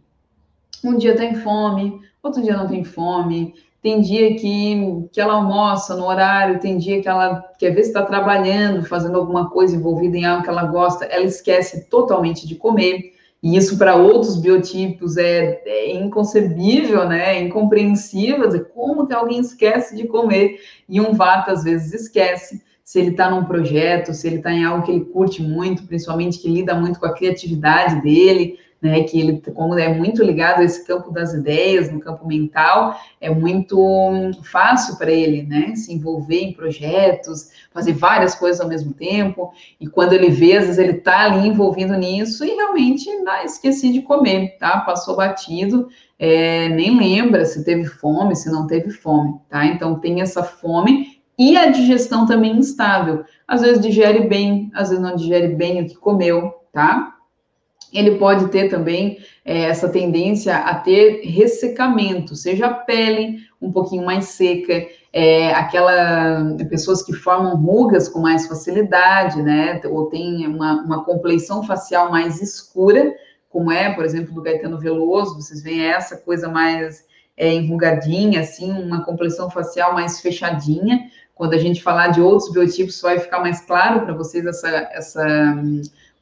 um 0.85 0.99
dia 0.99 1.17
tem 1.17 1.35
fome, 1.35 1.99
outro 2.23 2.43
dia 2.43 2.57
não 2.57 2.69
tem 2.69 2.85
fome, 2.85 3.55
tem 3.83 4.01
dia 4.01 4.35
que, 4.37 5.09
que 5.11 5.21
ela 5.21 5.35
almoça 5.35 5.97
no 5.97 6.05
horário, 6.05 6.61
tem 6.61 6.77
dia 6.77 7.01
que 7.01 7.09
ela 7.09 7.43
quer 7.59 7.71
ver 7.71 7.83
se 7.83 7.89
está 7.89 8.03
trabalhando, 8.03 8.85
fazendo 8.85 9.19
alguma 9.19 9.49
coisa 9.49 9.75
envolvida 9.75 10.19
em 10.19 10.25
algo 10.25 10.43
que 10.43 10.51
ela 10.51 10.65
gosta, 10.65 11.07
ela 11.07 11.25
esquece 11.25 11.89
totalmente 11.89 12.47
de 12.47 12.57
comer. 12.57 13.15
E 13.43 13.57
isso 13.57 13.79
para 13.79 13.97
outros 13.97 14.37
biotipos 14.37 15.17
é, 15.17 15.63
é, 15.65 15.95
inconcebível, 15.95 17.09
né? 17.09 17.37
É 17.37 17.41
incompreensível. 17.41 18.51
Como 18.67 19.07
que 19.07 19.15
alguém 19.15 19.41
esquece 19.41 19.97
de 19.97 20.07
comer? 20.07 20.61
E 20.87 21.01
um 21.01 21.15
vata 21.15 21.53
às 21.53 21.65
vezes 21.65 22.03
esquece. 22.03 22.63
Se 22.85 22.99
ele 22.99 23.13
está 23.13 23.31
num 23.31 23.45
projeto, 23.45 24.13
se 24.13 24.27
ele 24.27 24.37
está 24.37 24.53
em 24.53 24.65
algo 24.65 24.85
que 24.85 24.91
ele 24.93 25.07
curte 25.07 25.43
muito, 25.43 25.87
principalmente 25.87 26.39
que 26.39 26.51
lida 26.51 26.75
muito 26.75 27.01
com 27.01 27.07
a 27.07 27.15
criatividade 27.15 28.03
dele, 28.03 28.59
né, 28.81 29.03
que 29.03 29.21
ele, 29.21 29.43
como 29.55 29.79
é 29.79 29.93
muito 29.93 30.25
ligado 30.25 30.61
a 30.61 30.65
esse 30.65 30.87
campo 30.87 31.11
das 31.11 31.35
ideias, 31.35 31.93
no 31.93 32.01
campo 32.01 32.27
mental, 32.27 32.99
é 33.21 33.29
muito 33.29 34.31
fácil 34.43 34.97
para 34.97 35.11
ele, 35.11 35.43
né, 35.43 35.75
se 35.75 35.93
envolver 35.93 36.41
em 36.41 36.53
projetos, 36.53 37.51
fazer 37.73 37.93
várias 37.93 38.35
coisas 38.35 38.61
ao 38.61 38.69
mesmo 38.69 38.93
tempo, 38.95 39.53
e 39.79 39.87
quando 39.87 40.15
ele 40.15 40.31
vê, 40.31 40.57
às 40.57 40.65
vezes 40.65 40.79
ele 40.79 40.99
está 40.99 41.25
ali 41.25 41.49
envolvido 41.49 41.95
nisso 41.95 42.45
e 42.45 42.55
realmente 42.55 43.09
ah, 43.29 43.45
esqueci 43.45 43.93
de 43.93 44.03
comer, 44.03 44.57
tá, 44.59 44.81
passou 44.81 45.17
batido, 45.17 45.89
é, 46.19 46.69
nem 46.69 46.99
lembra 46.99 47.45
se 47.45 47.65
teve 47.65 47.85
fome, 47.85 48.35
se 48.35 48.51
não 48.51 48.67
teve 48.67 48.91
fome, 48.91 49.35
tá, 49.49 49.67
então 49.67 49.99
tem 50.01 50.23
essa 50.23 50.43
fome 50.43 51.21
e 51.39 51.57
a 51.57 51.71
digestão 51.71 52.27
também 52.27 52.57
instável, 52.57 53.25
às 53.47 53.61
vezes 53.61 53.81
digere 53.81 54.27
bem, 54.27 54.71
às 54.75 54.89
vezes 54.89 55.03
não 55.03 55.17
digere 55.17 55.49
bem 55.49 55.83
o 55.83 55.87
que 55.87 55.95
comeu, 55.95 56.53
tá, 56.73 57.17
ele 57.93 58.17
pode 58.17 58.49
ter 58.49 58.69
também 58.69 59.19
é, 59.45 59.63
essa 59.63 59.89
tendência 59.89 60.57
a 60.57 60.75
ter 60.75 61.23
ressecamento, 61.25 62.37
seja 62.37 62.67
a 62.67 62.75
pele 62.75 63.39
um 63.61 63.71
pouquinho 63.71 64.05
mais 64.05 64.27
seca, 64.27 64.87
é, 65.13 65.53
aquela 65.53 66.57
pessoas 66.69 67.03
que 67.03 67.13
formam 67.13 67.57
rugas 67.57 68.09
com 68.09 68.21
mais 68.21 68.47
facilidade, 68.47 69.43
né? 69.43 69.81
Ou 69.85 70.07
tem 70.07 70.47
uma, 70.47 70.83
uma 70.83 71.05
compleição 71.05 71.63
facial 71.63 72.11
mais 72.11 72.41
escura, 72.41 73.15
como 73.49 73.73
é, 73.73 73.93
por 73.93 74.05
exemplo, 74.05 74.33
do 74.33 74.41
Gaetano 74.41 74.79
Veloso, 74.79 75.35
vocês 75.35 75.63
veem 75.63 75.85
essa 75.85 76.17
coisa 76.17 76.49
mais 76.49 77.05
é, 77.37 77.53
enrugadinha, 77.53 78.41
assim, 78.41 78.71
uma 78.71 79.05
compleição 79.05 79.51
facial 79.51 79.93
mais 79.93 80.21
fechadinha. 80.21 81.11
Quando 81.35 81.55
a 81.55 81.59
gente 81.59 81.83
falar 81.83 82.09
de 82.09 82.21
outros 82.21 82.53
biotipos, 82.53 83.01
vai 83.01 83.19
ficar 83.19 83.41
mais 83.41 83.61
claro 83.63 84.03
para 84.03 84.15
vocês 84.15 84.47
essa, 84.47 84.69
essa 84.93 85.57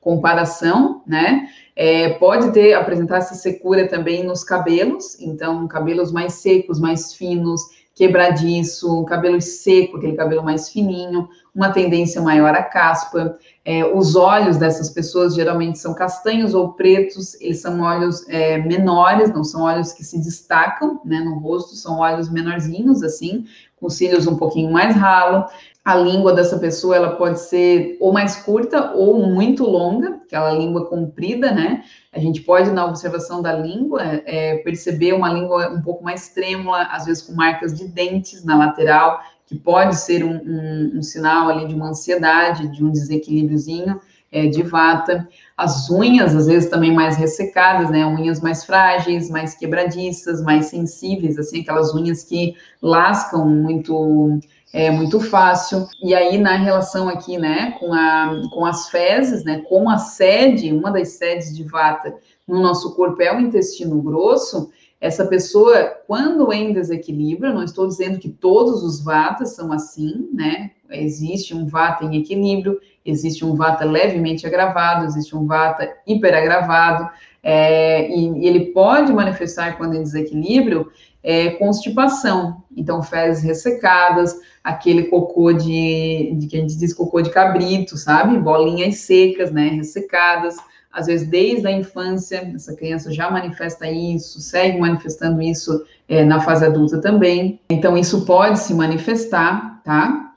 comparação, 0.09 1.03
né? 1.07 1.51
É, 1.77 2.15
pode 2.15 2.51
ter 2.53 2.73
apresentar 2.73 3.19
essa 3.19 3.35
secura 3.35 3.87
também 3.87 4.25
nos 4.25 4.43
cabelos, 4.43 5.21
então 5.21 5.69
cabelos 5.69 6.11
mais 6.11 6.33
secos, 6.33 6.81
mais 6.81 7.13
finos, 7.13 7.61
quebradiço, 7.95 9.05
cabelo 9.05 9.39
seco, 9.43 9.99
aquele 9.99 10.17
cabelo 10.17 10.43
mais 10.43 10.71
fininho, 10.71 11.29
uma 11.55 11.73
tendência 11.73 12.23
maior 12.23 12.55
à 12.55 12.63
caspa. 12.63 13.37
É, 13.67 13.85
os 13.85 14.17
olhos 14.17 14.57
dessas 14.57 14.89
pessoas 14.89 15.35
geralmente 15.35 15.79
são 15.79 15.93
castanhos 15.93 16.55
ou 16.55 16.73
pretos, 16.73 17.39
eles 17.39 17.61
são 17.61 17.83
olhos 17.83 18.27
é, 18.31 18.57
menores, 18.57 19.31
não 19.31 19.45
são 19.45 19.61
olhos 19.61 19.93
que 19.93 20.03
se 20.03 20.19
destacam 20.19 21.03
né, 21.05 21.21
no 21.21 21.39
rosto, 21.39 21.75
são 21.75 21.99
olhos 21.99 22.31
menorzinhos, 22.31 23.03
assim, 23.03 23.45
com 23.81 23.89
cílios 23.89 24.27
um 24.27 24.37
pouquinho 24.37 24.71
mais 24.71 24.95
ralo. 24.95 25.47
A 25.85 25.95
língua 25.97 26.35
dessa 26.35 26.59
pessoa 26.59 26.97
ela 26.97 27.17
pode 27.17 27.41
ser 27.41 27.97
ou 28.01 28.13
mais 28.13 28.37
curta 28.37 28.93
ou 28.93 29.27
muito 29.27 29.65
longa, 29.65 30.21
aquela 30.27 30.53
língua 30.53 30.87
comprida, 30.87 31.51
né? 31.51 31.83
A 32.13 32.19
gente 32.19 32.43
pode, 32.43 32.71
na 32.71 32.85
observação 32.85 33.41
da 33.41 33.53
língua, 33.55 34.03
é, 34.03 34.57
perceber 34.59 35.15
uma 35.15 35.33
língua 35.33 35.71
um 35.71 35.81
pouco 35.81 36.05
mais 36.05 36.29
trêmula, 36.29 36.83
às 36.91 37.07
vezes 37.07 37.23
com 37.23 37.33
marcas 37.33 37.73
de 37.73 37.87
dentes 37.87 38.45
na 38.45 38.57
lateral, 38.57 39.21
que 39.47 39.55
pode 39.57 39.97
ser 39.97 40.23
um, 40.25 40.35
um, 40.35 40.99
um 40.99 41.03
sinal 41.03 41.49
ali 41.49 41.67
de 41.67 41.75
uma 41.75 41.89
ansiedade, 41.89 42.69
de 42.69 42.85
um 42.85 42.91
desequilíbriozinho 42.91 43.99
é, 44.31 44.47
de 44.47 44.63
vata. 44.63 45.27
As 45.59 45.91
unhas, 45.91 46.37
às 46.37 46.47
vezes, 46.47 46.71
também 46.71 46.95
mais 46.95 47.17
ressecadas, 47.17 47.91
né? 47.91 48.07
Unhas 48.07 48.41
mais 48.41 48.65
frágeis, 48.65 49.29
mais 49.29 49.55
quebradiças, 49.55 50.41
mais 50.41 50.67
sensíveis, 50.67 51.37
assim, 51.37 51.63
aquelas 51.63 51.93
unhas 51.93 52.23
que 52.23 52.55
lascam 52.81 53.45
muito 53.45 54.39
é 54.73 54.91
muito 54.91 55.19
fácil. 55.19 55.89
E 56.03 56.15
aí, 56.15 56.39
na 56.39 56.57
relação 56.57 57.09
aqui, 57.09 57.39
né, 57.39 57.75
com, 57.81 57.93
a, 57.93 58.41
com 58.53 58.65
as 58.65 58.89
fezes, 58.89 59.43
né, 59.43 59.63
como 59.69 59.91
a 59.91 59.99
sede, 59.99 60.73
uma 60.73 60.91
das 60.91 61.09
sedes 61.13 61.57
de 61.57 61.65
vata 61.65 62.15
no 62.47 62.61
nosso 62.61 62.95
corpo 62.95 63.21
é 63.23 63.35
o 63.35 63.41
intestino 63.41 64.01
grosso, 64.01 64.71
essa 65.01 65.27
pessoa, 65.27 65.85
quando 66.07 66.53
em 66.53 66.73
desequilíbrio, 66.73 67.55
não 67.55 67.63
estou 67.63 67.87
dizendo 67.87 68.19
que 68.19 68.29
todos 68.29 68.83
os 68.83 69.03
vatas 69.03 69.55
são 69.55 69.73
assim, 69.73 70.29
né? 70.33 70.73
Existe 70.91 71.55
um 71.55 71.67
vata 71.67 72.05
em 72.05 72.17
equilíbrio, 72.17 72.81
existe 73.05 73.45
um 73.45 73.55
vata 73.55 73.85
levemente 73.85 74.47
agravado, 74.47 75.07
existe 75.07 75.37
um 75.37 75.47
vata 75.47 75.89
hiperagravado, 76.07 77.09
é, 77.43 78.11
e, 78.11 78.41
e 78.41 78.47
ele 78.47 78.67
pode 78.67 79.13
manifestar 79.13 79.77
quando 79.77 79.95
em 79.95 80.03
desequilíbrio 80.03 80.91
é, 81.23 81.51
constipação, 81.51 82.63
então 82.77 83.03
fezes 83.03 83.43
ressecadas, 83.43 84.37
aquele 84.63 85.05
cocô 85.05 85.53
de, 85.53 86.35
de, 86.37 86.47
que 86.47 86.57
a 86.57 86.61
gente 86.61 86.77
diz 86.77 86.93
cocô 86.93 87.21
de 87.21 87.31
cabrito, 87.31 87.97
sabe? 87.97 88.39
Bolinhas 88.39 88.97
secas, 88.99 89.51
né? 89.51 89.69
Ressecadas. 89.69 90.57
Às 90.93 91.07
vezes, 91.07 91.29
desde 91.29 91.67
a 91.67 91.73
infância, 91.73 92.51
essa 92.55 92.75
criança 92.75 93.13
já 93.13 93.31
manifesta 93.31 93.91
isso, 93.91 94.41
segue 94.41 94.79
manifestando 94.79 95.41
isso 95.43 95.85
é, 96.09 96.25
na 96.25 96.41
fase 96.41 96.65
adulta 96.65 97.01
também. 97.01 97.61
Então, 97.71 97.97
isso 97.97 98.25
pode 98.25 98.59
se 98.59 98.75
manifestar, 98.75 99.83
tá? 99.85 100.28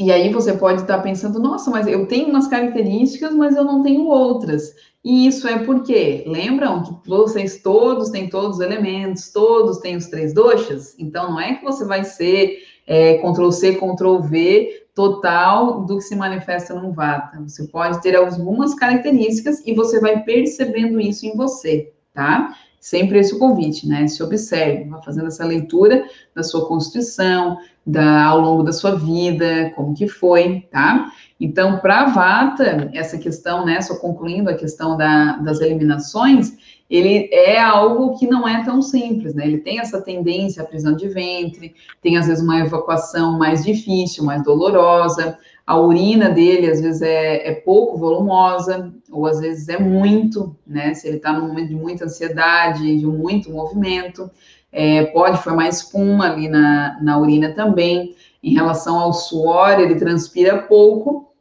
E 0.00 0.10
aí 0.10 0.32
você 0.32 0.54
pode 0.54 0.80
estar 0.80 0.98
pensando, 1.00 1.38
nossa, 1.38 1.70
mas 1.70 1.86
eu 1.86 2.06
tenho 2.06 2.30
umas 2.30 2.48
características, 2.48 3.34
mas 3.34 3.54
eu 3.54 3.64
não 3.64 3.82
tenho 3.82 4.06
outras. 4.06 4.74
E 5.04 5.26
isso 5.26 5.46
é 5.46 5.58
porque, 5.58 6.24
lembram 6.26 6.82
que 6.82 7.06
vocês 7.06 7.60
todos 7.60 8.08
têm 8.08 8.30
todos 8.30 8.56
os 8.56 8.64
elementos, 8.64 9.30
todos 9.30 9.76
têm 9.76 9.96
os 9.96 10.06
três 10.06 10.32
doxas? 10.32 10.96
Então, 10.98 11.32
não 11.32 11.38
é 11.38 11.56
que 11.56 11.62
você 11.62 11.84
vai 11.84 12.02
ser 12.02 12.62
é, 12.86 13.18
Ctrl-C, 13.18 13.74
Ctrl-V 13.74 14.86
total 14.94 15.84
do 15.84 15.98
que 15.98 16.04
se 16.04 16.16
manifesta 16.16 16.72
no 16.72 16.92
Vata. 16.92 17.38
Você 17.46 17.66
pode 17.68 18.00
ter 18.00 18.16
algumas 18.16 18.74
características 18.74 19.62
e 19.66 19.74
você 19.74 20.00
vai 20.00 20.24
percebendo 20.24 20.98
isso 20.98 21.26
em 21.26 21.36
você, 21.36 21.92
tá? 22.14 22.56
Sempre 22.80 23.18
esse 23.18 23.38
convite, 23.38 23.86
né? 23.86 24.06
Se 24.08 24.22
observe, 24.22 24.84
vá 24.84 25.02
fazendo 25.02 25.26
essa 25.26 25.44
leitura 25.44 26.02
da 26.34 26.42
sua 26.42 26.66
constituição, 26.66 27.58
da, 27.86 28.24
ao 28.24 28.40
longo 28.40 28.62
da 28.62 28.72
sua 28.72 28.96
vida, 28.96 29.70
como 29.76 29.94
que 29.94 30.08
foi, 30.08 30.66
tá? 30.70 31.12
Então, 31.38 31.78
para 31.78 32.06
Vata, 32.06 32.90
essa 32.94 33.18
questão, 33.18 33.66
né, 33.66 33.80
só 33.80 33.96
concluindo 33.96 34.48
a 34.48 34.54
questão 34.54 34.96
da, 34.96 35.36
das 35.38 35.60
eliminações, 35.60 36.56
ele 36.88 37.28
é 37.32 37.60
algo 37.60 38.18
que 38.18 38.26
não 38.26 38.48
é 38.48 38.64
tão 38.64 38.82
simples, 38.82 39.34
né? 39.34 39.46
Ele 39.46 39.58
tem 39.58 39.78
essa 39.78 40.00
tendência 40.00 40.62
à 40.62 40.66
prisão 40.66 40.96
de 40.96 41.08
ventre, 41.08 41.74
tem 42.02 42.16
às 42.16 42.26
vezes 42.26 42.42
uma 42.42 42.60
evacuação 42.60 43.38
mais 43.38 43.64
difícil, 43.64 44.24
mais 44.24 44.42
dolorosa. 44.42 45.38
A 45.70 45.78
urina 45.78 46.28
dele 46.28 46.68
às 46.68 46.80
vezes 46.80 47.00
é, 47.00 47.46
é 47.48 47.52
pouco 47.54 47.96
volumosa, 47.96 48.92
ou 49.08 49.24
às 49.24 49.38
vezes 49.38 49.68
é 49.68 49.78
muito, 49.78 50.56
né? 50.66 50.94
Se 50.94 51.06
ele 51.06 51.18
está 51.18 51.32
num 51.32 51.46
momento 51.46 51.68
de 51.68 51.76
muita 51.76 52.06
ansiedade, 52.06 52.98
de 52.98 53.06
muito 53.06 53.52
movimento, 53.52 54.28
é, 54.72 55.04
pode 55.04 55.40
formar 55.40 55.68
espuma 55.68 56.24
ali 56.24 56.48
na, 56.48 56.98
na 57.00 57.20
urina 57.20 57.54
também. 57.54 58.16
Em 58.42 58.52
relação 58.52 58.98
ao 58.98 59.12
suor, 59.12 59.78
ele 59.78 59.94
transpira 59.94 60.58
pouco, 60.58 61.32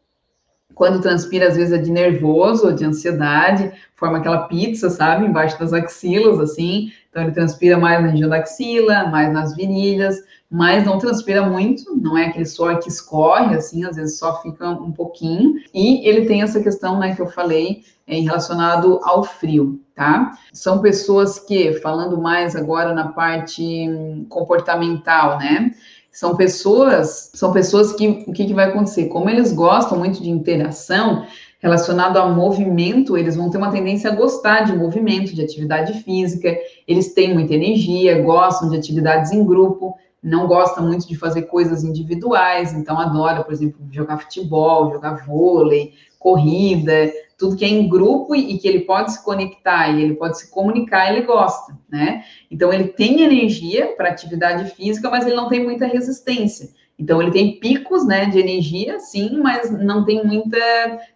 quando 0.75 1.01
transpira, 1.01 1.47
às 1.47 1.57
vezes 1.57 1.73
é 1.73 1.81
de 1.81 1.89
nervoso 1.89 2.67
ou 2.67 2.71
de 2.71 2.85
ansiedade, 2.85 3.71
forma 3.95 4.19
aquela 4.19 4.43
pizza, 4.43 4.91
sabe, 4.91 5.25
embaixo 5.25 5.57
das 5.59 5.73
axilas, 5.73 6.39
assim. 6.39 6.91
Então, 7.09 7.23
ele 7.23 7.31
transpira 7.31 7.79
mais 7.79 7.99
na 7.99 8.09
região 8.09 8.29
da 8.29 8.37
axila, 8.37 9.07
mais 9.07 9.33
nas 9.33 9.55
virilhas, 9.55 10.19
mas 10.49 10.83
não 10.83 10.97
transpira 10.97 11.47
muito, 11.47 11.95
não 11.95 12.17
é 12.17 12.25
aquele 12.25 12.45
suor 12.45 12.79
que 12.79 12.89
escorre, 12.89 13.55
assim, 13.55 13.85
às 13.85 13.95
vezes 13.95 14.17
só 14.17 14.41
fica 14.41 14.67
um 14.69 14.91
pouquinho. 14.91 15.55
E 15.73 16.07
ele 16.07 16.25
tem 16.25 16.41
essa 16.41 16.59
questão, 16.59 16.97
né, 16.97 17.13
que 17.13 17.21
eu 17.21 17.27
falei, 17.27 17.83
é, 18.07 18.19
relacionado 18.19 18.99
ao 19.03 19.23
frio, 19.23 19.79
tá? 19.93 20.31
São 20.51 20.81
pessoas 20.81 21.37
que, 21.37 21.73
falando 21.73 22.19
mais 22.19 22.55
agora 22.55 22.95
na 22.95 23.09
parte 23.09 23.87
comportamental, 24.27 25.37
né? 25.37 25.71
São 26.11 26.35
pessoas, 26.35 27.29
são 27.35 27.53
pessoas 27.53 27.93
que 27.93 28.07
o 28.27 28.33
que, 28.33 28.47
que 28.47 28.53
vai 28.53 28.69
acontecer? 28.69 29.05
Como 29.05 29.29
eles 29.29 29.53
gostam 29.53 29.99
muito 29.99 30.23
de 30.23 30.31
interação, 30.31 31.27
relacionado 31.59 32.17
a 32.17 32.27
movimento, 32.27 33.17
eles 33.17 33.35
vão 33.35 33.49
ter 33.49 33.57
uma 33.57 33.71
tendência 33.71 34.11
a 34.11 34.15
gostar 34.15 34.61
de 34.61 34.75
movimento, 34.75 35.35
de 35.35 35.43
atividade 35.43 36.01
física, 36.03 36.57
eles 36.87 37.13
têm 37.13 37.33
muita 37.33 37.53
energia, 37.53 38.21
gostam 38.21 38.69
de 38.69 38.77
atividades 38.77 39.31
em 39.31 39.45
grupo, 39.45 39.95
não 40.21 40.47
gostam 40.47 40.85
muito 40.85 41.07
de 41.07 41.15
fazer 41.15 41.43
coisas 41.43 41.83
individuais, 41.83 42.73
então 42.73 42.99
adora, 42.99 43.43
por 43.43 43.53
exemplo, 43.53 43.79
jogar 43.91 44.17
futebol, 44.17 44.91
jogar 44.91 45.25
vôlei, 45.25 45.93
corrida, 46.19 47.11
tudo 47.37 47.55
que 47.55 47.63
é 47.63 47.69
em 47.69 47.87
grupo 47.87 48.35
e, 48.35 48.57
que 48.57 48.67
ele 48.67 48.81
pode 48.81 49.13
se 49.13 49.23
conectar 49.23 49.87
e 49.89 50.03
ele 50.03 50.15
pode 50.15 50.37
se 50.37 50.51
comunicar, 50.51 51.09
ele 51.09 51.25
gosta, 51.25 51.77
né? 51.89 52.23
Então 52.51 52.71
ele 52.73 52.89
tem 52.89 53.21
energia 53.21 53.95
para 53.95 54.09
atividade 54.09 54.69
física, 54.71 55.09
mas 55.09 55.25
ele 55.25 55.35
não 55.35 55.47
tem 55.47 55.63
muita 55.63 55.87
resistência. 55.87 56.69
Então 56.99 57.21
ele 57.21 57.31
tem 57.31 57.57
picos, 57.61 58.05
né, 58.05 58.25
de 58.25 58.37
energia, 58.37 58.99
sim, 58.99 59.39
mas 59.41 59.71
não 59.71 60.03
tem 60.03 60.21
muita 60.25 60.57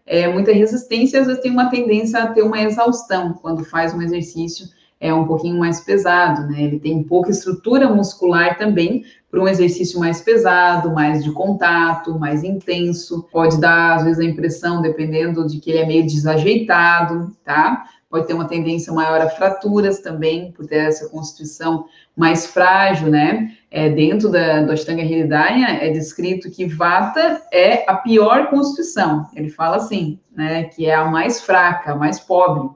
é, 0.05 0.29
muita 0.29 0.53
resistência. 0.53 1.19
Às 1.19 1.27
vezes 1.27 1.41
tem 1.41 1.51
uma 1.51 1.69
tendência 1.69 2.23
a 2.23 2.27
ter 2.27 2.41
uma 2.41 2.61
exaustão 2.61 3.33
quando 3.33 3.65
faz 3.65 3.93
um 3.93 4.01
exercício 4.01 4.65
é 5.03 5.13
um 5.13 5.27
pouquinho 5.27 5.59
mais 5.59 5.81
pesado, 5.81 6.47
né? 6.47 6.63
Ele 6.63 6.79
tem 6.79 7.03
pouca 7.03 7.29
estrutura 7.29 7.93
muscular 7.93 8.57
também 8.57 9.03
para 9.29 9.41
um 9.41 9.47
exercício 9.49 9.99
mais 9.99 10.21
pesado, 10.21 10.93
mais 10.93 11.21
de 11.21 11.29
contato, 11.33 12.17
mais 12.17 12.41
intenso. 12.41 13.27
Pode 13.29 13.59
dar, 13.59 13.97
às 13.97 14.05
vezes, 14.05 14.19
a 14.19 14.23
impressão, 14.23 14.81
dependendo 14.81 15.45
de 15.45 15.59
que 15.59 15.71
ele 15.71 15.79
é 15.79 15.85
meio 15.85 16.07
desajeitado, 16.07 17.35
tá? 17.43 17.83
Pode 18.09 18.27
ter 18.27 18.33
uma 18.33 18.47
tendência 18.47 18.93
maior 18.93 19.19
a 19.19 19.29
fraturas 19.29 19.99
também, 19.99 20.53
por 20.53 20.65
ter 20.65 20.85
essa 20.87 21.09
constituição 21.09 21.83
mais 22.15 22.45
frágil, 22.45 23.09
né? 23.09 23.51
É, 23.69 23.89
dentro 23.89 24.29
da, 24.29 24.61
do 24.61 24.71
Ashtanga 24.71 25.03
Hridaya 25.03 25.83
é 25.85 25.89
descrito 25.89 26.49
que 26.49 26.65
Vata 26.65 27.41
é 27.51 27.83
a 27.91 27.95
pior 27.95 28.49
constituição. 28.49 29.27
Ele 29.35 29.49
fala 29.49 29.75
assim, 29.75 30.17
né? 30.33 30.63
Que 30.63 30.85
é 30.85 30.95
a 30.95 31.03
mais 31.03 31.41
fraca, 31.41 31.91
a 31.91 31.95
mais 31.95 32.21
pobre. 32.21 32.69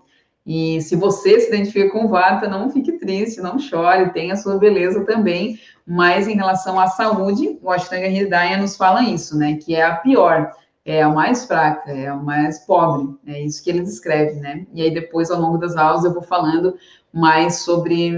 E 0.47 0.81
se 0.81 0.95
você 0.95 1.41
se 1.41 1.49
identifica 1.49 1.91
com 1.91 2.07
Vata, 2.07 2.47
não 2.47 2.71
fique 2.71 2.93
triste, 2.93 3.41
não 3.41 3.59
chore, 3.59 4.13
tem 4.13 4.31
a 4.31 4.37
sua 4.37 4.57
beleza 4.57 5.03
também. 5.03 5.59
Mas 5.85 6.25
em 6.25 6.35
relação 6.35 6.79
à 6.79 6.87
saúde, 6.87 7.59
o 7.61 7.69
Ashtanga 7.69 8.07
Hridaya 8.07 8.57
nos 8.57 8.77
fala 8.77 9.03
isso, 9.03 9.37
né? 9.37 9.57
Que 9.57 9.75
é 9.75 9.83
a 9.83 9.97
pior. 9.97 10.53
é 10.85 11.01
a 11.03 11.09
mais 11.09 11.45
fraca, 11.45 11.91
é 11.91 12.07
a 12.07 12.15
mais 12.15 12.59
pobre, 12.59 13.13
é 13.27 13.41
isso 13.41 13.61
que 13.61 13.69
ele 13.69 13.81
descreve, 13.81 14.39
né? 14.39 14.65
E 14.73 14.81
aí 14.81 14.93
depois, 14.93 15.29
ao 15.29 15.41
longo 15.41 15.57
das 15.57 15.75
aulas, 15.75 16.05
eu 16.05 16.13
vou 16.13 16.23
falando 16.23 16.75
mais 17.13 17.55
sobre, 17.59 18.13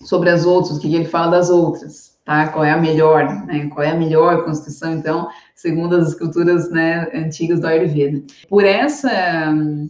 sobre 0.00 0.30
as 0.30 0.46
outras, 0.46 0.78
o 0.78 0.80
que 0.80 0.94
ele 0.94 1.04
fala 1.04 1.32
das 1.32 1.50
outras, 1.50 2.16
tá? 2.24 2.48
Qual 2.48 2.64
é 2.64 2.70
a 2.70 2.78
melhor, 2.78 3.44
né? 3.44 3.68
Qual 3.68 3.84
é 3.84 3.90
a 3.90 3.94
melhor 3.94 4.42
constituição, 4.46 4.94
então, 4.94 5.28
segundo 5.56 5.96
as 5.96 6.08
escrituras, 6.08 6.70
né, 6.70 7.08
antigas 7.14 7.58
do 7.58 7.66
Ayurveda. 7.66 8.22
Por 8.48 8.62
essa, 8.64 9.10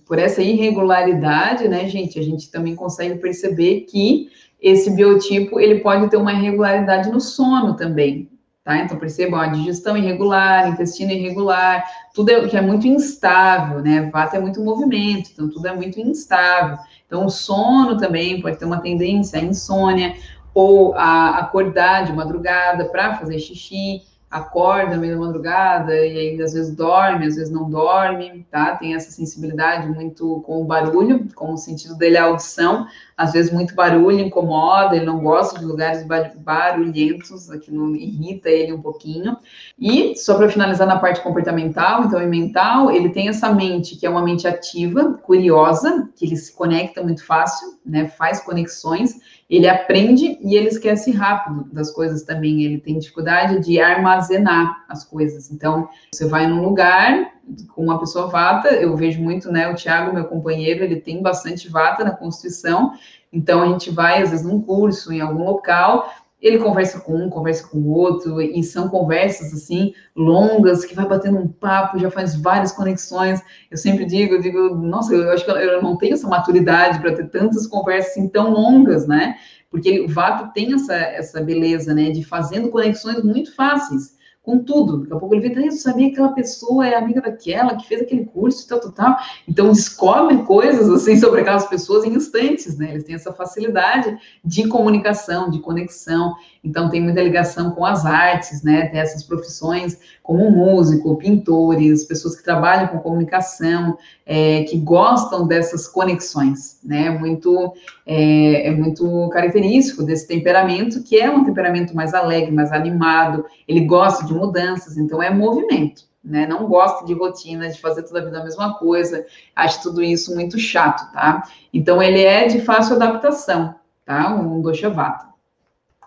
por 0.07 0.19
essa 0.19 0.41
irregularidade, 0.41 1.69
né, 1.69 1.89
gente, 1.89 2.19
a 2.19 2.23
gente 2.23 2.51
também 2.51 2.77
consegue 2.77 3.17
perceber 3.17 3.81
que 3.81 4.29
esse 4.63 4.91
biotipo, 4.91 5.61
ele 5.61 5.81
pode 5.81 6.09
ter 6.09 6.17
uma 6.17 6.33
irregularidade 6.33 7.11
no 7.11 7.21
sono 7.21 7.77
também, 7.77 8.31
Tá? 8.67 8.79
Então, 8.79 8.99
percebam, 8.99 9.39
a 9.39 9.47
digestão 9.47 9.97
irregular, 9.97 10.69
intestino 10.69 11.13
irregular, 11.13 11.85
tudo 12.13 12.31
é, 12.31 12.49
que 12.49 12.57
é 12.57 12.61
muito 12.61 12.85
instável, 12.85 13.81
né? 13.81 14.11
Vata 14.13 14.39
é 14.39 14.41
muito 14.41 14.61
movimento, 14.61 15.31
então 15.33 15.49
tudo 15.49 15.69
é 15.69 15.73
muito 15.73 16.01
instável. 16.01 16.77
Então, 17.07 17.27
o 17.27 17.31
sono 17.31 17.97
também 17.97 18.43
pode 18.43 18.59
ter 18.59 18.65
uma 18.65 18.81
tendência 18.81 19.39
à 19.39 19.43
insônia, 19.45 20.17
ou 20.53 20.95
a 20.97 21.39
acordar 21.39 22.07
de 22.07 22.13
madrugada 22.13 22.87
para 22.87 23.15
fazer 23.15 23.39
xixi, 23.39 24.03
acorda 24.31 24.97
meio 24.97 25.15
da 25.15 25.21
madrugada 25.25 25.95
e 25.95 26.19
ainda 26.19 26.45
às 26.45 26.53
vezes 26.53 26.75
dorme, 26.75 27.27
às 27.27 27.37
vezes 27.37 27.51
não 27.51 27.71
dorme, 27.71 28.45
tá? 28.51 28.75
Tem 28.77 28.95
essa 28.95 29.11
sensibilidade 29.11 29.89
muito 29.89 30.43
com 30.45 30.61
o 30.61 30.65
barulho, 30.65 31.29
com 31.35 31.53
o 31.53 31.57
sentido 31.57 31.95
dele 31.95 32.19
a 32.19 32.25
audição, 32.25 32.87
às 33.17 33.33
vezes 33.33 33.53
muito 33.53 33.75
barulho 33.75 34.19
incomoda, 34.19 34.97
ele 34.97 35.07
não 35.07 35.21
gosta 35.21 35.59
de 35.59 35.65
lugares 35.65 36.05
barulhentos, 36.37 37.51
aquilo 37.51 37.95
irrita 37.95 38.51
ele 38.51 38.73
um 38.73 38.83
pouquinho. 38.83 39.37
E 39.79 40.17
só 40.17 40.37
para 40.37 40.49
finalizar 40.49 40.87
na 40.87 40.99
parte 40.99 41.21
comportamental, 41.21 42.05
então 42.05 42.21
mental, 42.27 42.91
ele 42.91 43.11
tem 43.11 43.29
essa 43.29 43.53
mente 43.53 43.97
que 43.97 44.05
é 44.05 44.11
uma 44.11 44.23
mente 44.23 44.49
ativa, 44.49 45.15
curiosa, 45.23 46.09
que 46.17 46.27
ele 46.27 46.37
se 46.37 46.53
conecta 46.53 47.03
muito 47.03 47.25
fácil, 47.25 47.79
né? 47.87 48.09
Faz 48.09 48.41
conexões 48.41 49.15
ele 49.49 49.69
aprende 49.69 50.39
e 50.43 50.57
ele 50.57 50.69
esquece 50.69 51.13
rápido 51.13 51.69
das 51.73 51.93
coisas 51.93 52.23
também. 52.23 52.65
Ele 52.65 52.79
tem 52.79 52.99
dificuldade 52.99 53.61
de 53.61 53.81
armazenar 53.81 54.85
as 54.89 55.05
coisas. 55.05 55.51
Então, 55.51 55.89
você 56.13 56.27
vai 56.27 56.47
num 56.47 56.63
lugar 56.63 57.33
com 57.69 57.85
uma 57.85 57.99
pessoa 57.99 58.27
vata, 58.27 58.69
eu 58.71 58.97
vejo 58.97 59.23
muito, 59.23 59.53
né? 59.53 59.69
O 59.69 59.77
Thiago, 59.77 60.13
meu 60.13 60.25
companheiro, 60.25 60.83
ele 60.83 60.97
tem 60.97 61.23
bastante 61.23 61.69
vata 61.69 62.03
na 62.03 62.11
Constituição. 62.11 62.93
Então, 63.33 63.63
a 63.63 63.69
gente 63.69 63.91
vai, 63.91 64.21
às 64.21 64.31
vezes, 64.31 64.45
num 64.45 64.61
curso, 64.61 65.13
em 65.13 65.21
algum 65.21 65.45
local, 65.45 66.13
ele 66.47 66.59
conversa 66.59 67.01
com 67.01 67.15
um, 67.15 67.29
conversa 67.29 67.67
com 67.67 67.79
o 67.79 67.89
outro, 67.89 68.41
e 68.41 68.63
são 68.63 68.89
conversas 68.89 69.53
assim 69.53 69.93
longas 70.15 70.85
que 70.85 70.95
vai 70.95 71.07
batendo 71.07 71.39
um 71.39 71.49
papo, 71.49 71.99
já 71.99 72.11
faz 72.11 72.37
várias 72.37 72.73
conexões. 72.73 73.41
Eu 73.71 73.77
sempre 73.77 74.05
digo, 74.05 74.35
eu 74.35 74.41
digo, 74.41 74.75
nossa, 74.77 75.13
eu 75.13 75.31
acho 75.33 75.45
que 75.45 75.51
eu 75.51 75.83
não 75.83 75.97
tenho 75.97 76.15
essa 76.15 76.29
maturidade 76.29 77.01
para 77.01 77.15
ter 77.15 77.29
tantas 77.31 77.67
conversas 77.67 78.13
assim 78.13 78.29
tão 78.29 78.51
longas, 78.51 79.07
né? 79.07 79.37
Porque 79.71 80.01
o 80.01 80.09
Vato 80.09 80.53
tem 80.55 80.73
essa, 80.73 80.95
essa 80.95 81.41
beleza, 81.41 81.93
né, 81.93 82.11
de 82.11 82.25
fazendo 82.25 82.71
conexões 82.71 83.23
muito 83.23 83.55
fáceis 83.55 84.16
com 84.47 84.61
tudo. 84.61 84.99
Daqui 84.99 85.13
a 85.13 85.17
pouco 85.17 85.35
ele 85.35 85.49
vê, 85.53 85.67
eu 85.67 85.73
sabia 85.73 86.07
que 86.07 86.13
aquela 86.13 86.33
pessoa 86.33 86.87
é 86.87 86.95
amiga 86.95 87.21
daquela, 87.21 87.75
que 87.75 87.89
fez 87.89 88.01
aquele 88.01 88.25
curso 88.27 88.65
e 88.65 88.69
tal, 88.69 88.79
tal, 88.79 88.93
tal. 88.93 89.17
Então, 89.49 89.73
descobre 89.73 90.39
coisas, 90.45 90.89
assim, 90.89 91.19
sobre 91.19 91.41
aquelas 91.41 91.67
pessoas 91.67 92.05
em 92.05 92.15
instantes, 92.15 92.79
né? 92.79 92.91
Eles 92.93 93.03
têm 93.03 93.17
essa 93.17 93.33
facilidade 93.33 94.17
de 94.45 94.69
comunicação, 94.69 95.51
de 95.51 95.59
conexão. 95.59 96.33
Então, 96.63 96.89
tem 96.89 97.03
muita 97.03 97.21
ligação 97.21 97.73
com 97.73 97.85
as 97.85 98.07
artes, 98.07 98.63
né? 98.63 98.87
Tem 98.87 99.01
essas 99.01 99.25
profissões 99.25 99.99
como 100.23 100.49
músico, 100.49 101.17
pintores, 101.17 102.05
pessoas 102.05 102.37
que 102.37 102.45
trabalham 102.45 102.87
com 102.87 103.01
comunicação, 103.01 103.99
é, 104.27 104.65
que 104.65 104.77
gostam 104.77 105.47
dessas 105.47 105.87
conexões, 105.87 106.81
né? 106.83 107.11
Muito, 107.11 107.73
é, 108.05 108.67
é, 108.67 108.71
muito 108.73 109.29
característico 109.29 110.03
desse 110.03 110.27
temperamento, 110.27 111.03
que 111.05 111.17
é 111.17 111.31
um 111.31 111.45
temperamento 111.45 111.95
mais 111.95 112.13
alegre, 112.13 112.51
mais 112.51 112.73
animado, 112.73 113.47
ele 113.69 113.83
gosta 113.83 114.27
de 114.27 114.35
mudanças, 114.35 114.97
então 114.97 115.23
é 115.23 115.31
movimento. 115.31 116.05
Né, 116.25 116.45
não 116.45 116.67
gosta 116.67 117.07
de 117.07 117.15
rotina, 117.15 117.69
de 117.69 117.81
fazer 117.81 118.03
toda 118.03 118.19
a 118.19 118.25
vida 118.25 118.41
a 118.41 118.43
mesma 118.43 118.75
coisa, 118.75 119.25
acha 119.55 119.81
tudo 119.81 120.03
isso 120.03 120.35
muito 120.35 120.59
chato, 120.59 121.09
tá? 121.13 121.45
Então, 121.73 122.03
ele 122.03 122.21
é 122.21 122.49
de 122.49 122.63
fácil 122.63 122.97
adaptação, 122.97 123.77
tá? 124.05 124.35
Um 124.35 124.61
Doshavata. 124.61 125.36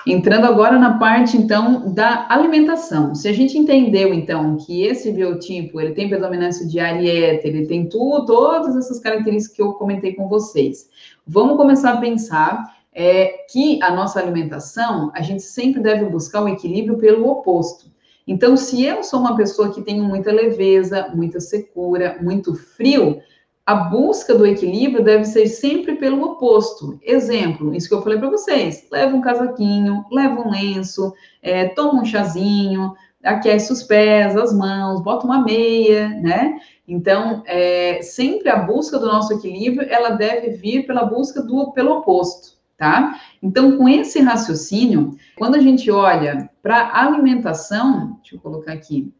Entrando 0.08 0.46
agora 0.46 0.80
na 0.80 0.98
parte, 0.98 1.36
então, 1.36 1.94
da 1.94 2.26
alimentação. 2.30 3.14
Se 3.14 3.28
a 3.28 3.34
gente 3.34 3.58
entendeu, 3.58 4.14
então, 4.14 4.56
que 4.56 4.84
esse 4.84 5.12
biotipo, 5.12 5.80
ele 5.80 5.94
tem 5.94 6.08
predominância 6.08 6.66
de 6.66 6.80
arieta, 6.80 7.48
ele 7.48 7.66
tem 7.66 7.88
tudo, 7.90 8.26
todas 8.26 8.78
essas 8.78 9.00
características 9.00 9.56
que 9.56 9.62
eu 9.62 9.74
comentei 9.74 10.14
com 10.14 10.30
vocês. 10.30 10.90
Vamos 11.28 11.58
começar 11.58 11.94
a 11.94 11.98
pensar 11.98 12.78
é, 12.94 13.46
que 13.52 13.82
a 13.84 13.92
nossa 13.92 14.20
alimentação, 14.20 15.12
a 15.14 15.22
gente 15.22 15.44
sempre 15.44 15.82
deve 15.82 16.06
buscar 16.06 16.44
o 16.44 16.48
equilíbrio 16.48 16.98
pelo 16.98 17.30
oposto. 17.30 17.90
Então, 18.26 18.56
se 18.56 18.86
eu 18.86 19.04
sou 19.04 19.20
uma 19.20 19.36
pessoa 19.36 19.74
que 19.74 19.82
tem 19.82 20.00
muita 20.00 20.32
leveza, 20.32 21.12
muita 21.14 21.40
secura, 21.40 22.18
muito 22.22 22.56
frio, 22.56 23.20
a 23.70 23.76
busca 23.76 24.34
do 24.34 24.48
equilíbrio 24.48 25.04
deve 25.04 25.26
ser 25.26 25.46
sempre 25.46 25.96
pelo 25.96 26.24
oposto. 26.24 26.98
Exemplo, 27.04 27.72
isso 27.76 27.88
que 27.88 27.94
eu 27.94 28.02
falei 28.02 28.18
para 28.18 28.32
vocês: 28.32 28.88
leva 28.92 29.16
um 29.16 29.22
casaquinho, 29.22 30.04
leva 30.12 30.42
um 30.42 30.50
lenço, 30.50 31.14
é, 31.40 31.68
toma 31.68 32.02
um 32.02 32.06
chazinho, 32.06 32.96
aquece 33.24 33.72
os 33.72 33.84
pés, 33.84 34.36
as 34.36 34.52
mãos, 34.58 35.04
bota 35.04 35.24
uma 35.24 35.44
meia, 35.44 36.10
né? 36.10 36.58
Então, 36.88 37.44
é, 37.46 38.02
sempre 38.02 38.50
a 38.50 38.56
busca 38.56 38.98
do 38.98 39.06
nosso 39.06 39.34
equilíbrio, 39.34 39.88
ela 39.88 40.10
deve 40.10 40.50
vir 40.50 40.88
pela 40.88 41.06
busca 41.06 41.40
do 41.40 41.72
pelo 41.72 41.92
oposto, 41.92 42.58
tá? 42.76 43.20
Então, 43.40 43.78
com 43.78 43.88
esse 43.88 44.20
raciocínio, 44.20 45.16
quando 45.38 45.54
a 45.54 45.62
gente 45.62 45.92
olha 45.92 46.50
para 46.64 46.88
a 46.88 47.06
alimentação, 47.06 48.18
deixa 48.20 48.36
eu 48.36 48.40
colocar 48.40 48.74
aqui, 48.74 49.14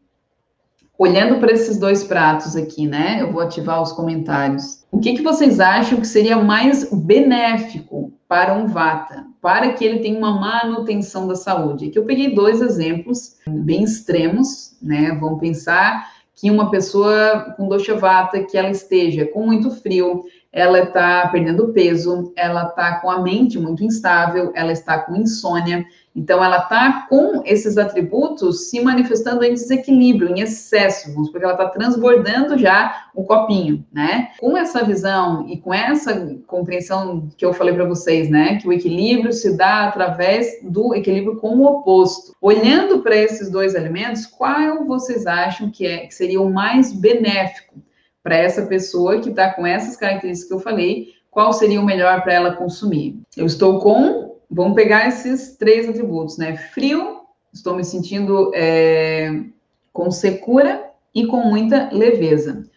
olhando 1.00 1.40
para 1.40 1.50
esses 1.50 1.78
dois 1.78 2.04
pratos 2.04 2.54
aqui, 2.54 2.86
né? 2.86 3.22
Eu 3.22 3.32
vou 3.32 3.40
ativar 3.40 3.80
os 3.80 3.90
comentários. 3.90 4.84
O 4.92 5.00
que, 5.00 5.14
que 5.14 5.22
vocês 5.22 5.58
acham 5.58 5.98
que 5.98 6.06
seria 6.06 6.36
mais 6.36 6.92
benéfico 6.92 8.12
para 8.28 8.52
um 8.52 8.66
vata, 8.66 9.24
para 9.40 9.72
que 9.72 9.82
ele 9.82 10.00
tenha 10.00 10.18
uma 10.18 10.38
manutenção 10.38 11.26
da 11.26 11.34
saúde? 11.34 11.86
Aqui 11.86 11.98
eu 11.98 12.04
peguei 12.04 12.34
dois 12.34 12.60
exemplos 12.60 13.36
bem 13.48 13.82
extremos, 13.82 14.76
né? 14.82 15.16
Vamos 15.18 15.40
pensar 15.40 16.06
que 16.34 16.50
uma 16.50 16.70
pessoa 16.70 17.54
com 17.56 17.66
dosha 17.66 17.96
vata 17.96 18.42
que 18.42 18.58
ela 18.58 18.70
esteja 18.70 19.24
com 19.24 19.46
muito 19.46 19.70
frio, 19.70 20.24
ela 20.52 20.80
está 20.80 21.28
perdendo 21.28 21.72
peso, 21.72 22.32
ela 22.36 22.64
está 22.64 23.00
com 23.00 23.10
a 23.10 23.20
mente 23.20 23.58
muito 23.58 23.84
instável, 23.84 24.52
ela 24.54 24.72
está 24.72 24.98
com 24.98 25.16
insônia, 25.16 25.86
então, 26.14 26.42
ela 26.42 26.58
está 26.58 27.06
com 27.08 27.42
esses 27.44 27.78
atributos 27.78 28.68
se 28.68 28.80
manifestando 28.80 29.44
em 29.44 29.54
desequilíbrio, 29.54 30.28
em 30.28 30.40
excesso, 30.40 31.12
vamos 31.12 31.30
porque 31.30 31.44
ela 31.44 31.54
está 31.54 31.68
transbordando 31.68 32.58
já 32.58 33.06
o 33.14 33.22
copinho, 33.22 33.84
né? 33.92 34.30
Com 34.40 34.56
essa 34.56 34.84
visão 34.84 35.46
e 35.48 35.56
com 35.56 35.72
essa 35.72 36.36
compreensão 36.48 37.28
que 37.36 37.44
eu 37.44 37.52
falei 37.52 37.74
para 37.74 37.84
vocês, 37.84 38.28
né? 38.28 38.56
Que 38.56 38.66
o 38.66 38.72
equilíbrio 38.72 39.32
se 39.32 39.56
dá 39.56 39.86
através 39.86 40.58
do 40.62 40.94
equilíbrio 40.96 41.36
com 41.36 41.56
o 41.56 41.64
oposto. 41.64 42.34
Olhando 42.40 43.02
para 43.02 43.14
esses 43.14 43.48
dois 43.48 43.76
elementos, 43.76 44.26
qual 44.26 44.84
vocês 44.84 45.26
acham 45.28 45.70
que, 45.70 45.86
é, 45.86 46.06
que 46.06 46.14
seria 46.14 46.40
o 46.40 46.52
mais 46.52 46.92
benéfico 46.92 47.80
para 48.22 48.36
essa 48.36 48.66
pessoa 48.66 49.20
que 49.20 49.30
está 49.30 49.52
com 49.52 49.66
essas 49.66 49.96
características 49.96 50.48
que 50.48 50.54
eu 50.54 50.60
falei? 50.60 51.08
Qual 51.30 51.52
seria 51.52 51.80
o 51.80 51.84
melhor 51.84 52.22
para 52.22 52.34
ela 52.34 52.56
consumir? 52.56 53.20
Eu 53.36 53.46
estou 53.46 53.78
com 53.80 54.30
Vamos 54.50 54.74
pegar 54.74 55.06
esses 55.06 55.56
três 55.56 55.88
atributos, 55.88 56.36
né? 56.36 56.56
Frio, 56.56 57.20
estou 57.52 57.76
me 57.76 57.84
sentindo 57.84 58.50
é, 58.52 59.44
com 59.92 60.10
secura 60.10 60.90
e 61.14 61.24
com 61.24 61.44
muita 61.44 61.88
leveza. 61.92 62.68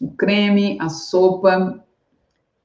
O 0.00 0.10
creme, 0.10 0.76
a 0.80 0.88
sopa, 0.88 1.84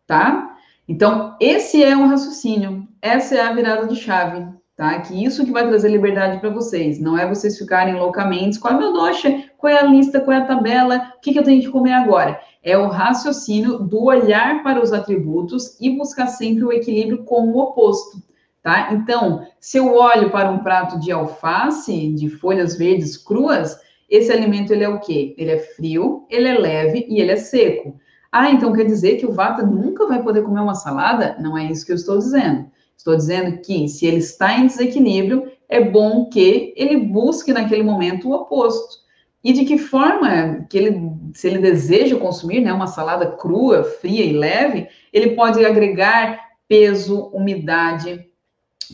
tá? 0.07 0.57
Então, 0.87 1.37
esse 1.39 1.83
é 1.83 1.95
um 1.95 2.07
raciocínio, 2.07 2.87
essa 2.99 3.35
é 3.35 3.41
a 3.41 3.53
virada 3.53 3.85
de 3.85 3.95
chave, 3.95 4.47
tá? 4.79 4.97
Que 5.01 5.25
isso 5.25 5.43
que 5.43 5.51
vai 5.51 5.67
trazer 5.67 5.89
liberdade 5.89 6.39
para 6.39 6.49
vocês, 6.49 7.01
não 7.01 7.17
é 7.17 7.27
vocês 7.27 7.57
ficarem 7.57 7.95
loucamente, 7.95 8.57
qual 8.57 8.75
é 8.75 8.77
meu 8.77 8.93
doxa, 8.93 9.43
qual 9.57 9.73
é 9.73 9.77
a 9.77 9.83
lista, 9.83 10.21
qual 10.21 10.37
é 10.37 10.39
a 10.39 10.45
tabela, 10.45 11.11
o 11.17 11.19
que, 11.19 11.33
que 11.33 11.39
eu 11.39 11.43
tenho 11.43 11.61
que 11.61 11.67
comer 11.67 11.91
agora? 11.91 12.39
É 12.63 12.77
o 12.77 12.87
raciocínio 12.87 13.79
do 13.79 14.05
olhar 14.05 14.63
para 14.63 14.81
os 14.81 14.93
atributos 14.93 15.77
e 15.81 15.89
buscar 15.89 16.27
sempre 16.27 16.63
o 16.63 16.71
equilíbrio 16.71 17.25
com 17.25 17.51
o 17.51 17.57
oposto 17.57 18.23
tá? 18.61 18.93
Então, 18.93 19.45
se 19.59 19.77
eu 19.77 19.93
olho 19.95 20.29
para 20.29 20.49
um 20.49 20.59
prato 20.59 20.99
de 20.99 21.11
alface, 21.11 22.13
de 22.13 22.29
folhas 22.29 22.77
verdes 22.77 23.17
cruas, 23.17 23.77
esse 24.09 24.31
alimento 24.31 24.71
ele 24.71 24.83
é 24.83 24.89
o 24.89 24.99
quê? 24.99 25.35
Ele 25.37 25.51
é 25.51 25.59
frio, 25.59 26.25
ele 26.29 26.47
é 26.47 26.57
leve 26.57 27.05
e 27.09 27.19
ele 27.19 27.31
é 27.31 27.35
seco. 27.35 27.99
Ah, 28.31 28.49
então 28.51 28.73
quer 28.73 28.85
dizer 28.85 29.17
que 29.17 29.25
o 29.25 29.31
vata 29.31 29.65
nunca 29.65 30.05
vai 30.07 30.21
poder 30.21 30.43
comer 30.43 30.61
uma 30.61 30.75
salada? 30.75 31.35
Não 31.39 31.57
é 31.57 31.65
isso 31.65 31.85
que 31.85 31.91
eu 31.91 31.95
estou 31.95 32.17
dizendo. 32.17 32.69
Estou 32.99 33.15
dizendo 33.15 33.61
que 33.61 33.87
se 33.87 34.05
ele 34.05 34.17
está 34.17 34.59
em 34.59 34.67
desequilíbrio, 34.67 35.49
é 35.69 35.81
bom 35.81 36.25
que 36.25 36.73
ele 36.75 36.97
busque 36.97 37.53
naquele 37.53 37.81
momento 37.81 38.27
o 38.27 38.33
oposto. 38.33 38.99
e 39.41 39.53
de 39.53 39.63
que 39.63 39.77
forma 39.77 40.65
que 40.69 40.77
ele, 40.77 41.13
se 41.33 41.47
ele 41.47 41.59
deseja 41.59 42.17
consumir 42.17 42.59
né, 42.59 42.73
uma 42.73 42.87
salada 42.87 43.25
crua, 43.37 43.85
fria 43.85 44.25
e 44.25 44.33
leve, 44.33 44.89
ele 45.13 45.33
pode 45.33 45.63
agregar 45.63 46.37
peso, 46.67 47.29
umidade 47.33 48.27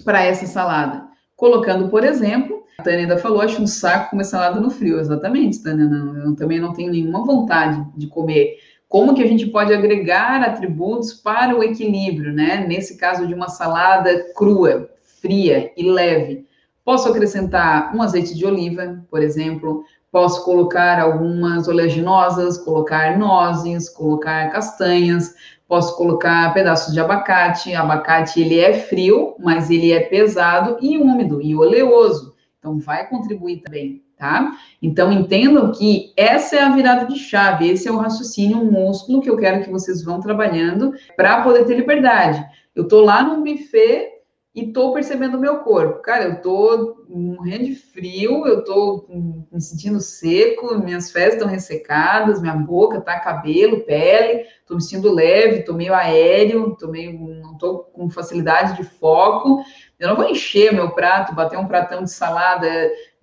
para 0.04 0.24
essa 0.24 0.46
salada. 0.46 1.08
Colocando, 1.36 1.90
por 1.90 2.04
exemplo, 2.04 2.64
a 2.78 2.84
Tânia 2.84 3.00
ainda 3.00 3.18
falou, 3.18 3.42
acho 3.42 3.60
um 3.60 3.66
saco 3.66 4.12
comer 4.12 4.26
salada 4.26 4.60
no 4.60 4.70
frio. 4.70 5.00
Exatamente, 5.00 5.64
Tânia, 5.64 5.86
não, 5.86 6.16
eu 6.16 6.36
também 6.36 6.60
não 6.60 6.74
tenho 6.74 6.92
nenhuma 6.92 7.26
vontade 7.26 7.84
de 7.98 8.06
comer. 8.06 8.56
Como 8.96 9.14
que 9.14 9.22
a 9.22 9.28
gente 9.28 9.48
pode 9.48 9.74
agregar 9.74 10.42
atributos 10.42 11.12
para 11.12 11.54
o 11.54 11.62
equilíbrio, 11.62 12.32
né? 12.32 12.66
Nesse 12.66 12.96
caso 12.96 13.28
de 13.28 13.34
uma 13.34 13.50
salada 13.50 14.32
crua, 14.34 14.90
fria 15.20 15.70
e 15.76 15.92
leve. 15.92 16.48
Posso 16.82 17.10
acrescentar 17.10 17.94
um 17.94 18.02
azeite 18.02 18.34
de 18.34 18.46
oliva, 18.46 19.06
por 19.12 19.22
exemplo, 19.22 19.84
Posso 20.10 20.46
colocar 20.46 20.98
algumas 20.98 21.68
oleaginosas, 21.68 22.58
colocar 22.58 23.20
nozes, 23.20 23.90
colocar 23.90 24.50
castanhas, 24.50 25.36
posso 25.68 25.98
colocar 25.98 26.54
pedaços 26.54 26.94
de 26.94 27.02
abacate. 27.02 27.76
Abacate 27.76 28.40
ele 28.40 28.58
é 28.58 28.76
frio, 28.76 29.36
mas 29.38 29.70
ele 29.70 29.92
é 29.92 30.00
pesado 30.00 30.78
e 30.80 30.98
úmido 30.98 31.42
e 31.42 31.54
oleoso. 31.54 32.34
Então 32.58 32.80
vai 32.80 33.10
contribuir 33.10 33.58
também, 33.58 34.05
tá? 34.18 34.58
Então 34.82 35.12
entendam 35.12 35.72
que 35.72 36.14
essa 36.16 36.56
é 36.56 36.62
a 36.62 36.70
virada 36.70 37.06
de 37.06 37.20
chave, 37.20 37.70
esse 37.70 37.88
é 37.88 37.92
o 37.92 37.98
raciocínio 37.98 38.58
um 38.58 38.72
músculo 38.72 39.22
que 39.22 39.30
eu 39.30 39.38
quero 39.38 39.64
que 39.64 39.70
vocês 39.70 40.04
vão 40.04 40.20
trabalhando 40.20 40.94
para 41.16 41.42
poder 41.42 41.66
ter 41.66 41.76
liberdade. 41.76 42.44
Eu 42.74 42.88
tô 42.88 43.02
lá 43.02 43.24
num 43.24 43.44
buffet 43.44 44.16
e 44.56 44.68
tô 44.72 44.94
percebendo 44.94 45.36
o 45.36 45.40
meu 45.40 45.60
corpo. 45.60 46.02
Cara, 46.02 46.24
eu 46.24 46.42
tô 46.42 47.04
morrendo 47.10 47.66
de 47.66 47.76
frio, 47.76 48.48
eu 48.48 48.64
tô 48.64 49.06
me 49.52 49.62
sentindo 49.62 50.00
seco, 50.00 50.80
minhas 50.80 51.12
fezes 51.12 51.34
estão 51.34 51.48
ressecadas, 51.48 52.42
minha 52.42 52.56
boca 52.56 53.02
tá 53.02 53.20
cabelo, 53.20 53.82
pele, 53.82 54.46
tô 54.66 54.76
me 54.76 54.82
sentindo 54.82 55.12
leve, 55.12 55.64
tô 55.64 55.74
meio 55.74 55.94
aéreo, 55.94 56.74
tô 56.80 56.88
meio, 56.88 57.20
não 57.20 57.58
tô 57.58 57.80
com 57.80 58.10
facilidade 58.10 58.78
de 58.78 58.86
foco. 58.86 59.62
Eu 60.00 60.08
não 60.08 60.16
vou 60.16 60.30
encher 60.30 60.74
meu 60.74 60.92
prato, 60.92 61.36
bater 61.36 61.60
um 61.60 61.68
pratão 61.68 62.06
de 62.06 62.12
salada 62.12 62.68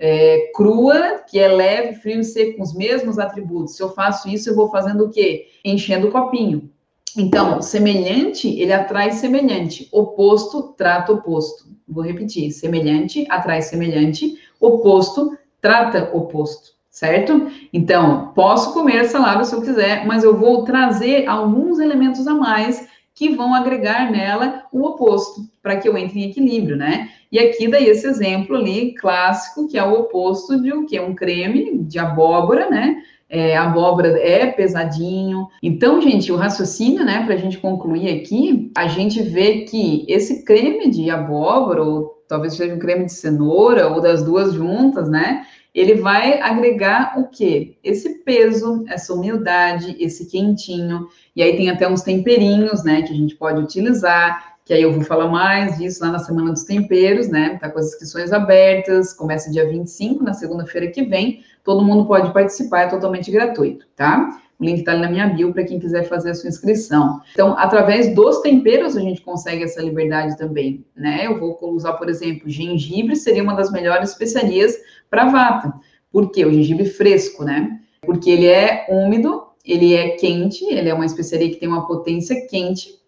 é, 0.04 0.50
crua, 0.52 1.22
que 1.30 1.38
é 1.38 1.46
leve, 1.46 1.94
frio 1.94 2.18
e 2.18 2.24
seco, 2.24 2.56
com 2.56 2.64
os 2.64 2.74
mesmos 2.74 3.20
atributos. 3.20 3.76
Se 3.76 3.82
eu 3.84 3.88
faço 3.90 4.28
isso, 4.28 4.50
eu 4.50 4.56
vou 4.56 4.68
fazendo 4.68 5.04
o 5.04 5.10
quê? 5.10 5.46
Enchendo 5.64 6.08
o 6.08 6.10
copinho. 6.10 6.68
Então, 7.16 7.62
semelhante, 7.62 8.48
ele 8.48 8.72
atrai 8.72 9.12
semelhante, 9.12 9.88
oposto 9.92 10.74
trata 10.76 11.12
oposto. 11.12 11.66
Vou 11.86 12.02
repetir: 12.02 12.50
semelhante 12.50 13.24
atrai 13.30 13.62
semelhante, 13.62 14.34
oposto 14.58 15.38
trata 15.60 16.10
oposto, 16.12 16.72
certo? 16.90 17.46
Então, 17.72 18.32
posso 18.34 18.72
comer 18.72 19.04
salada 19.04 19.44
se 19.44 19.54
eu 19.54 19.62
quiser, 19.62 20.04
mas 20.04 20.24
eu 20.24 20.36
vou 20.36 20.64
trazer 20.64 21.28
alguns 21.28 21.78
elementos 21.78 22.26
a 22.26 22.34
mais 22.34 22.88
que 23.22 23.36
vão 23.36 23.54
agregar 23.54 24.10
nela 24.10 24.64
o 24.72 24.84
oposto, 24.84 25.42
para 25.62 25.76
que 25.76 25.88
eu 25.88 25.96
entre 25.96 26.18
em 26.18 26.30
equilíbrio, 26.30 26.76
né? 26.76 27.08
E 27.30 27.38
aqui 27.38 27.68
daí 27.68 27.86
esse 27.86 28.04
exemplo 28.04 28.56
ali 28.56 28.94
clássico, 28.94 29.68
que 29.68 29.78
é 29.78 29.84
o 29.84 30.00
oposto 30.00 30.60
de 30.60 30.72
o 30.72 30.84
que? 30.84 30.98
Um 30.98 31.14
creme 31.14 31.78
de 31.78 32.00
abóbora, 32.00 32.68
né? 32.68 32.96
é, 33.32 33.56
abóbora 33.56 34.08
é 34.20 34.46
pesadinho. 34.48 35.48
Então, 35.62 36.02
gente, 36.02 36.30
o 36.30 36.36
raciocínio, 36.36 37.02
né, 37.02 37.24
para 37.24 37.34
a 37.34 37.38
gente 37.38 37.56
concluir 37.56 38.20
aqui, 38.20 38.70
a 38.76 38.86
gente 38.86 39.22
vê 39.22 39.60
que 39.60 40.04
esse 40.06 40.44
creme 40.44 40.90
de 40.90 41.08
abóbora, 41.08 41.82
ou 41.82 42.22
talvez 42.28 42.54
seja 42.54 42.74
um 42.74 42.78
creme 42.78 43.06
de 43.06 43.12
cenoura, 43.12 43.88
ou 43.88 44.02
das 44.02 44.22
duas 44.22 44.52
juntas, 44.52 45.08
né, 45.08 45.46
ele 45.74 45.94
vai 45.94 46.40
agregar 46.40 47.18
o 47.18 47.28
quê? 47.28 47.76
Esse 47.82 48.18
peso, 48.24 48.84
essa 48.88 49.14
humildade, 49.14 49.96
esse 49.98 50.26
quentinho. 50.26 51.08
E 51.34 51.42
aí 51.42 51.56
tem 51.56 51.70
até 51.70 51.88
uns 51.88 52.02
temperinhos, 52.02 52.84
né, 52.84 53.02
que 53.02 53.12
a 53.12 53.16
gente 53.16 53.34
pode 53.34 53.60
utilizar 53.60 54.52
que 54.64 54.72
aí 54.72 54.82
eu 54.82 54.92
vou 54.92 55.02
falar 55.02 55.28
mais 55.28 55.78
disso 55.78 56.04
lá 56.04 56.12
na 56.12 56.18
Semana 56.18 56.52
dos 56.52 56.64
Temperos, 56.64 57.28
né? 57.28 57.58
Tá 57.58 57.68
com 57.68 57.78
as 57.78 57.88
inscrições 57.88 58.32
abertas, 58.32 59.12
começa 59.12 59.50
dia 59.50 59.68
25, 59.68 60.22
na 60.22 60.34
segunda-feira 60.34 60.86
que 60.88 61.02
vem. 61.02 61.42
Todo 61.64 61.84
mundo 61.84 62.06
pode 62.06 62.32
participar, 62.32 62.82
é 62.82 62.86
totalmente 62.86 63.30
gratuito, 63.30 63.86
tá? 63.96 64.40
O 64.62 64.64
link 64.64 64.84
tá 64.84 64.92
ali 64.92 65.00
na 65.00 65.10
minha 65.10 65.26
bio 65.26 65.52
para 65.52 65.64
quem 65.64 65.80
quiser 65.80 66.04
fazer 66.04 66.30
a 66.30 66.34
sua 66.34 66.48
inscrição. 66.48 67.20
Então, 67.32 67.58
através 67.58 68.14
dos 68.14 68.42
temperos, 68.42 68.96
a 68.96 69.00
gente 69.00 69.20
consegue 69.20 69.64
essa 69.64 69.82
liberdade 69.82 70.38
também, 70.38 70.84
né? 70.94 71.26
Eu 71.26 71.40
vou 71.40 71.58
usar, 71.74 71.94
por 71.94 72.08
exemplo, 72.08 72.48
gengibre 72.48 73.16
seria 73.16 73.42
uma 73.42 73.54
das 73.54 73.72
melhores 73.72 74.10
especiarias 74.10 74.78
para 75.10 75.28
vata. 75.30 75.74
Por 76.12 76.30
quê? 76.30 76.46
O 76.46 76.52
gengibre 76.52 76.84
fresco, 76.84 77.42
né? 77.42 77.80
Porque 78.02 78.30
ele 78.30 78.46
é 78.46 78.86
úmido, 78.88 79.42
ele 79.64 79.94
é 79.94 80.10
quente, 80.10 80.64
ele 80.64 80.88
é 80.88 80.94
uma 80.94 81.06
especiaria 81.06 81.50
que 81.50 81.56
tem 81.56 81.68
uma 81.68 81.84
potência 81.84 82.46
quente, 82.46 83.00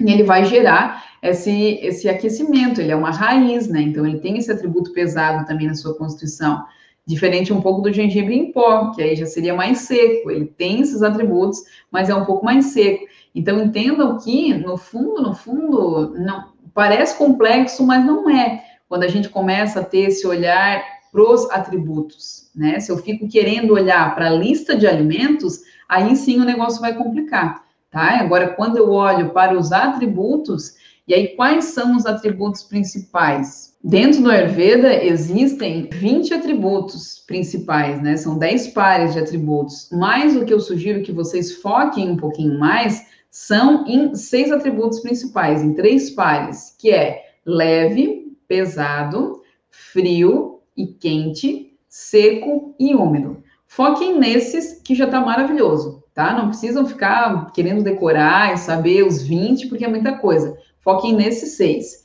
e 0.00 0.12
ele 0.12 0.22
vai 0.22 0.44
gerar 0.44 1.04
esse, 1.20 1.80
esse 1.82 2.08
aquecimento, 2.08 2.80
ele 2.80 2.92
é 2.92 2.96
uma 2.96 3.10
raiz, 3.10 3.66
né? 3.66 3.80
Então, 3.80 4.06
ele 4.06 4.20
tem 4.20 4.38
esse 4.38 4.52
atributo 4.52 4.92
pesado 4.92 5.44
também 5.46 5.66
na 5.66 5.74
sua 5.74 5.96
constituição, 5.96 6.64
diferente 7.06 7.52
um 7.52 7.60
pouco 7.60 7.82
do 7.82 7.92
gengibre 7.92 8.34
em 8.34 8.50
pó, 8.50 8.90
que 8.90 9.02
aí 9.02 9.14
já 9.14 9.26
seria 9.26 9.54
mais 9.54 9.80
seco, 9.80 10.30
ele 10.30 10.46
tem 10.46 10.80
esses 10.80 11.02
atributos, 11.02 11.60
mas 11.90 12.08
é 12.08 12.14
um 12.14 12.24
pouco 12.24 12.44
mais 12.44 12.66
seco. 12.66 13.04
Então, 13.34 13.62
entendam 13.62 14.18
que, 14.18 14.54
no 14.54 14.76
fundo, 14.76 15.22
no 15.22 15.34
fundo, 15.34 16.14
não 16.18 16.52
parece 16.74 17.16
complexo, 17.16 17.86
mas 17.86 18.04
não 18.04 18.28
é. 18.28 18.64
Quando 18.88 19.04
a 19.04 19.08
gente 19.08 19.28
começa 19.28 19.80
a 19.80 19.84
ter 19.84 20.08
esse 20.08 20.26
olhar 20.26 20.82
para 21.12 21.22
os 21.22 21.50
atributos, 21.50 22.50
né? 22.54 22.80
Se 22.80 22.90
eu 22.90 22.98
fico 22.98 23.28
querendo 23.28 23.72
olhar 23.72 24.14
para 24.14 24.28
a 24.28 24.32
lista 24.32 24.76
de 24.76 24.86
alimentos, 24.86 25.60
aí 25.88 26.14
sim 26.16 26.40
o 26.40 26.44
negócio 26.44 26.80
vai 26.80 26.94
complicar 26.94 27.66
tá? 27.96 28.20
Agora, 28.20 28.50
quando 28.50 28.76
eu 28.76 28.90
olho 28.90 29.30
para 29.30 29.56
os 29.58 29.72
atributos, 29.72 30.74
e 31.08 31.14
aí 31.14 31.28
quais 31.28 31.66
são 31.66 31.96
os 31.96 32.04
atributos 32.04 32.62
principais? 32.62 33.65
Dentro 33.88 34.20
do 34.20 34.30
Ayurveda 34.32 35.04
existem 35.04 35.88
20 35.92 36.34
atributos 36.34 37.22
principais, 37.24 38.02
né? 38.02 38.16
São 38.16 38.36
10 38.36 38.68
pares 38.68 39.12
de 39.12 39.20
atributos. 39.20 39.88
Mas 39.92 40.34
o 40.34 40.44
que 40.44 40.52
eu 40.52 40.58
sugiro 40.58 41.04
que 41.04 41.12
vocês 41.12 41.54
foquem 41.62 42.10
um 42.10 42.16
pouquinho 42.16 42.58
mais 42.58 43.06
são 43.30 43.86
em 43.86 44.12
seis 44.16 44.50
atributos 44.50 44.98
principais, 44.98 45.62
em 45.62 45.72
três 45.72 46.10
pares, 46.10 46.74
que 46.76 46.90
é 46.90 47.26
leve, 47.46 48.36
pesado, 48.48 49.40
frio 49.70 50.62
e 50.76 50.88
quente, 50.88 51.72
seco 51.88 52.74
e 52.80 52.92
úmido. 52.92 53.40
Foquem 53.68 54.18
nesses 54.18 54.80
que 54.82 54.96
já 54.96 55.04
está 55.04 55.20
maravilhoso 55.20 56.04
tá? 56.12 56.32
Não 56.32 56.48
precisam 56.48 56.86
ficar 56.86 57.52
querendo 57.52 57.84
decorar 57.84 58.54
e 58.54 58.56
saber 58.56 59.06
os 59.06 59.22
20, 59.22 59.68
porque 59.68 59.84
é 59.84 59.88
muita 59.88 60.16
coisa. 60.16 60.56
Foquem 60.80 61.14
nesses 61.14 61.58
seis. 61.58 62.02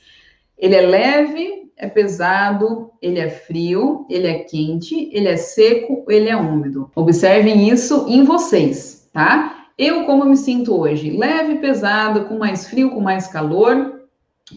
Ele 0.57 0.75
é 0.75 0.81
leve, 0.81 1.60
é 1.77 1.87
pesado, 1.87 2.91
ele 3.01 3.19
é 3.19 3.29
frio, 3.29 4.05
ele 4.09 4.27
é 4.27 4.39
quente, 4.39 5.09
ele 5.11 5.27
é 5.27 5.37
seco, 5.37 6.05
ele 6.09 6.29
é 6.29 6.35
úmido. 6.35 6.89
Observem 6.95 7.69
isso 7.69 8.05
em 8.07 8.23
vocês, 8.23 9.09
tá? 9.13 9.67
Eu, 9.77 10.05
como 10.05 10.25
me 10.25 10.37
sinto 10.37 10.75
hoje? 10.75 11.17
Leve, 11.17 11.55
pesado, 11.55 12.25
com 12.25 12.37
mais 12.37 12.67
frio, 12.67 12.91
com 12.91 13.01
mais 13.01 13.27
calor, 13.27 14.01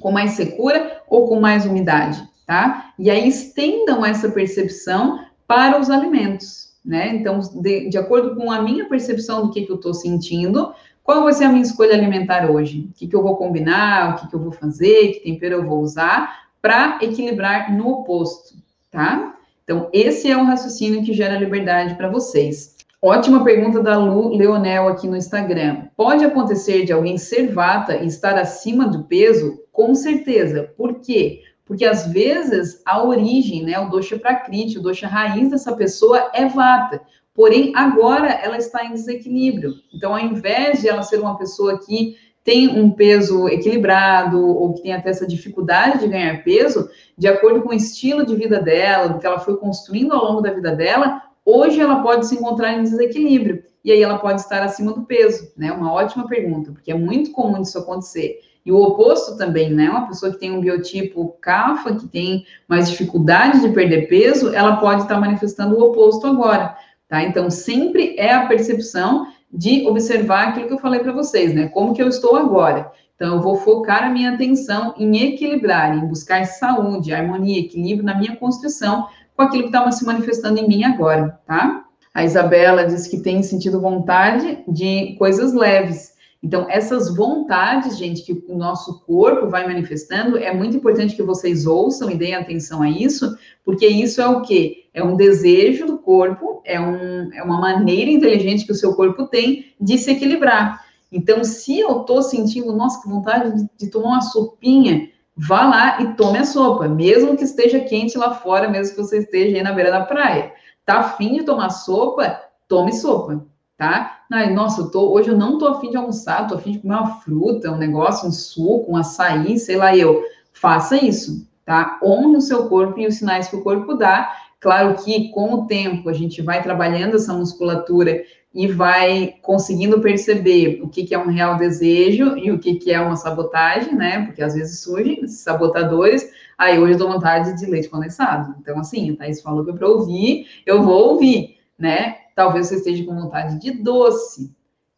com 0.00 0.10
mais 0.10 0.32
secura 0.32 1.02
ou 1.08 1.28
com 1.28 1.40
mais 1.40 1.64
umidade, 1.64 2.22
tá? 2.46 2.92
E 2.98 3.10
aí 3.10 3.28
estendam 3.28 4.04
essa 4.04 4.28
percepção 4.28 5.20
para 5.46 5.80
os 5.80 5.88
alimentos 5.90 6.64
né? 6.84 7.16
Então, 7.16 7.38
de, 7.38 7.88
de 7.88 7.96
acordo 7.96 8.36
com 8.36 8.50
a 8.50 8.60
minha 8.60 8.86
percepção 8.86 9.46
do 9.46 9.52
que, 9.52 9.62
que 9.62 9.72
eu 9.72 9.76
estou 9.76 9.94
sentindo, 9.94 10.74
qual 11.02 11.22
vai 11.22 11.32
ser 11.32 11.44
a 11.44 11.48
minha 11.48 11.62
escolha 11.62 11.94
alimentar 11.94 12.50
hoje? 12.50 12.88
O 12.90 12.92
que, 12.92 13.06
que 13.06 13.16
eu 13.16 13.22
vou 13.22 13.36
combinar, 13.36 14.10
o 14.10 14.20
que, 14.20 14.28
que 14.28 14.34
eu 14.34 14.40
vou 14.40 14.52
fazer, 14.52 15.12
que 15.12 15.20
tempero 15.20 15.56
eu 15.56 15.66
vou 15.66 15.80
usar, 15.80 16.43
para 16.64 16.98
equilibrar 17.02 17.76
no 17.76 17.90
oposto, 17.90 18.54
tá? 18.90 19.36
Então, 19.62 19.90
esse 19.92 20.30
é 20.30 20.34
o 20.34 20.44
raciocínio 20.44 21.04
que 21.04 21.12
gera 21.12 21.38
liberdade 21.38 21.94
para 21.94 22.08
vocês. 22.08 22.78
Ótima 23.02 23.44
pergunta 23.44 23.82
da 23.82 23.98
Lu 23.98 24.34
Leonel 24.34 24.88
aqui 24.88 25.06
no 25.06 25.14
Instagram. 25.14 25.88
Pode 25.94 26.24
acontecer 26.24 26.86
de 26.86 26.92
alguém 26.94 27.18
ser 27.18 27.52
vata 27.52 27.96
e 27.96 28.06
estar 28.06 28.38
acima 28.38 28.88
do 28.88 29.04
peso? 29.04 29.60
Com 29.70 29.94
certeza. 29.94 30.72
Por 30.74 31.00
quê? 31.00 31.42
Porque 31.66 31.84
às 31.84 32.06
vezes 32.06 32.80
a 32.86 33.04
origem, 33.04 33.62
né, 33.62 33.78
o 33.78 33.90
dosha 33.90 34.18
prakriti, 34.18 34.78
o 34.78 34.82
dosha 34.82 35.06
raiz 35.06 35.50
dessa 35.50 35.76
pessoa 35.76 36.30
é 36.32 36.46
vata. 36.46 37.02
Porém, 37.34 37.72
agora 37.76 38.28
ela 38.28 38.56
está 38.56 38.86
em 38.86 38.92
desequilíbrio. 38.92 39.74
Então, 39.92 40.14
ao 40.14 40.20
invés 40.20 40.80
de 40.80 40.88
ela 40.88 41.02
ser 41.02 41.20
uma 41.20 41.36
pessoa 41.36 41.78
que 41.84 42.16
tem 42.44 42.68
um 42.68 42.90
peso 42.90 43.48
equilibrado 43.48 44.46
ou 44.46 44.74
que 44.74 44.82
tem 44.82 44.92
até 44.92 45.08
essa 45.08 45.26
dificuldade 45.26 46.00
de 46.00 46.08
ganhar 46.08 46.44
peso, 46.44 46.90
de 47.16 47.26
acordo 47.26 47.62
com 47.62 47.70
o 47.70 47.74
estilo 47.74 48.24
de 48.24 48.36
vida 48.36 48.60
dela, 48.60 49.08
do 49.08 49.18
que 49.18 49.26
ela 49.26 49.40
foi 49.40 49.56
construindo 49.56 50.12
ao 50.12 50.22
longo 50.22 50.42
da 50.42 50.52
vida 50.52 50.72
dela, 50.76 51.22
hoje 51.42 51.80
ela 51.80 52.02
pode 52.02 52.26
se 52.26 52.34
encontrar 52.34 52.74
em 52.74 52.82
desequilíbrio 52.82 53.64
e 53.82 53.90
aí 53.90 54.02
ela 54.02 54.18
pode 54.18 54.42
estar 54.42 54.62
acima 54.62 54.92
do 54.92 55.04
peso, 55.04 55.52
né? 55.56 55.72
Uma 55.72 55.92
ótima 55.92 56.26
pergunta, 56.26 56.70
porque 56.70 56.92
é 56.92 56.94
muito 56.94 57.32
comum 57.32 57.60
isso 57.60 57.78
acontecer. 57.78 58.40
E 58.64 58.72
o 58.72 58.78
oposto 58.78 59.36
também, 59.36 59.70
né? 59.70 59.90
Uma 59.90 60.06
pessoa 60.06 60.32
que 60.32 60.38
tem 60.38 60.50
um 60.50 60.60
biotipo 60.60 61.36
CAFA, 61.40 61.94
que 61.96 62.08
tem 62.08 62.46
mais 62.66 62.90
dificuldade 62.90 63.60
de 63.60 63.68
perder 63.70 64.08
peso, 64.08 64.54
ela 64.54 64.76
pode 64.76 65.02
estar 65.02 65.20
manifestando 65.20 65.76
o 65.76 65.82
oposto 65.82 66.26
agora, 66.26 66.74
tá? 67.08 67.22
Então, 67.22 67.50
sempre 67.50 68.16
é 68.18 68.32
a 68.32 68.46
percepção 68.46 69.26
de 69.54 69.86
observar 69.86 70.48
aquilo 70.48 70.66
que 70.66 70.74
eu 70.74 70.78
falei 70.78 71.00
para 71.00 71.12
vocês, 71.12 71.54
né? 71.54 71.68
Como 71.68 71.94
que 71.94 72.02
eu 72.02 72.08
estou 72.08 72.36
agora. 72.36 72.90
Então, 73.14 73.36
eu 73.36 73.40
vou 73.40 73.56
focar 73.56 74.04
a 74.04 74.10
minha 74.10 74.32
atenção 74.32 74.92
em 74.98 75.16
equilibrar, 75.22 75.96
em 75.96 76.06
buscar 76.06 76.44
saúde, 76.44 77.14
harmonia, 77.14 77.60
equilíbrio 77.60 78.04
na 78.04 78.18
minha 78.18 78.34
construção 78.36 79.06
com 79.36 79.42
aquilo 79.42 79.62
que 79.64 79.68
estava 79.68 79.92
se 79.92 80.04
manifestando 80.04 80.58
em 80.58 80.66
mim 80.66 80.84
agora, 80.84 81.38
tá? 81.46 81.84
A 82.12 82.24
Isabela 82.24 82.86
disse 82.86 83.10
que 83.10 83.20
tem 83.20 83.42
sentido 83.42 83.80
vontade 83.80 84.62
de 84.68 85.14
coisas 85.18 85.52
leves. 85.52 86.13
Então, 86.44 86.66
essas 86.68 87.16
vontades, 87.16 87.96
gente, 87.96 88.22
que 88.22 88.44
o 88.46 88.58
nosso 88.58 89.00
corpo 89.06 89.48
vai 89.48 89.66
manifestando, 89.66 90.36
é 90.36 90.52
muito 90.52 90.76
importante 90.76 91.16
que 91.16 91.22
vocês 91.22 91.64
ouçam 91.64 92.10
e 92.10 92.18
deem 92.18 92.34
atenção 92.34 92.82
a 92.82 92.90
isso, 92.90 93.34
porque 93.64 93.86
isso 93.86 94.20
é 94.20 94.28
o 94.28 94.42
quê? 94.42 94.84
É 94.92 95.02
um 95.02 95.16
desejo 95.16 95.86
do 95.86 95.96
corpo, 95.96 96.60
é, 96.66 96.78
um, 96.78 97.32
é 97.32 97.42
uma 97.42 97.58
maneira 97.58 98.10
inteligente 98.10 98.66
que 98.66 98.72
o 98.72 98.74
seu 98.74 98.92
corpo 98.92 99.26
tem 99.26 99.72
de 99.80 99.96
se 99.96 100.10
equilibrar. 100.10 100.84
Então, 101.10 101.42
se 101.44 101.80
eu 101.80 102.02
estou 102.02 102.20
sentindo, 102.20 102.76
nossa, 102.76 103.00
que 103.00 103.08
vontade 103.08 103.56
de, 103.56 103.66
de 103.78 103.90
tomar 103.90 104.08
uma 104.08 104.20
sopinha, 104.20 105.08
vá 105.34 105.64
lá 105.64 106.02
e 106.02 106.14
tome 106.14 106.36
a 106.36 106.44
sopa, 106.44 106.86
mesmo 106.86 107.38
que 107.38 107.44
esteja 107.44 107.80
quente 107.80 108.18
lá 108.18 108.34
fora, 108.34 108.68
mesmo 108.68 108.94
que 108.94 109.02
você 109.02 109.20
esteja 109.20 109.56
aí 109.56 109.62
na 109.62 109.72
beira 109.72 109.90
da 109.90 110.04
praia. 110.04 110.52
Tá 110.84 110.98
afim 110.98 111.38
de 111.38 111.42
tomar 111.42 111.70
sopa? 111.70 112.38
Tome 112.68 112.92
sopa 112.92 113.46
tá? 113.76 114.20
Ai, 114.32 114.52
nossa, 114.52 114.82
eu 114.82 114.90
tô, 114.90 115.12
hoje 115.12 115.30
eu 115.30 115.36
não 115.36 115.58
tô 115.58 115.66
afim 115.68 115.90
de 115.90 115.96
almoçar, 115.96 116.46
tô 116.46 116.54
afim 116.54 116.72
de 116.72 116.78
comer 116.78 116.94
uma 116.94 117.20
fruta, 117.20 117.70
um 117.70 117.76
negócio, 117.76 118.28
um 118.28 118.32
suco, 118.32 118.92
um 118.92 118.96
açaí, 118.96 119.58
sei 119.58 119.76
lá 119.76 119.96
eu. 119.96 120.22
Faça 120.52 120.96
isso, 120.96 121.48
tá? 121.64 121.98
Honre 122.02 122.36
o 122.36 122.40
seu 122.40 122.68
corpo 122.68 122.98
e 123.00 123.06
os 123.06 123.16
sinais 123.16 123.48
que 123.48 123.56
o 123.56 123.62
corpo 123.62 123.94
dá. 123.94 124.30
Claro 124.60 124.94
que 125.02 125.28
com 125.30 125.52
o 125.52 125.66
tempo 125.66 126.08
a 126.08 126.12
gente 126.12 126.40
vai 126.40 126.62
trabalhando 126.62 127.16
essa 127.16 127.34
musculatura 127.34 128.22
e 128.54 128.68
vai 128.68 129.34
conseguindo 129.42 130.00
perceber 130.00 130.80
o 130.80 130.88
que, 130.88 131.04
que 131.04 131.14
é 131.14 131.18
um 131.18 131.26
real 131.26 131.56
desejo 131.56 132.38
e 132.38 132.52
o 132.52 132.58
que, 132.58 132.76
que 132.76 132.92
é 132.92 133.00
uma 133.00 133.16
sabotagem, 133.16 133.94
né? 133.94 134.24
Porque 134.24 134.42
às 134.42 134.54
vezes 134.54 134.80
surgem 134.80 135.26
sabotadores. 135.26 136.30
Aí 136.56 136.78
hoje 136.78 136.92
eu 136.92 136.98
dou 136.98 137.12
vontade 137.12 137.58
de 137.58 137.66
leite 137.66 137.88
condensado. 137.88 138.54
Então, 138.60 138.78
assim, 138.78 139.10
a 139.10 139.16
Thaís 139.16 139.42
falou 139.42 139.64
que 139.64 139.72
é 139.72 139.74
para 139.74 139.88
ouvir, 139.88 140.46
eu 140.64 140.84
vou 140.84 141.10
ouvir, 141.10 141.58
né? 141.76 142.18
Talvez 142.34 142.68
você 142.68 142.76
esteja 142.76 143.04
com 143.04 143.14
vontade 143.14 143.58
de 143.60 143.70
doce. 143.70 144.54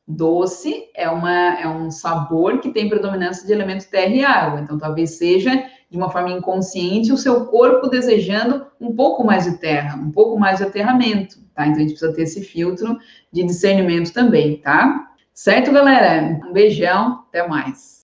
Doce 0.08 0.84
é, 0.94 1.08
uma, 1.10 1.60
é 1.60 1.68
um 1.68 1.90
sabor 1.90 2.60
que 2.60 2.70
tem 2.70 2.88
predominância 2.88 3.44
de 3.44 3.52
elementos 3.52 3.86
terra 3.86 4.14
e 4.14 4.24
água, 4.24 4.60
então 4.60 4.78
talvez 4.78 5.18
seja 5.18 5.50
de 5.90 5.96
uma 5.96 6.10
forma 6.10 6.30
inconsciente 6.30 7.12
o 7.12 7.16
seu 7.16 7.46
corpo 7.46 7.88
desejando 7.88 8.66
um 8.80 8.94
pouco 8.94 9.24
mais 9.24 9.44
de 9.44 9.58
terra, 9.58 9.96
um 9.96 10.10
pouco 10.10 10.38
mais 10.38 10.58
de 10.58 10.64
aterramento, 10.64 11.38
tá? 11.54 11.66
Então 11.66 11.78
a 11.78 11.80
gente 11.80 11.90
precisa 11.90 12.12
ter 12.12 12.22
esse 12.22 12.42
filtro 12.42 12.96
de 13.32 13.42
discernimento 13.44 14.12
também, 14.12 14.58
tá? 14.58 15.10
Certo, 15.32 15.72
galera? 15.72 16.40
Um 16.48 16.52
beijão, 16.52 17.24
até 17.28 17.46
mais. 17.46 17.95